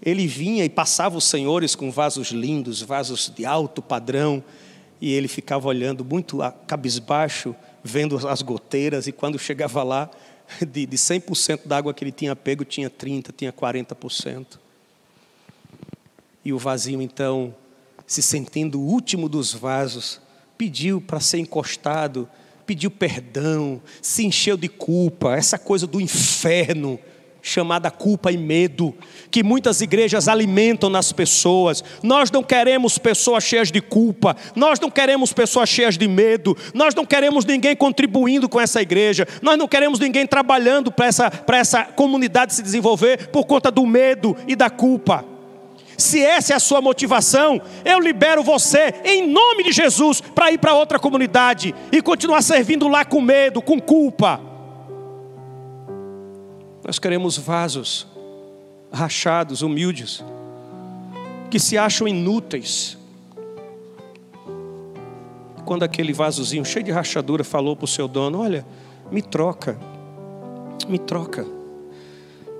ele 0.03 0.27
vinha 0.27 0.65
e 0.65 0.69
passava 0.71 1.19
os 1.19 1.25
senhores 1.25 1.75
com 1.75 1.91
vasos 1.91 2.29
lindos, 2.29 2.81
vasos 2.81 3.31
de 3.37 3.45
alto 3.45 3.83
padrão, 3.83 4.43
e 4.99 5.13
ele 5.13 5.29
ficava 5.29 5.69
olhando 5.69 6.03
muito 6.03 6.39
cabisbaixo, 6.67 7.55
vendo 7.85 8.27
as 8.27 8.41
goteiras, 8.41 9.07
e 9.07 9.13
quando 9.13 9.39
chegava 9.39 9.83
lá, 9.83 10.11
de, 10.67 10.87
de 10.87 10.97
100% 10.97 11.67
da 11.67 11.77
água 11.77 11.93
que 11.93 12.03
ele 12.03 12.13
tinha 12.13 12.35
pego, 12.35 12.65
tinha 12.65 12.89
30%, 12.89 13.31
tinha 13.37 13.53
40%. 13.53 14.47
E 16.43 16.51
o 16.51 16.59
vazio, 16.59 17.03
então, 17.03 17.55
se 18.07 18.23
sentindo 18.23 18.81
o 18.81 18.87
último 18.87 19.29
dos 19.29 19.53
vasos, 19.53 20.25
pediu 20.57 21.01
para 21.01 21.21
ser 21.21 21.39
encostado, 21.39 22.29
pediu 22.67 22.91
perdão, 22.91 23.81
se 24.03 24.25
encheu 24.25 24.57
de 24.57 24.69
culpa, 24.69 25.37
essa 25.37 25.59
coisa 25.59 25.87
do 25.87 26.01
inferno 26.01 26.99
chamada 27.47 27.91
culpa 27.93 28.33
e 28.33 28.37
medo, 28.37 28.93
que 29.31 29.43
muitas 29.43 29.81
igrejas 29.81 30.27
alimentam 30.27 30.91
nas 30.91 31.13
pessoas. 31.13 31.83
Nós 32.03 32.29
não 32.31 32.43
queremos 32.43 32.99
pessoas 32.99 33.45
cheias 33.45 33.71
de 33.71 33.81
culpa, 33.81 34.37
nós 34.57 34.81
não 34.81 34.91
queremos 34.91 35.33
pessoas 35.33 35.69
cheias 35.69 35.97
de 35.97 36.09
medo, 36.09 36.57
nós 36.75 36.95
não 36.95 37.07
queremos 37.07 37.45
ninguém 37.45 37.77
contribuindo 37.77 38.49
com 38.49 38.61
essa 38.61 38.83
igreja, 38.83 39.27
nós 39.41 39.57
não 39.57 39.69
queremos 39.69 40.01
ninguém 40.01 40.27
trabalhando 40.27 40.91
para 40.91 41.07
essa, 41.07 41.33
essa 41.53 41.85
comunidade 41.85 42.53
se 42.53 42.63
desenvolver 42.63 43.29
por 43.29 43.45
conta 43.47 43.71
do 43.71 43.87
medo 43.87 44.37
e 44.49 44.57
da 44.57 44.69
culpa. 44.69 45.36
Se 45.97 46.23
essa 46.23 46.53
é 46.53 46.57
a 46.57 46.61
sua 46.61 46.81
motivação, 46.81 47.61
eu 47.85 47.99
libero 47.99 48.43
você, 48.43 48.95
em 49.05 49.27
nome 49.27 49.65
de 49.65 49.73
Jesus, 49.73 50.21
para 50.21 50.53
ir 50.53 50.59
para 50.59 50.75
outra 50.75 50.99
comunidade 50.99 51.75
e 51.91 52.03
continuar 52.03 52.43
servindo 52.43 52.87
lá 52.87 53.05
com 53.05 53.21
medo, 53.21 53.63
com 53.63 53.81
culpa. 53.81 54.41
Nós 56.85 56.99
queremos 56.99 57.39
vasos 57.39 58.07
rachados, 58.93 59.63
humildes, 59.63 60.23
que 61.51 61.59
se 61.59 61.79
acham 61.79 62.07
inúteis. 62.07 62.99
Quando 65.65 65.83
aquele 65.83 66.13
vasozinho 66.13 66.65
cheio 66.65 66.85
de 66.85 66.93
rachadura 66.93 67.43
falou 67.43 67.75
para 67.75 67.87
o 67.87 67.89
seu 67.89 68.07
dono: 68.07 68.41
Olha, 68.41 68.65
me 69.11 69.21
troca, 69.21 69.79
me 70.87 70.99
troca, 70.99 71.45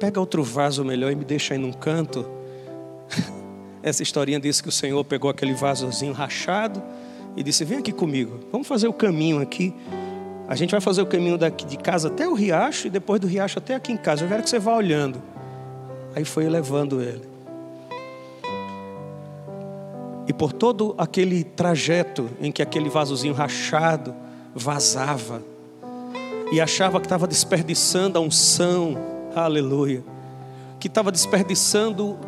pega 0.01 0.19
outro 0.19 0.43
vaso 0.43 0.85
melhor 0.85 1.13
e 1.13 1.15
me 1.15 1.25
deixa 1.25 1.55
aí 1.55 1.59
num 1.59 1.73
canto 1.73 2.36
essa 3.83 4.03
historinha 4.03 4.41
disse 4.41 4.63
que 4.63 4.69
o 4.69 4.73
Senhor 4.73 5.05
pegou 5.05 5.31
aquele 5.31 5.55
vasozinho 5.55 6.13
rachado 6.13 6.83
e 7.37 7.43
disse: 7.43 7.65
Vem 7.65 7.79
aqui 7.79 7.93
comigo, 7.93 8.41
vamos 8.51 8.67
fazer 8.67 8.89
o 8.89 8.93
caminho 8.93 9.41
aqui. 9.41 9.75
A 10.49 10.55
gente 10.55 10.71
vai 10.71 10.81
fazer 10.81 11.03
o 11.03 11.07
caminho 11.07 11.37
daqui 11.37 11.67
de 11.67 11.77
casa 11.77 12.09
até 12.09 12.29
o 12.29 12.35
riacho 12.35 12.87
e 12.87 12.91
depois 12.91 13.21
do 13.21 13.27
riacho 13.27 13.59
até 13.59 13.75
aqui 13.75 13.93
em 13.93 13.97
casa. 13.97 14.25
Eu 14.25 14.29
quero 14.29 14.43
que 14.43 14.51
você 14.51 14.59
vá 14.59 14.77
olhando. 14.77 15.21
Aí 16.15 16.25
foi 16.25 16.49
levando 16.49 17.03
ele. 17.03 17.37
E 20.29 20.33
por 20.33 20.53
todo 20.53 20.95
aquele 20.99 21.45
trajeto 21.45 22.31
em 22.41 22.51
que 22.51 22.63
aquele 22.63 22.89
vasozinho 22.89 23.35
rachado 23.35 24.15
vazava 24.55 25.43
e 26.51 26.61
achava 26.61 27.01
que 27.01 27.07
estava 27.07 27.27
desperdiçando 27.27 28.19
a 28.19 28.21
unção, 28.21 28.97
aleluia, 29.35 30.05
que 30.79 30.89
estava 30.89 31.13
desperdiçando 31.13 32.19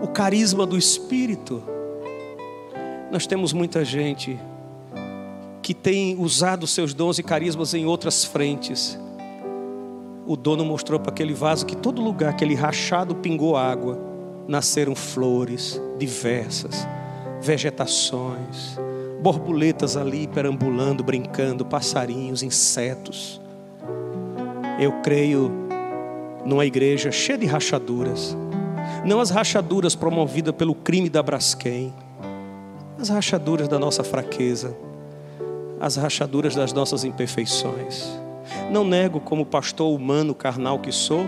o 0.00 0.08
carisma 0.08 0.66
do 0.66 0.76
Espírito. 0.76 1.62
Nós 3.10 3.26
temos 3.26 3.52
muita 3.52 3.84
gente 3.84 4.38
que 5.62 5.72
tem 5.72 6.16
usado 6.18 6.66
seus 6.66 6.92
dons 6.92 7.18
e 7.18 7.22
carismas 7.22 7.72
em 7.74 7.86
outras 7.86 8.24
frentes. 8.24 8.98
O 10.26 10.36
dono 10.36 10.64
mostrou 10.64 10.98
para 10.98 11.10
aquele 11.10 11.32
vaso 11.32 11.64
que 11.64 11.76
todo 11.76 12.02
lugar, 12.02 12.30
aquele 12.30 12.54
rachado 12.54 13.14
pingou 13.14 13.56
água, 13.56 13.98
nasceram 14.46 14.94
flores 14.94 15.80
diversas, 15.98 16.86
vegetações, 17.40 18.78
borboletas 19.22 19.96
ali 19.96 20.26
perambulando, 20.26 21.02
brincando, 21.02 21.64
passarinhos, 21.64 22.42
insetos. 22.42 23.40
Eu 24.78 24.92
creio 25.02 25.50
numa 26.44 26.66
igreja 26.66 27.10
cheia 27.10 27.38
de 27.38 27.46
rachaduras 27.46 28.36
não 29.04 29.20
as 29.20 29.30
rachaduras 29.30 29.94
promovidas 29.94 30.54
pelo 30.54 30.74
crime 30.74 31.10
da 31.10 31.22
Braskem, 31.22 31.92
as 32.98 33.08
rachaduras 33.08 33.68
da 33.68 33.78
nossa 33.78 34.02
fraqueza, 34.02 34.74
as 35.80 35.96
rachaduras 35.96 36.54
das 36.54 36.72
nossas 36.72 37.04
imperfeições. 37.04 38.08
Não 38.70 38.84
nego 38.84 39.20
como 39.20 39.44
pastor 39.44 39.94
humano 39.94 40.34
carnal 40.34 40.78
que 40.78 40.90
sou, 40.90 41.26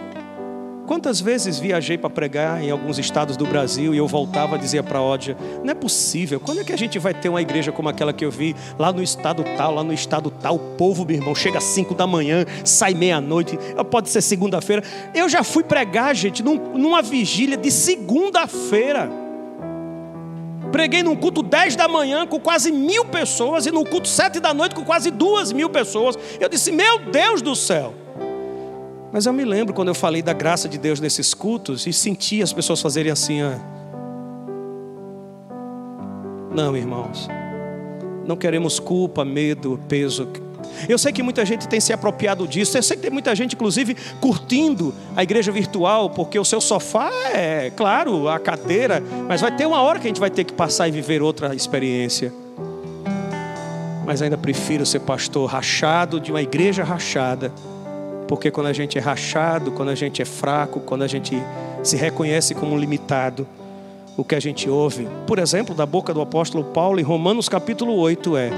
Quantas 0.86 1.20
vezes 1.20 1.58
viajei 1.58 1.98
para 1.98 2.08
pregar 2.08 2.62
em 2.62 2.70
alguns 2.70 2.96
estados 2.96 3.36
do 3.36 3.44
Brasil 3.44 3.92
e 3.92 3.98
eu 3.98 4.06
voltava 4.06 4.54
a 4.54 4.58
dizer 4.58 4.84
para 4.84 5.00
a 5.00 5.02
Ódia: 5.02 5.36
não 5.64 5.70
é 5.72 5.74
possível, 5.74 6.38
quando 6.38 6.60
é 6.60 6.64
que 6.64 6.72
a 6.72 6.78
gente 6.78 6.96
vai 6.98 7.12
ter 7.12 7.28
uma 7.28 7.42
igreja 7.42 7.72
como 7.72 7.88
aquela 7.88 8.12
que 8.12 8.24
eu 8.24 8.30
vi 8.30 8.54
lá 8.78 8.92
no 8.92 9.02
estado 9.02 9.44
tal, 9.56 9.74
lá 9.74 9.82
no 9.82 9.92
estado 9.92 10.30
tal? 10.30 10.54
O 10.54 10.76
povo, 10.76 11.04
meu 11.04 11.16
irmão, 11.16 11.34
chega 11.34 11.58
às 11.58 11.64
5 11.64 11.92
da 11.94 12.06
manhã, 12.06 12.44
sai 12.64 12.94
meia-noite, 12.94 13.58
pode 13.90 14.08
ser 14.10 14.20
segunda-feira. 14.20 14.82
Eu 15.12 15.28
já 15.28 15.42
fui 15.42 15.64
pregar, 15.64 16.14
gente, 16.14 16.40
num, 16.40 16.56
numa 16.78 17.02
vigília 17.02 17.56
de 17.56 17.70
segunda-feira. 17.70 19.10
Preguei 20.70 21.02
num 21.02 21.16
culto 21.16 21.42
10 21.42 21.74
da 21.74 21.88
manhã 21.88 22.26
com 22.26 22.38
quase 22.38 22.70
mil 22.70 23.04
pessoas 23.06 23.66
e 23.66 23.72
no 23.72 23.84
culto 23.84 24.06
7 24.06 24.38
da 24.38 24.54
noite 24.54 24.74
com 24.74 24.84
quase 24.84 25.10
duas 25.10 25.52
mil 25.52 25.68
pessoas. 25.68 26.16
Eu 26.38 26.48
disse: 26.48 26.70
Meu 26.70 27.10
Deus 27.10 27.42
do 27.42 27.56
céu! 27.56 28.05
Mas 29.12 29.26
eu 29.26 29.32
me 29.32 29.44
lembro 29.44 29.72
quando 29.72 29.88
eu 29.88 29.94
falei 29.94 30.22
da 30.22 30.32
graça 30.32 30.68
de 30.68 30.78
Deus 30.78 31.00
nesses 31.00 31.32
cultos 31.32 31.86
e 31.86 31.92
senti 31.92 32.42
as 32.42 32.52
pessoas 32.52 32.80
fazerem 32.80 33.12
assim, 33.12 33.42
ó. 33.42 33.52
Não, 36.54 36.76
irmãos. 36.76 37.28
Não 38.26 38.36
queremos 38.36 38.80
culpa, 38.80 39.24
medo, 39.24 39.78
peso. 39.88 40.28
Eu 40.88 40.98
sei 40.98 41.12
que 41.12 41.22
muita 41.22 41.44
gente 41.44 41.68
tem 41.68 41.80
se 41.80 41.92
apropriado 41.92 42.46
disso. 42.46 42.76
Eu 42.76 42.82
sei 42.82 42.96
que 42.96 43.02
tem 43.02 43.10
muita 43.10 43.34
gente, 43.34 43.54
inclusive, 43.54 43.96
curtindo 44.20 44.94
a 45.14 45.22
igreja 45.22 45.52
virtual, 45.52 46.10
porque 46.10 46.38
o 46.38 46.44
seu 46.44 46.60
sofá 46.60 47.10
é, 47.32 47.70
claro, 47.70 48.28
a 48.28 48.38
cadeira, 48.38 49.02
mas 49.28 49.40
vai 49.40 49.54
ter 49.54 49.66
uma 49.66 49.80
hora 49.80 49.98
que 49.98 50.06
a 50.06 50.08
gente 50.08 50.20
vai 50.20 50.30
ter 50.30 50.44
que 50.44 50.52
passar 50.52 50.88
e 50.88 50.90
viver 50.90 51.22
outra 51.22 51.54
experiência. 51.54 52.32
Mas 54.04 54.22
ainda 54.22 54.38
prefiro 54.38 54.84
ser 54.86 55.00
pastor 55.00 55.48
rachado 55.48 56.20
de 56.20 56.30
uma 56.30 56.42
igreja 56.42 56.84
rachada, 56.84 57.52
porque 58.28 58.50
quando 58.50 58.66
a 58.66 58.72
gente 58.72 58.98
é 58.98 59.00
rachado, 59.00 59.70
quando 59.72 59.90
a 59.90 59.94
gente 59.94 60.20
é 60.20 60.24
fraco, 60.24 60.80
quando 60.80 61.02
a 61.02 61.06
gente 61.06 61.40
se 61.82 61.96
reconhece 61.96 62.54
como 62.54 62.76
limitado, 62.76 63.46
o 64.16 64.24
que 64.24 64.34
a 64.34 64.40
gente 64.40 64.68
ouve, 64.68 65.06
por 65.26 65.38
exemplo, 65.38 65.74
da 65.74 65.84
boca 65.84 66.12
do 66.12 66.20
apóstolo 66.20 66.64
Paulo 66.64 66.98
em 66.98 67.02
Romanos 67.02 67.48
capítulo 67.48 67.94
8 67.94 68.36
é: 68.36 68.50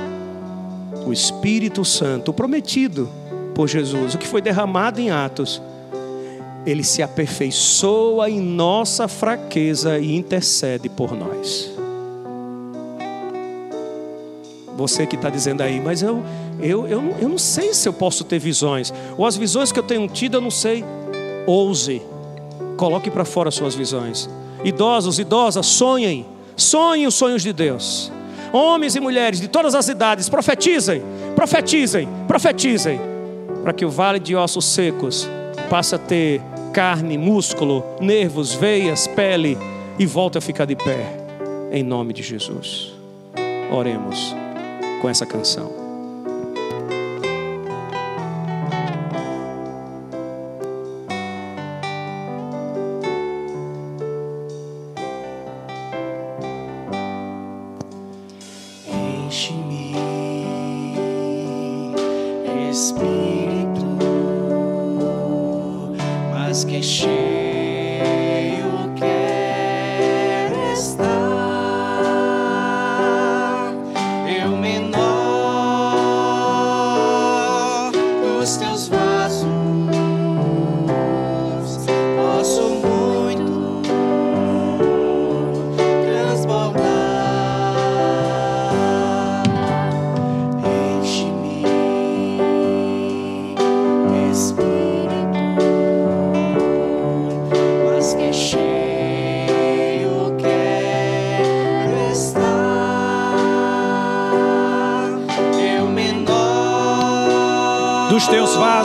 o 1.07 1.13
Espírito 1.13 1.85
Santo, 1.85 2.33
prometido 2.33 3.09
por 3.55 3.69
Jesus, 3.69 4.15
o 4.15 4.19
que 4.19 4.27
foi 4.27 4.41
derramado 4.41 5.01
em 5.01 5.11
Atos, 5.11 5.61
ele 6.65 6.85
se 6.85 7.03
aperfeiçoa 7.03 8.31
em 8.31 8.41
nossa 8.41 9.09
fraqueza 9.09 9.99
e 9.99 10.15
intercede 10.15 10.89
por 10.89 11.13
nós. 11.13 11.78
Você 14.79 15.09
que 15.09 15.17
está 15.17 15.29
dizendo 15.29 15.61
aí, 15.61 15.81
mas 15.81 16.03
eu, 16.03 16.23
eu, 16.61 16.87
eu, 16.87 17.17
eu 17.21 17.29
não 17.29 17.37
sei 17.37 17.75
se 17.75 17.89
eu 17.89 17.93
posso 17.93 18.23
ter 18.23 18.39
visões, 18.39 18.95
ou 19.17 19.27
as 19.27 19.37
visões 19.37 19.73
que 19.73 19.79
eu 19.81 19.83
tenho 19.83 20.07
tido 20.07 20.37
eu 20.37 20.41
não 20.41 20.53
sei. 20.53 20.85
Ouse, 21.49 22.01
coloque 22.77 23.11
para 23.11 23.25
fora 23.25 23.51
suas 23.51 23.75
visões. 23.75 24.31
Idosos, 24.63 25.19
idosas, 25.19 25.67
sonhem, 25.67 26.25
sonhem 26.57 27.09
os 27.09 27.17
sonhos 27.17 27.43
de 27.43 27.53
Deus. 27.53 28.13
Homens 28.53 28.95
e 28.95 29.01
mulheres 29.01 29.41
de 29.41 29.49
todas 29.49 29.75
as 29.75 29.89
idades, 29.89 30.29
profetizem, 30.29 31.03
profetizem, 31.35 32.09
profetizem, 32.29 33.01
para 33.65 33.73
que 33.73 33.85
o 33.85 33.91
vale 33.91 34.21
de 34.21 34.37
ossos 34.37 34.65
secos 34.65 35.29
passe 35.69 35.97
a 35.97 35.99
ter 35.99 36.41
carne, 36.73 37.19
músculo, 37.19 37.83
nervos, 38.01 38.55
veias, 38.55 39.09
pele 39.09 39.59
e 39.99 40.07
volte 40.07 40.39
a 40.39 40.41
ficar 40.41 40.67
de 40.67 40.77
pé, 40.77 41.05
em 41.73 41.83
nome 41.83 42.13
de 42.13 42.23
Jesus. 42.23 42.93
Oremos 43.73 44.48
com 45.01 45.09
essa 45.09 45.25
canção. 45.25 45.78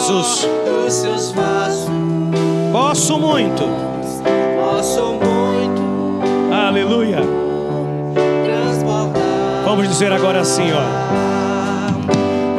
Vasos. 0.03 0.47
Dos 0.65 0.93
seus 0.93 1.31
vasos. 1.31 1.89
Posso 2.71 3.17
muito. 3.17 3.63
Posso 4.59 5.01
muito. 5.13 6.53
Aleluia. 6.53 7.19
Transbordar. 8.43 9.63
Vamos 9.65 9.87
dizer 9.87 10.11
agora 10.11 10.41
assim, 10.41 10.71
ó. 10.73 10.83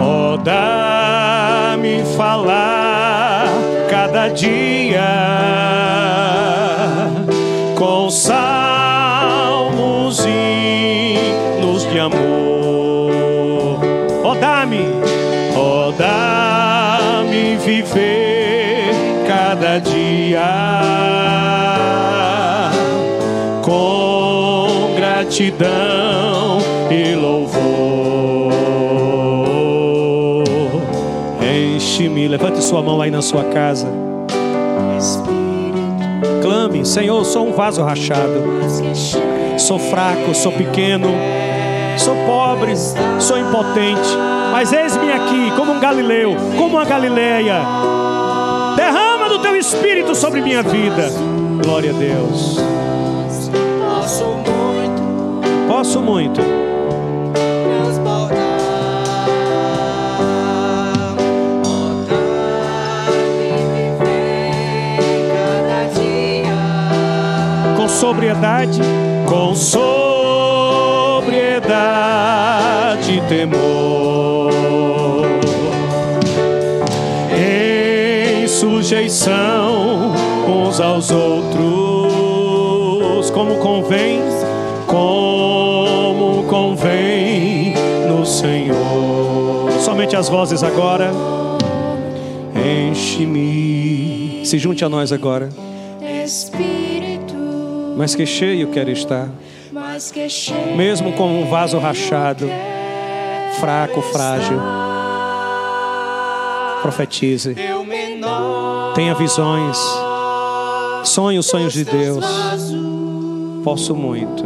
Oh, 0.03 0.36
dá-me 0.38 2.05
falar 2.16 3.47
cada 3.90 4.28
dia 4.28 5.05
com 7.76 8.11
salmos 8.11 8.43
gratidão 25.35 26.59
e 26.93 27.14
louvor. 27.16 28.53
Enche-me, 31.43 32.28
levante 32.28 32.62
sua 32.62 32.80
mão 32.80 33.01
aí 33.01 33.11
na 33.11 33.20
sua 33.20 33.43
casa. 33.43 33.89
Clame, 36.41 36.87
Senhor, 36.87 37.24
sou 37.24 37.49
um 37.49 37.53
vaso 37.53 37.82
rachado. 37.82 38.45
Sou 39.59 39.78
fraco, 39.78 40.32
sou 40.35 40.53
pequeno, 40.53 41.09
sou 41.97 42.14
pobre, 42.26 42.76
sou 43.18 43.39
impotente 43.39 44.35
mas 44.53 44.72
eis-me 44.72 45.11
aqui, 45.11 45.51
como 45.57 45.72
um 45.72 45.80
Galileu, 45.80 46.37
como 46.57 46.76
uma 46.76 46.85
Galileia. 46.85 47.61
Derrama 48.76 49.28
do 49.28 49.41
teu 49.41 49.57
espírito 49.57 50.14
sobre 50.14 50.41
minha 50.41 50.62
vida. 50.62 51.11
Glória 51.61 51.91
a 51.91 51.95
Deus. 51.95 52.61
Posso 55.77 56.01
muito. 56.01 56.41
Com 67.77 67.89
sobriedade, 67.89 68.81
com 69.27 69.53
sobriedade 69.57 69.93
e 73.12 73.20
temor. 73.22 74.55
sujeição 78.47 80.12
uns 80.47 80.81
aos 80.81 81.11
outros, 81.11 81.84
Somente 89.95 90.16
as 90.16 90.28
vozes 90.28 90.64
agora. 90.64 91.12
Enche-me. 92.90 94.45
Se 94.45 94.59
junte 94.59 94.84
a 94.84 94.88
nós 94.88 95.12
agora. 95.12 95.51
Espírito. 96.24 97.36
Mas 97.97 98.12
que 98.12 98.26
cheio 98.26 98.72
quero 98.72 98.90
estar. 98.90 99.28
Mas 99.70 100.11
que 100.11 100.28
cheio. 100.28 100.76
Mesmo 100.76 101.12
como 101.12 101.40
um 101.40 101.49
vaso 101.49 101.78
rachado, 101.78 102.51
fraco, 103.61 104.03
frágil. 104.03 104.59
Profetize. 106.82 107.55
Tenha 108.97 109.14
visões. 109.14 109.78
Sonhe 111.05 111.38
os 111.38 111.47
sonhos 111.47 111.72
de 111.72 111.84
Deus. 111.84 112.26
Posso 113.62 113.95
muito. 113.95 114.45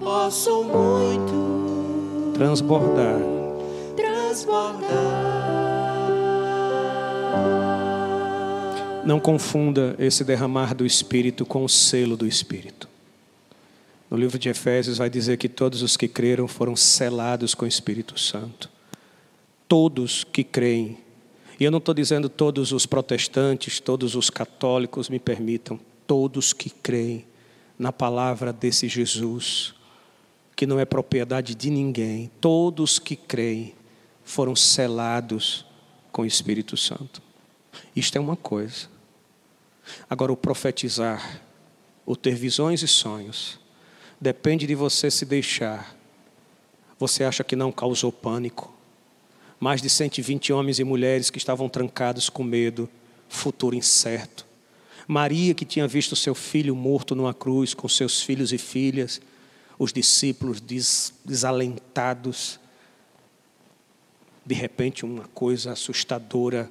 Posso 0.00 0.62
muito. 0.62 2.32
Transbordar. 2.34 3.35
Não 9.06 9.20
confunda 9.20 9.94
esse 9.98 10.24
derramar 10.24 10.74
do 10.74 10.84
Espírito 10.84 11.46
com 11.46 11.64
o 11.64 11.68
selo 11.68 12.16
do 12.16 12.26
Espírito. 12.26 12.88
No 14.10 14.16
livro 14.16 14.38
de 14.38 14.48
Efésios 14.48 14.98
vai 14.98 15.08
dizer 15.08 15.36
que 15.38 15.48
todos 15.48 15.80
os 15.82 15.96
que 15.96 16.08
creram 16.08 16.46
foram 16.46 16.76
selados 16.76 17.54
com 17.54 17.64
o 17.64 17.68
Espírito 17.68 18.18
Santo. 18.18 18.68
Todos 19.68 20.24
que 20.24 20.44
creem 20.44 20.98
e 21.58 21.64
eu 21.64 21.70
não 21.70 21.78
estou 21.78 21.94
dizendo 21.94 22.28
todos 22.28 22.72
os 22.72 22.84
protestantes, 22.84 23.80
todos 23.80 24.14
os 24.14 24.28
católicos, 24.28 25.08
me 25.08 25.18
permitam, 25.18 25.80
todos 26.06 26.52
que 26.52 26.68
creem 26.68 27.24
na 27.78 27.90
palavra 27.90 28.52
desse 28.52 28.88
Jesus, 28.88 29.74
que 30.54 30.66
não 30.66 30.78
é 30.78 30.84
propriedade 30.84 31.54
de 31.54 31.70
ninguém. 31.70 32.30
Todos 32.40 32.98
que 32.98 33.16
creem 33.16 33.74
foram 34.22 34.54
selados 34.54 35.64
com 36.12 36.22
o 36.22 36.26
Espírito 36.26 36.76
Santo. 36.76 37.22
Isto 37.94 38.16
é 38.16 38.20
uma 38.20 38.36
coisa. 38.36 38.95
Agora, 40.08 40.32
o 40.32 40.36
profetizar, 40.36 41.40
o 42.04 42.16
ter 42.16 42.34
visões 42.34 42.82
e 42.82 42.88
sonhos, 42.88 43.58
depende 44.20 44.66
de 44.66 44.74
você 44.74 45.10
se 45.10 45.24
deixar. 45.24 45.96
Você 46.98 47.24
acha 47.24 47.44
que 47.44 47.56
não 47.56 47.70
causou 47.70 48.10
pânico? 48.10 48.74
Mais 49.58 49.82
de 49.82 49.88
120 49.88 50.52
homens 50.52 50.78
e 50.78 50.84
mulheres 50.84 51.30
que 51.30 51.38
estavam 51.38 51.68
trancados 51.68 52.28
com 52.28 52.42
medo, 52.42 52.88
futuro 53.28 53.74
incerto. 53.74 54.46
Maria, 55.06 55.54
que 55.54 55.64
tinha 55.64 55.86
visto 55.86 56.16
seu 56.16 56.34
filho 56.34 56.74
morto 56.74 57.14
numa 57.14 57.32
cruz 57.32 57.74
com 57.74 57.88
seus 57.88 58.22
filhos 58.22 58.52
e 58.52 58.58
filhas, 58.58 59.20
os 59.78 59.92
discípulos 59.92 60.60
des 60.60 61.12
desalentados. 61.24 62.58
De 64.44 64.54
repente, 64.54 65.04
uma 65.04 65.24
coisa 65.28 65.72
assustadora. 65.72 66.70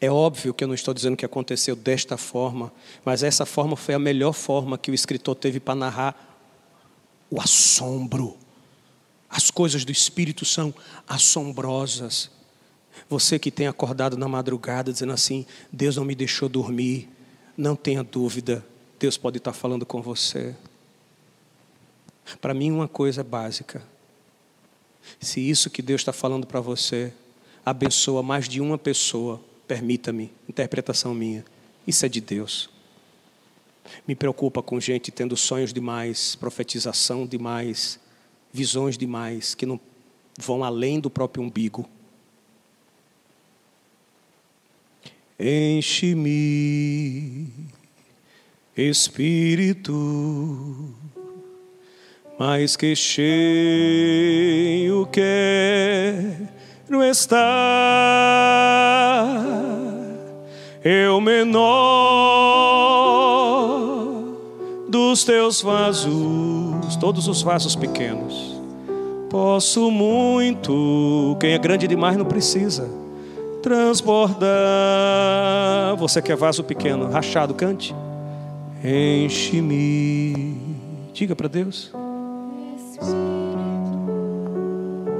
É 0.00 0.10
óbvio 0.10 0.54
que 0.54 0.62
eu 0.62 0.68
não 0.68 0.74
estou 0.74 0.94
dizendo 0.94 1.16
que 1.16 1.24
aconteceu 1.24 1.74
desta 1.74 2.16
forma, 2.16 2.72
mas 3.04 3.22
essa 3.22 3.44
forma 3.44 3.76
foi 3.76 3.94
a 3.94 3.98
melhor 3.98 4.32
forma 4.32 4.78
que 4.78 4.90
o 4.90 4.94
escritor 4.94 5.34
teve 5.34 5.58
para 5.58 5.74
narrar 5.74 6.38
o 7.30 7.40
assombro. 7.40 8.36
As 9.28 9.50
coisas 9.50 9.84
do 9.84 9.90
Espírito 9.90 10.44
são 10.44 10.72
assombrosas. 11.08 12.30
Você 13.08 13.38
que 13.38 13.50
tem 13.50 13.66
acordado 13.66 14.16
na 14.16 14.28
madrugada 14.28 14.92
dizendo 14.92 15.12
assim: 15.12 15.44
Deus 15.72 15.96
não 15.96 16.04
me 16.04 16.14
deixou 16.14 16.48
dormir, 16.48 17.08
não 17.56 17.74
tenha 17.74 18.04
dúvida, 18.04 18.64
Deus 18.98 19.16
pode 19.16 19.38
estar 19.38 19.52
falando 19.52 19.84
com 19.84 20.00
você. 20.00 20.54
Para 22.40 22.54
mim, 22.54 22.70
uma 22.70 22.86
coisa 22.86 23.22
é 23.22 23.24
básica: 23.24 23.82
se 25.18 25.40
isso 25.40 25.68
que 25.68 25.82
Deus 25.82 26.00
está 26.00 26.12
falando 26.12 26.46
para 26.46 26.60
você 26.60 27.12
abençoa 27.64 28.22
mais 28.22 28.48
de 28.48 28.60
uma 28.60 28.78
pessoa, 28.78 29.40
permita-me, 29.66 30.30
interpretação 30.48 31.14
minha, 31.14 31.44
isso 31.86 32.04
é 32.04 32.08
de 32.08 32.20
Deus. 32.20 32.70
Me 34.06 34.14
preocupa 34.14 34.62
com 34.62 34.80
gente 34.80 35.10
tendo 35.10 35.36
sonhos 35.36 35.72
demais, 35.72 36.34
profetização 36.34 37.26
demais, 37.26 37.98
visões 38.52 38.96
demais, 38.96 39.54
que 39.54 39.66
não 39.66 39.78
vão 40.38 40.64
além 40.64 41.00
do 41.00 41.10
próprio 41.10 41.44
umbigo. 41.44 41.88
Enche-me, 45.38 47.48
Espírito 48.76 49.92
mais 52.38 52.76
que 52.76 52.94
cheio 52.96 55.06
quero 55.06 56.53
estar, 57.10 57.44
eu 60.84 61.20
menor 61.20 61.64
dos 64.88 65.24
teus 65.24 65.62
vasos, 65.62 66.96
todos 67.00 67.28
os 67.28 67.42
vasos 67.42 67.74
pequenos. 67.74 68.54
Posso 69.30 69.90
muito, 69.90 71.36
quem 71.40 71.52
é 71.52 71.58
grande 71.58 71.88
demais 71.88 72.16
não 72.16 72.24
precisa 72.24 73.04
transbordar. 73.64 74.46
Você 75.96 76.20
quer 76.20 76.36
vaso 76.36 76.62
pequeno, 76.62 77.08
rachado, 77.10 77.54
cante. 77.54 77.94
Enche-me. 78.84 80.58
Diga 81.14 81.34
para 81.34 81.48
Deus. 81.48 81.90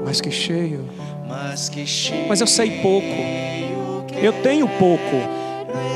Mas 0.05 0.21
que 0.21 0.29
cheio. 0.29 0.85
Mas 2.27 2.41
eu 2.41 2.47
sei 2.47 2.79
pouco. 2.81 3.07
Eu 4.21 4.33
tenho 4.41 4.67
pouco. 4.67 5.15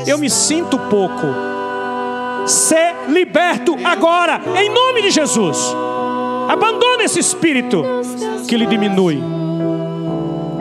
Eu 0.06 0.18
me 0.18 0.28
sinto 0.28 0.78
pouco. 0.78 1.26
Ser 2.46 2.94
liberto 3.08 3.76
agora, 3.84 4.40
em 4.60 4.68
nome 4.70 5.02
de 5.02 5.10
Jesus. 5.10 5.74
Abandone 6.48 7.04
esse 7.04 7.20
espírito 7.20 7.84
que 8.48 8.56
lhe 8.56 8.66
diminui. 8.66 9.22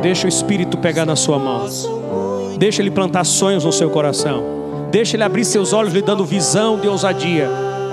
Deixa 0.02 0.26
o 0.26 0.30
espírito 0.30 0.78
pegar 0.78 1.06
na 1.06 1.16
sua 1.16 1.40
mão. 1.40 1.66
Deixa 2.58 2.82
ele 2.82 2.92
plantar 2.92 3.24
sonhos 3.24 3.66
no 3.66 3.72
seu 3.72 3.90
coração. 3.90 4.44
Deixa 4.92 5.16
ele 5.16 5.24
abrir 5.24 5.46
seus 5.46 5.74
olhos, 5.74 5.94
lhe 5.94 6.02
dando 6.02 6.26
visão 6.26 6.80
de 6.80 6.88
ousadia. 6.88 7.50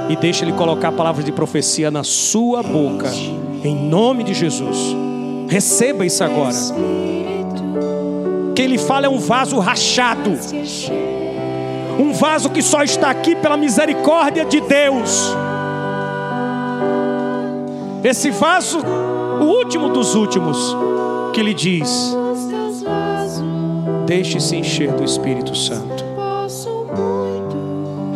E 0.09 0.17
deixa 0.17 0.45
ele 0.45 0.53
colocar 0.53 0.93
palavras 0.93 1.25
de 1.25 1.33
profecia 1.33 1.91
na 1.91 2.05
sua 2.05 2.63
boca. 2.63 3.11
Em 3.65 3.75
nome 3.75 4.25
de 4.25 4.35
Jesus. 4.35 5.06
Receba 5.49 6.05
isso 6.05 6.23
agora. 6.25 6.57
Quem 8.55 8.67
lhe 8.67 8.79
fala 8.79 9.07
é 9.07 9.09
um 9.09 9.19
vaso 9.19 9.59
rachado. 9.59 10.31
Um 11.99 12.13
vaso 12.13 12.51
que 12.51 12.63
só 12.63 12.83
está 12.83 13.11
aqui 13.11 13.35
pela 13.37 13.57
misericórdia 13.57 14.45
de 14.45 14.61
Deus. 14.61 15.35
Esse 18.03 18.31
vaso, 18.31 18.79
o 19.41 19.45
último 19.45 19.89
dos 19.89 20.15
últimos, 20.15 20.77
que 21.33 21.43
lhe 21.43 21.55
diz: 21.55 22.17
Deixe-se 24.07 24.57
encher 24.57 24.93
do 24.93 25.03
Espírito 25.05 25.55
Santo. 25.55 26.05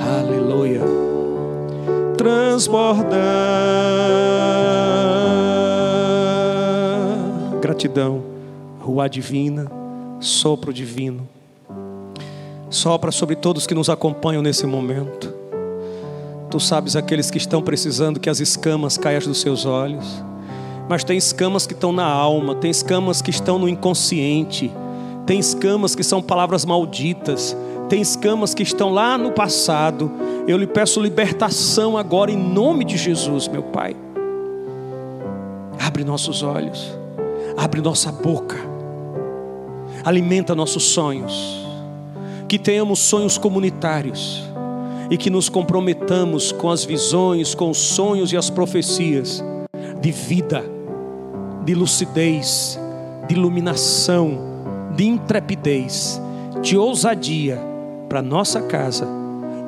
Aleluia. 0.00 0.82
Transbordar. 2.16 3.20
Gratidão. 7.80 8.22
Rua 8.78 9.08
divina. 9.08 9.70
Sopro 10.20 10.70
divino. 10.70 11.26
Sopra 12.68 13.10
sobre 13.10 13.34
todos 13.36 13.66
que 13.66 13.74
nos 13.74 13.88
acompanham 13.88 14.42
nesse 14.42 14.66
momento. 14.66 15.32
Tu 16.50 16.60
sabes 16.60 16.94
aqueles 16.94 17.30
que 17.30 17.38
estão 17.38 17.62
precisando 17.62 18.20
que 18.20 18.28
as 18.28 18.38
escamas 18.38 18.98
caiam 18.98 19.22
dos 19.22 19.40
seus 19.40 19.64
olhos. 19.64 20.22
Mas 20.90 21.04
tem 21.04 21.16
escamas 21.16 21.66
que 21.66 21.72
estão 21.72 21.90
na 21.90 22.04
alma, 22.04 22.54
tem 22.54 22.70
escamas 22.70 23.22
que 23.22 23.30
estão 23.30 23.58
no 23.58 23.66
inconsciente, 23.66 24.70
tem 25.24 25.38
escamas 25.38 25.94
que 25.94 26.02
são 26.02 26.20
palavras 26.20 26.66
malditas, 26.66 27.56
tem 27.88 28.02
escamas 28.02 28.52
que 28.52 28.62
estão 28.62 28.92
lá 28.92 29.16
no 29.16 29.32
passado. 29.32 30.12
Eu 30.46 30.58
lhe 30.58 30.66
peço 30.66 31.00
libertação 31.00 31.96
agora 31.96 32.30
em 32.30 32.36
nome 32.36 32.84
de 32.84 32.98
Jesus, 32.98 33.48
meu 33.48 33.62
Pai. 33.62 33.96
Abre 35.78 36.04
nossos 36.04 36.42
olhos, 36.42 36.99
abre 37.57 37.80
nossa 37.80 38.11
boca, 38.12 38.57
alimenta 40.05 40.55
nossos 40.55 40.84
sonhos, 40.84 41.66
que 42.48 42.59
tenhamos 42.59 42.98
sonhos 42.98 43.38
comunitários 43.38 44.44
e 45.11 45.16
que 45.16 45.30
nos 45.30 45.48
comprometamos 45.48 46.53
com 46.53 46.70
as 46.70 46.84
visões, 46.84 47.55
com 47.55 47.70
os 47.70 47.78
sonhos 47.78 48.32
e 48.32 48.36
as 48.36 48.48
profecias 48.48 49.42
de 50.01 50.11
vida, 50.11 50.64
de 51.64 51.74
lucidez, 51.74 52.78
de 53.28 53.34
iluminação, 53.34 54.38
de 54.96 55.07
intrepidez, 55.07 56.20
de 56.62 56.76
ousadia 56.76 57.59
para 58.09 58.22
nossa 58.22 58.62
casa 58.62 59.07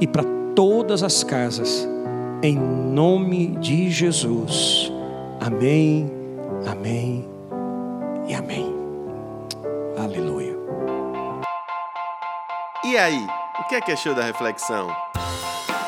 e 0.01 0.07
para 0.07 0.24
todas 0.55 1.03
as 1.03 1.22
casas, 1.22 1.89
em 2.43 2.57
nome 2.57 3.57
de 3.61 3.91
Jesus. 3.91 4.93
Amém, 5.41 6.11
amém 6.66 7.32
e 8.27 8.35
amém. 8.35 8.75
Aleluia. 9.99 10.57
E 12.85 12.97
aí, 12.97 13.27
o 13.61 13.64
que 13.68 13.77
é 13.77 13.81
que 13.81 13.93
achou 13.93 14.14
da 14.14 14.25
reflexão? 14.25 14.89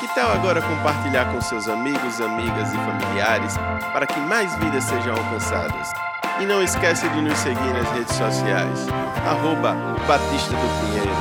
Que 0.01 0.15
tal 0.15 0.33
agora 0.33 0.61
compartilhar 0.61 1.33
com 1.33 1.41
seus 1.41 1.69
amigos, 1.69 2.21
amigas 2.21 2.73
e 2.73 2.77
familiares 2.77 3.57
para 3.93 4.07
que 4.07 4.21
mais 4.21 4.55
vidas 4.57 4.85
sejam 4.85 5.15
alcançadas? 5.15 5.93
E 6.41 6.47
não 6.47 6.63
esqueça 6.63 7.09
de 7.09 7.21
nos 7.21 7.39
seguir 7.39 7.73
nas 7.73 7.91
redes 7.93 8.15
sociais, 8.15 8.87
arroba 9.27 9.75
Batista 10.07 10.51
do 10.51 10.87
Pinheiro. 10.87 11.13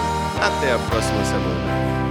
Até 0.42 0.74
a 0.74 0.80
próxima 0.90 1.24
semana. 1.24 2.03